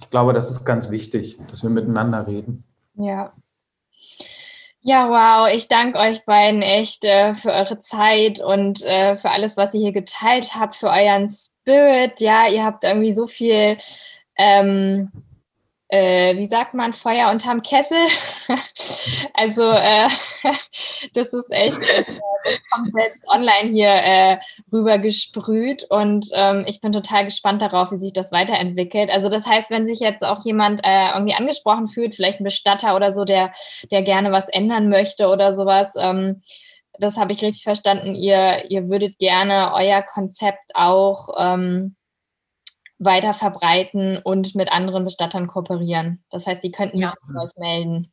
Ich 0.00 0.10
glaube, 0.10 0.32
das 0.32 0.50
ist 0.50 0.64
ganz 0.64 0.90
wichtig, 0.90 1.38
dass 1.48 1.62
wir 1.62 1.70
miteinander 1.70 2.26
reden. 2.26 2.64
Ja, 2.94 3.32
ja, 4.82 5.08
wow. 5.08 5.52
Ich 5.54 5.68
danke 5.68 5.98
euch 5.98 6.24
beiden 6.24 6.62
echt 6.62 7.04
äh, 7.04 7.34
für 7.34 7.52
eure 7.52 7.80
Zeit 7.80 8.40
und 8.40 8.82
äh, 8.82 9.16
für 9.16 9.30
alles, 9.30 9.56
was 9.56 9.74
ihr 9.74 9.80
hier 9.80 9.92
geteilt 9.92 10.54
habt, 10.54 10.74
für 10.74 10.88
euren 10.88 11.30
Spirit. 11.30 12.20
Ja, 12.20 12.48
ihr 12.48 12.64
habt 12.64 12.84
irgendwie 12.84 13.14
so 13.14 13.26
viel 13.28 13.78
ähm, 14.36 15.12
äh, 15.92 16.38
wie 16.38 16.48
sagt 16.48 16.72
man, 16.72 16.94
Feuer 16.94 17.30
unterm 17.30 17.62
Kessel. 17.62 17.98
also 19.34 19.62
äh, 19.62 20.08
das 21.14 21.26
ist 21.28 21.50
echt, 21.50 21.82
äh, 21.82 22.04
das 22.44 22.60
kommt 22.70 22.94
selbst 22.94 23.22
online 23.28 23.70
hier 23.70 23.90
äh, 23.90 24.38
rüber 24.72 24.98
gesprüht 24.98 25.84
und 25.90 26.30
ähm, 26.32 26.64
ich 26.66 26.80
bin 26.80 26.92
total 26.92 27.26
gespannt 27.26 27.60
darauf, 27.60 27.92
wie 27.92 27.98
sich 27.98 28.14
das 28.14 28.32
weiterentwickelt. 28.32 29.10
Also 29.10 29.28
das 29.28 29.46
heißt, 29.46 29.68
wenn 29.68 29.86
sich 29.86 30.00
jetzt 30.00 30.24
auch 30.24 30.42
jemand 30.46 30.80
äh, 30.82 31.10
irgendwie 31.12 31.34
angesprochen 31.34 31.88
fühlt, 31.88 32.14
vielleicht 32.14 32.40
ein 32.40 32.44
Bestatter 32.44 32.96
oder 32.96 33.12
so, 33.12 33.26
der, 33.26 33.52
der 33.90 34.02
gerne 34.02 34.32
was 34.32 34.48
ändern 34.48 34.88
möchte 34.88 35.28
oder 35.28 35.54
sowas, 35.54 35.92
ähm, 35.98 36.40
das 36.98 37.18
habe 37.18 37.32
ich 37.32 37.42
richtig 37.42 37.64
verstanden. 37.64 38.14
Ihr, 38.14 38.70
ihr 38.70 38.88
würdet 38.88 39.18
gerne 39.18 39.72
euer 39.74 40.00
Konzept 40.00 40.72
auch 40.74 41.28
ähm, 41.38 41.96
weiter 43.04 43.34
verbreiten 43.34 44.18
und 44.22 44.54
mit 44.54 44.72
anderen 44.72 45.04
Bestattern 45.04 45.46
kooperieren. 45.46 46.22
Das 46.30 46.46
heißt, 46.46 46.62
sie 46.62 46.72
könnten 46.72 46.98
sich 46.98 47.06
ja, 47.06 47.44
euch 47.44 47.56
melden. 47.56 48.12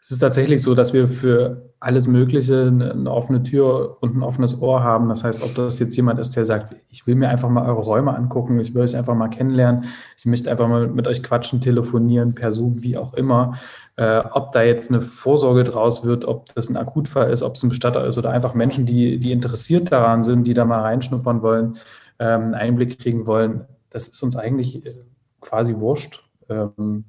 Es 0.00 0.12
ist 0.12 0.20
tatsächlich 0.20 0.62
so, 0.62 0.76
dass 0.76 0.92
wir 0.92 1.08
für 1.08 1.74
alles 1.80 2.06
Mögliche 2.06 2.68
eine 2.68 3.10
offene 3.10 3.42
Tür 3.42 3.98
und 4.00 4.16
ein 4.16 4.22
offenes 4.22 4.60
Ohr 4.62 4.82
haben. 4.82 5.08
Das 5.08 5.24
heißt, 5.24 5.42
ob 5.42 5.56
das 5.56 5.80
jetzt 5.80 5.96
jemand 5.96 6.20
ist, 6.20 6.36
der 6.36 6.44
sagt, 6.44 6.76
ich 6.88 7.06
will 7.08 7.16
mir 7.16 7.28
einfach 7.28 7.48
mal 7.48 7.66
eure 7.66 7.80
Räume 7.80 8.14
angucken, 8.14 8.60
ich 8.60 8.74
will 8.74 8.82
euch 8.82 8.96
einfach 8.96 9.16
mal 9.16 9.28
kennenlernen, 9.28 9.86
ich 10.16 10.24
möchte 10.24 10.50
einfach 10.52 10.68
mal 10.68 10.86
mit 10.86 11.08
euch 11.08 11.22
quatschen, 11.22 11.60
telefonieren, 11.60 12.34
per 12.34 12.52
Zoom, 12.52 12.82
wie 12.82 12.96
auch 12.96 13.12
immer. 13.14 13.58
Äh, 13.96 14.22
ob 14.30 14.52
da 14.52 14.62
jetzt 14.62 14.92
eine 14.92 15.00
Vorsorge 15.00 15.64
draus 15.64 16.04
wird, 16.04 16.24
ob 16.24 16.54
das 16.54 16.68
ein 16.68 16.76
Akutfall 16.76 17.32
ist, 17.32 17.42
ob 17.42 17.56
es 17.56 17.62
ein 17.64 17.68
Bestatter 17.68 18.06
ist 18.06 18.18
oder 18.18 18.30
einfach 18.30 18.54
Menschen, 18.54 18.86
die, 18.86 19.18
die 19.18 19.32
interessiert 19.32 19.90
daran 19.90 20.22
sind, 20.22 20.46
die 20.46 20.54
da 20.54 20.64
mal 20.64 20.82
reinschnuppern 20.82 21.42
wollen, 21.42 21.76
ähm, 22.20 22.54
Einblick 22.54 23.00
kriegen 23.00 23.26
wollen 23.26 23.66
das 23.90 24.08
ist 24.08 24.22
uns 24.22 24.36
eigentlich 24.36 24.84
äh, 24.86 24.94
quasi 25.40 25.78
wurscht. 25.78 26.28
Ähm, 26.48 27.04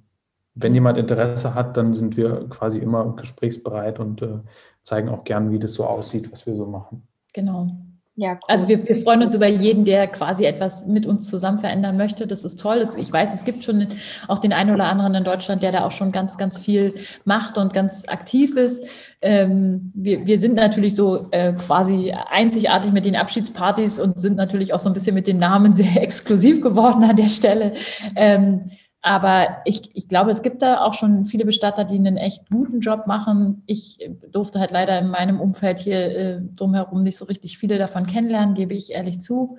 wenn 0.56 0.74
jemand 0.74 0.98
Interesse 0.98 1.56
hat, 1.56 1.78
dann 1.78 1.94
sind 1.94 2.18
wir 2.18 2.48
quasi 2.50 2.80
immer 2.80 3.16
gesprächsbereit 3.16 4.00
und 4.00 4.22
äh, 4.22 4.40
zeigen 4.84 5.10
auch 5.10 5.24
gern, 5.24 5.52
wie 5.52 5.60
das 5.60 5.74
so 5.74 5.86
aussieht, 5.86 6.32
was 6.32 6.46
wir 6.46 6.56
so 6.56 6.66
machen. 6.66 7.08
Genau. 7.34 7.72
Ja, 8.20 8.34
cool. 8.34 8.40
Also 8.50 8.68
wir, 8.68 8.86
wir, 8.86 8.98
freuen 8.98 9.24
uns 9.24 9.34
über 9.34 9.48
jeden, 9.48 9.86
der 9.86 10.06
quasi 10.08 10.44
etwas 10.44 10.86
mit 10.86 11.06
uns 11.06 11.30
zusammen 11.30 11.60
verändern 11.60 11.96
möchte. 11.96 12.28
Das 12.28 12.44
ist 12.44 12.60
toll. 12.60 12.84
Ich 12.98 13.14
weiß, 13.14 13.34
es 13.34 13.46
gibt 13.46 13.64
schon 13.64 13.88
auch 14.28 14.40
den 14.40 14.52
einen 14.52 14.72
oder 14.72 14.88
anderen 14.88 15.16
in 15.16 15.24
Deutschland, 15.24 15.64
der 15.64 15.72
da 15.72 15.86
auch 15.86 15.92
schon 15.92 16.12
ganz, 16.12 16.38
ganz 16.38 16.58
viel 16.58 16.96
macht 17.24 17.58
und 17.58 17.72
ganz 17.72 18.06
aktiv 18.10 18.58
ist. 18.58 18.84
Ähm, 19.22 19.94
wir, 19.96 20.26
wir 20.26 20.38
sind 20.38 20.56
natürlich 20.56 20.96
so 20.96 21.30
äh, 21.32 21.54
quasi 21.54 22.14
einzigartig 22.30 22.92
mit 22.92 23.06
den 23.06 23.16
Abschiedspartys 23.16 24.00
und 24.00 24.20
sind 24.20 24.36
natürlich 24.36 24.74
auch 24.74 24.82
so 24.82 24.90
ein 24.90 24.94
bisschen 24.94 25.16
mit 25.16 25.26
den 25.26 25.40
Namen 25.40 25.74
sehr 25.80 26.04
exklusiv 26.04 26.62
geworden 26.62 27.06
an 27.06 27.16
der 27.16 27.30
Stelle. 27.30 27.72
Aber 29.02 29.62
ich, 29.64 29.96
ich 29.96 30.10
glaube, 30.10 30.32
es 30.32 30.44
gibt 30.44 30.62
da 30.62 30.82
auch 30.82 30.94
schon 30.94 31.24
viele 31.24 31.46
Bestatter, 31.46 31.86
die 31.86 31.96
einen 31.96 32.18
echt 32.18 32.50
guten 32.50 32.82
Job 32.82 33.08
machen. 33.08 33.64
Ich 33.66 33.98
durfte 34.30 34.60
halt 34.60 34.72
leider 34.72 35.00
in 35.00 35.10
meinem 35.10 35.40
Umfeld 35.40 35.80
hier 35.80 36.18
äh, 36.18 36.42
drumherum 36.56 37.04
nicht 37.04 37.18
so 37.18 37.26
richtig 37.26 37.58
viele 37.58 37.78
davon 37.78 38.08
kennenlernen, 38.08 38.56
gebe 38.56 38.74
ich 38.74 38.92
ehrlich 38.92 39.22
zu, 39.22 39.58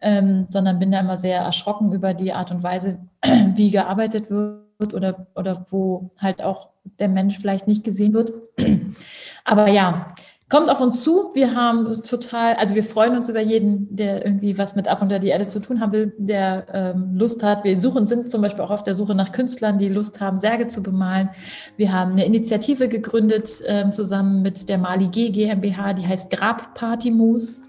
ähm, 0.00 0.46
sondern 0.48 0.78
bin 0.78 0.90
da 0.90 1.00
immer 1.00 1.18
sehr 1.18 1.40
erschrocken 1.40 1.92
über 1.92 2.14
die 2.14 2.32
Art 2.32 2.50
und 2.50 2.62
Weise, 2.62 2.98
wie 3.56 3.70
gearbeitet 3.70 4.30
wird 4.30 4.94
oder, 4.94 5.26
oder 5.34 5.66
wo 5.70 6.10
halt 6.16 6.40
auch 6.40 6.70
der 6.98 7.08
Mensch 7.08 7.38
vielleicht 7.38 7.68
nicht 7.68 7.84
gesehen 7.84 8.14
wird. 8.14 8.32
Aber 9.44 9.68
ja, 9.68 10.14
Kommt 10.48 10.70
auf 10.70 10.80
uns 10.80 11.02
zu. 11.02 11.30
Wir 11.34 11.54
haben 11.54 12.02
total, 12.02 12.54
also 12.54 12.74
wir 12.74 12.82
freuen 12.82 13.14
uns 13.18 13.28
über 13.28 13.40
jeden, 13.40 13.94
der 13.94 14.24
irgendwie 14.24 14.56
was 14.56 14.76
mit 14.76 14.88
Ab 14.88 15.02
unter 15.02 15.18
die 15.18 15.28
Erde 15.28 15.46
zu 15.46 15.60
tun 15.60 15.78
haben 15.78 15.92
will, 15.92 16.14
der 16.16 16.66
ähm, 16.72 17.16
Lust 17.18 17.42
hat. 17.42 17.64
Wir 17.64 17.78
suchen, 17.78 18.06
sind 18.06 18.30
zum 18.30 18.40
Beispiel 18.40 18.62
auch 18.62 18.70
auf 18.70 18.82
der 18.82 18.94
Suche 18.94 19.14
nach 19.14 19.32
Künstlern, 19.32 19.78
die 19.78 19.90
Lust 19.90 20.22
haben, 20.22 20.38
Särge 20.38 20.66
zu 20.66 20.82
bemalen. 20.82 21.28
Wir 21.76 21.92
haben 21.92 22.12
eine 22.12 22.24
Initiative 22.24 22.88
gegründet 22.88 23.62
ähm, 23.66 23.92
zusammen 23.92 24.40
mit 24.40 24.70
der 24.70 24.78
Mali 24.78 25.08
G 25.08 25.28
GmbH, 25.28 25.92
die 25.92 26.06
heißt 26.06 26.30
Grab 26.30 26.74
Party 26.74 27.10
Moose 27.10 27.60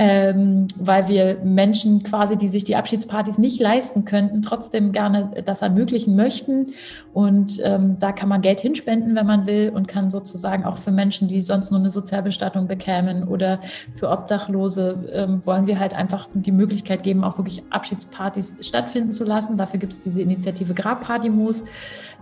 ähm, 0.00 0.68
weil 0.78 1.08
wir 1.08 1.38
Menschen 1.42 2.04
quasi, 2.04 2.36
die 2.36 2.48
sich 2.48 2.62
die 2.62 2.76
Abschiedspartys 2.76 3.36
nicht 3.36 3.58
leisten 3.58 4.04
könnten, 4.04 4.42
trotzdem 4.42 4.92
gerne 4.92 5.32
das 5.44 5.60
ermöglichen 5.60 6.14
möchten. 6.14 6.72
Und 7.12 7.60
ähm, 7.64 7.96
da 7.98 8.12
kann 8.12 8.28
man 8.28 8.40
Geld 8.40 8.60
hinspenden, 8.60 9.16
wenn 9.16 9.26
man 9.26 9.48
will, 9.48 9.72
und 9.74 9.88
kann 9.88 10.12
sozusagen 10.12 10.64
auch 10.64 10.78
für 10.78 10.92
Menschen, 10.92 11.26
die 11.26 11.42
sonst 11.42 11.72
nur 11.72 11.80
eine 11.80 11.90
Sozialbestattung 11.90 12.68
bekämen 12.68 13.26
oder 13.26 13.58
für 13.92 14.08
Obdachlose, 14.08 15.10
ähm, 15.12 15.44
wollen 15.44 15.66
wir 15.66 15.80
halt 15.80 15.94
einfach 15.94 16.28
die 16.32 16.52
Möglichkeit 16.52 17.02
geben, 17.02 17.24
auch 17.24 17.36
wirklich 17.36 17.64
Abschiedspartys 17.70 18.54
stattfinden 18.60 19.10
zu 19.10 19.24
lassen. 19.24 19.56
Dafür 19.56 19.80
gibt 19.80 19.94
es 19.94 20.00
diese 20.00 20.22
Initiative 20.22 20.74
Grabpartymos. 20.74 21.64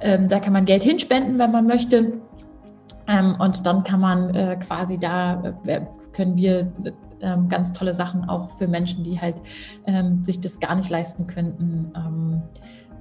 Ähm, 0.00 0.28
da 0.28 0.40
kann 0.40 0.54
man 0.54 0.64
Geld 0.64 0.82
hinspenden, 0.82 1.38
wenn 1.38 1.52
man 1.52 1.66
möchte. 1.66 2.14
Ähm, 3.06 3.36
und 3.38 3.66
dann 3.66 3.84
kann 3.84 4.00
man 4.00 4.34
äh, 4.34 4.56
quasi 4.66 4.98
da, 4.98 5.54
äh, 5.66 5.82
können 6.14 6.38
wir 6.38 6.72
ähm, 7.22 7.48
ganz 7.48 7.72
tolle 7.72 7.92
Sachen 7.92 8.28
auch 8.28 8.50
für 8.52 8.68
Menschen, 8.68 9.04
die 9.04 9.20
halt 9.20 9.36
ähm, 9.86 10.22
sich 10.24 10.40
das 10.40 10.60
gar 10.60 10.74
nicht 10.74 10.90
leisten 10.90 11.26
könnten, 11.26 11.92
ähm, 11.96 12.42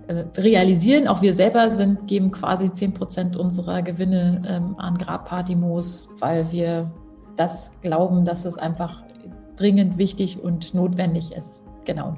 äh, 0.08 0.24
realisieren. 0.40 1.08
Auch 1.08 1.22
wir 1.22 1.34
selber 1.34 1.70
sind, 1.70 2.08
geben 2.08 2.32
quasi 2.32 2.72
10 2.72 2.94
Prozent 2.94 3.38
unserer 3.38 3.82
Gewinne 3.82 4.42
ähm, 4.48 4.76
an 4.78 4.98
Grabpartymos, 4.98 6.08
weil 6.20 6.52
wir 6.52 6.92
das 7.36 7.72
glauben, 7.82 8.24
dass 8.24 8.46
es 8.46 8.58
einfach 8.58 9.04
dringend 9.58 9.98
wichtig 9.98 10.42
und 10.42 10.74
notwendig 10.74 11.32
ist. 11.32 11.64
Genau. 11.86 12.16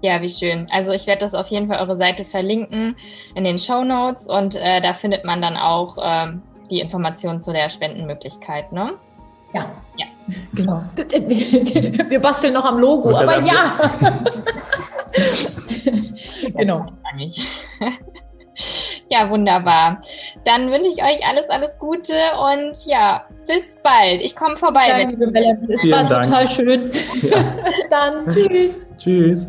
Ja, 0.00 0.22
wie 0.22 0.28
schön. 0.28 0.66
Also 0.70 0.92
ich 0.92 1.06
werde 1.06 1.20
das 1.20 1.34
auf 1.34 1.48
jeden 1.48 1.68
Fall 1.68 1.80
eure 1.80 1.96
Seite 1.96 2.24
verlinken 2.24 2.94
in 3.34 3.44
den 3.44 3.58
Show 3.58 3.82
Notes 3.82 4.28
und 4.28 4.54
äh, 4.56 4.80
da 4.80 4.94
findet 4.94 5.24
man 5.24 5.42
dann 5.42 5.56
auch 5.56 5.98
ähm, 6.00 6.42
die 6.70 6.80
Informationen 6.80 7.40
zu 7.40 7.52
der 7.52 7.68
Spendenmöglichkeit, 7.68 8.72
ne? 8.72 8.92
Ja. 9.52 9.66
Ja. 9.96 10.06
Genau. 10.54 10.82
Wir 10.96 12.20
basteln 12.20 12.52
noch 12.52 12.64
am 12.64 12.78
Logo, 12.78 13.16
aber 13.16 13.40
ja. 13.40 13.78
genau. 16.56 16.86
Ja, 19.08 19.30
wunderbar. 19.30 20.00
Dann 20.44 20.70
wünsche 20.70 20.90
ich 20.90 21.02
euch 21.02 21.26
alles, 21.26 21.48
alles 21.48 21.78
Gute 21.78 22.14
und 22.40 22.86
ja, 22.86 23.24
bis 23.46 23.76
bald. 23.82 24.20
Ich 24.20 24.36
komme 24.36 24.56
vorbei. 24.56 24.88
Ja, 24.88 25.08
liebe 25.08 25.28
Melanie, 25.28 25.72
es 25.72 25.90
war 25.90 26.04
Dank. 26.04 26.24
total 26.24 26.48
schön. 26.50 26.90
Ja. 27.22 27.38
bis 27.64 27.88
dann. 27.88 28.30
Tschüss. 28.30 28.86
Tschüss. 28.98 29.48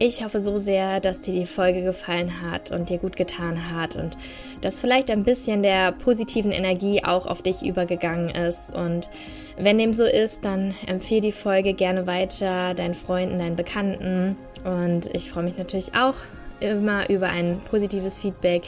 Ich 0.00 0.24
hoffe 0.24 0.40
so 0.40 0.58
sehr, 0.58 1.00
dass 1.00 1.20
dir 1.20 1.34
die 1.34 1.46
Folge 1.46 1.82
gefallen 1.82 2.40
hat 2.40 2.70
und 2.70 2.88
dir 2.88 2.98
gut 2.98 3.16
getan 3.16 3.74
hat 3.74 3.96
und 3.96 4.16
dass 4.60 4.80
vielleicht 4.80 5.10
ein 5.10 5.24
bisschen 5.24 5.62
der 5.62 5.92
positiven 5.92 6.52
Energie 6.52 7.04
auch 7.04 7.26
auf 7.26 7.42
dich 7.42 7.62
übergegangen 7.62 8.30
ist. 8.30 8.74
Und 8.74 9.08
wenn 9.56 9.78
dem 9.78 9.92
so 9.92 10.04
ist, 10.04 10.44
dann 10.44 10.74
empfehle 10.86 11.20
die 11.20 11.32
Folge 11.32 11.74
gerne 11.74 12.06
weiter 12.06 12.74
deinen 12.74 12.94
Freunden, 12.94 13.38
deinen 13.38 13.56
Bekannten. 13.56 14.36
Und 14.64 15.14
ich 15.14 15.30
freue 15.30 15.44
mich 15.44 15.58
natürlich 15.58 15.94
auch 15.94 16.14
immer 16.60 17.08
über 17.08 17.28
ein 17.28 17.60
positives 17.70 18.18
Feedback 18.18 18.62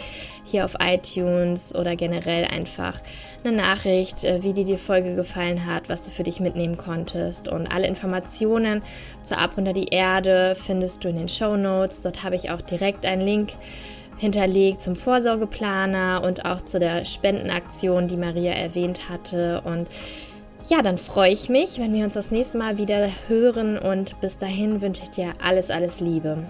hier 0.44 0.64
auf 0.64 0.76
iTunes 0.80 1.74
oder 1.74 1.96
generell 1.96 2.44
einfach 2.44 3.00
eine 3.44 3.56
Nachricht, 3.56 4.24
äh, 4.24 4.42
wie 4.42 4.52
dir 4.52 4.64
die 4.64 4.76
Folge 4.76 5.14
gefallen 5.14 5.66
hat, 5.66 5.88
was 5.88 6.02
du 6.02 6.10
für 6.10 6.22
dich 6.22 6.40
mitnehmen 6.40 6.76
konntest. 6.76 7.48
Und 7.48 7.66
alle 7.66 7.86
Informationen 7.86 8.82
zur 9.22 9.38
Ab 9.38 9.52
unter 9.56 9.72
die 9.72 9.88
Erde 9.88 10.56
findest 10.56 11.04
du 11.04 11.08
in 11.08 11.16
den 11.16 11.28
Show 11.28 11.56
Notes. 11.56 12.02
Dort 12.02 12.22
habe 12.22 12.36
ich 12.36 12.50
auch 12.50 12.60
direkt 12.60 13.06
einen 13.06 13.22
Link 13.22 13.52
hinterlegt 14.20 14.82
zum 14.82 14.96
Vorsorgeplaner 14.96 16.22
und 16.22 16.44
auch 16.44 16.60
zu 16.60 16.78
der 16.78 17.06
Spendenaktion, 17.06 18.06
die 18.06 18.18
Maria 18.18 18.52
erwähnt 18.52 19.08
hatte. 19.08 19.62
Und 19.64 19.88
ja, 20.68 20.82
dann 20.82 20.98
freue 20.98 21.32
ich 21.32 21.48
mich, 21.48 21.78
wenn 21.78 21.94
wir 21.94 22.04
uns 22.04 22.12
das 22.12 22.30
nächste 22.30 22.58
Mal 22.58 22.76
wieder 22.76 23.08
hören 23.28 23.78
und 23.78 24.20
bis 24.20 24.36
dahin 24.36 24.82
wünsche 24.82 25.02
ich 25.04 25.10
dir 25.10 25.32
alles, 25.42 25.70
alles 25.70 26.00
Liebe. 26.00 26.44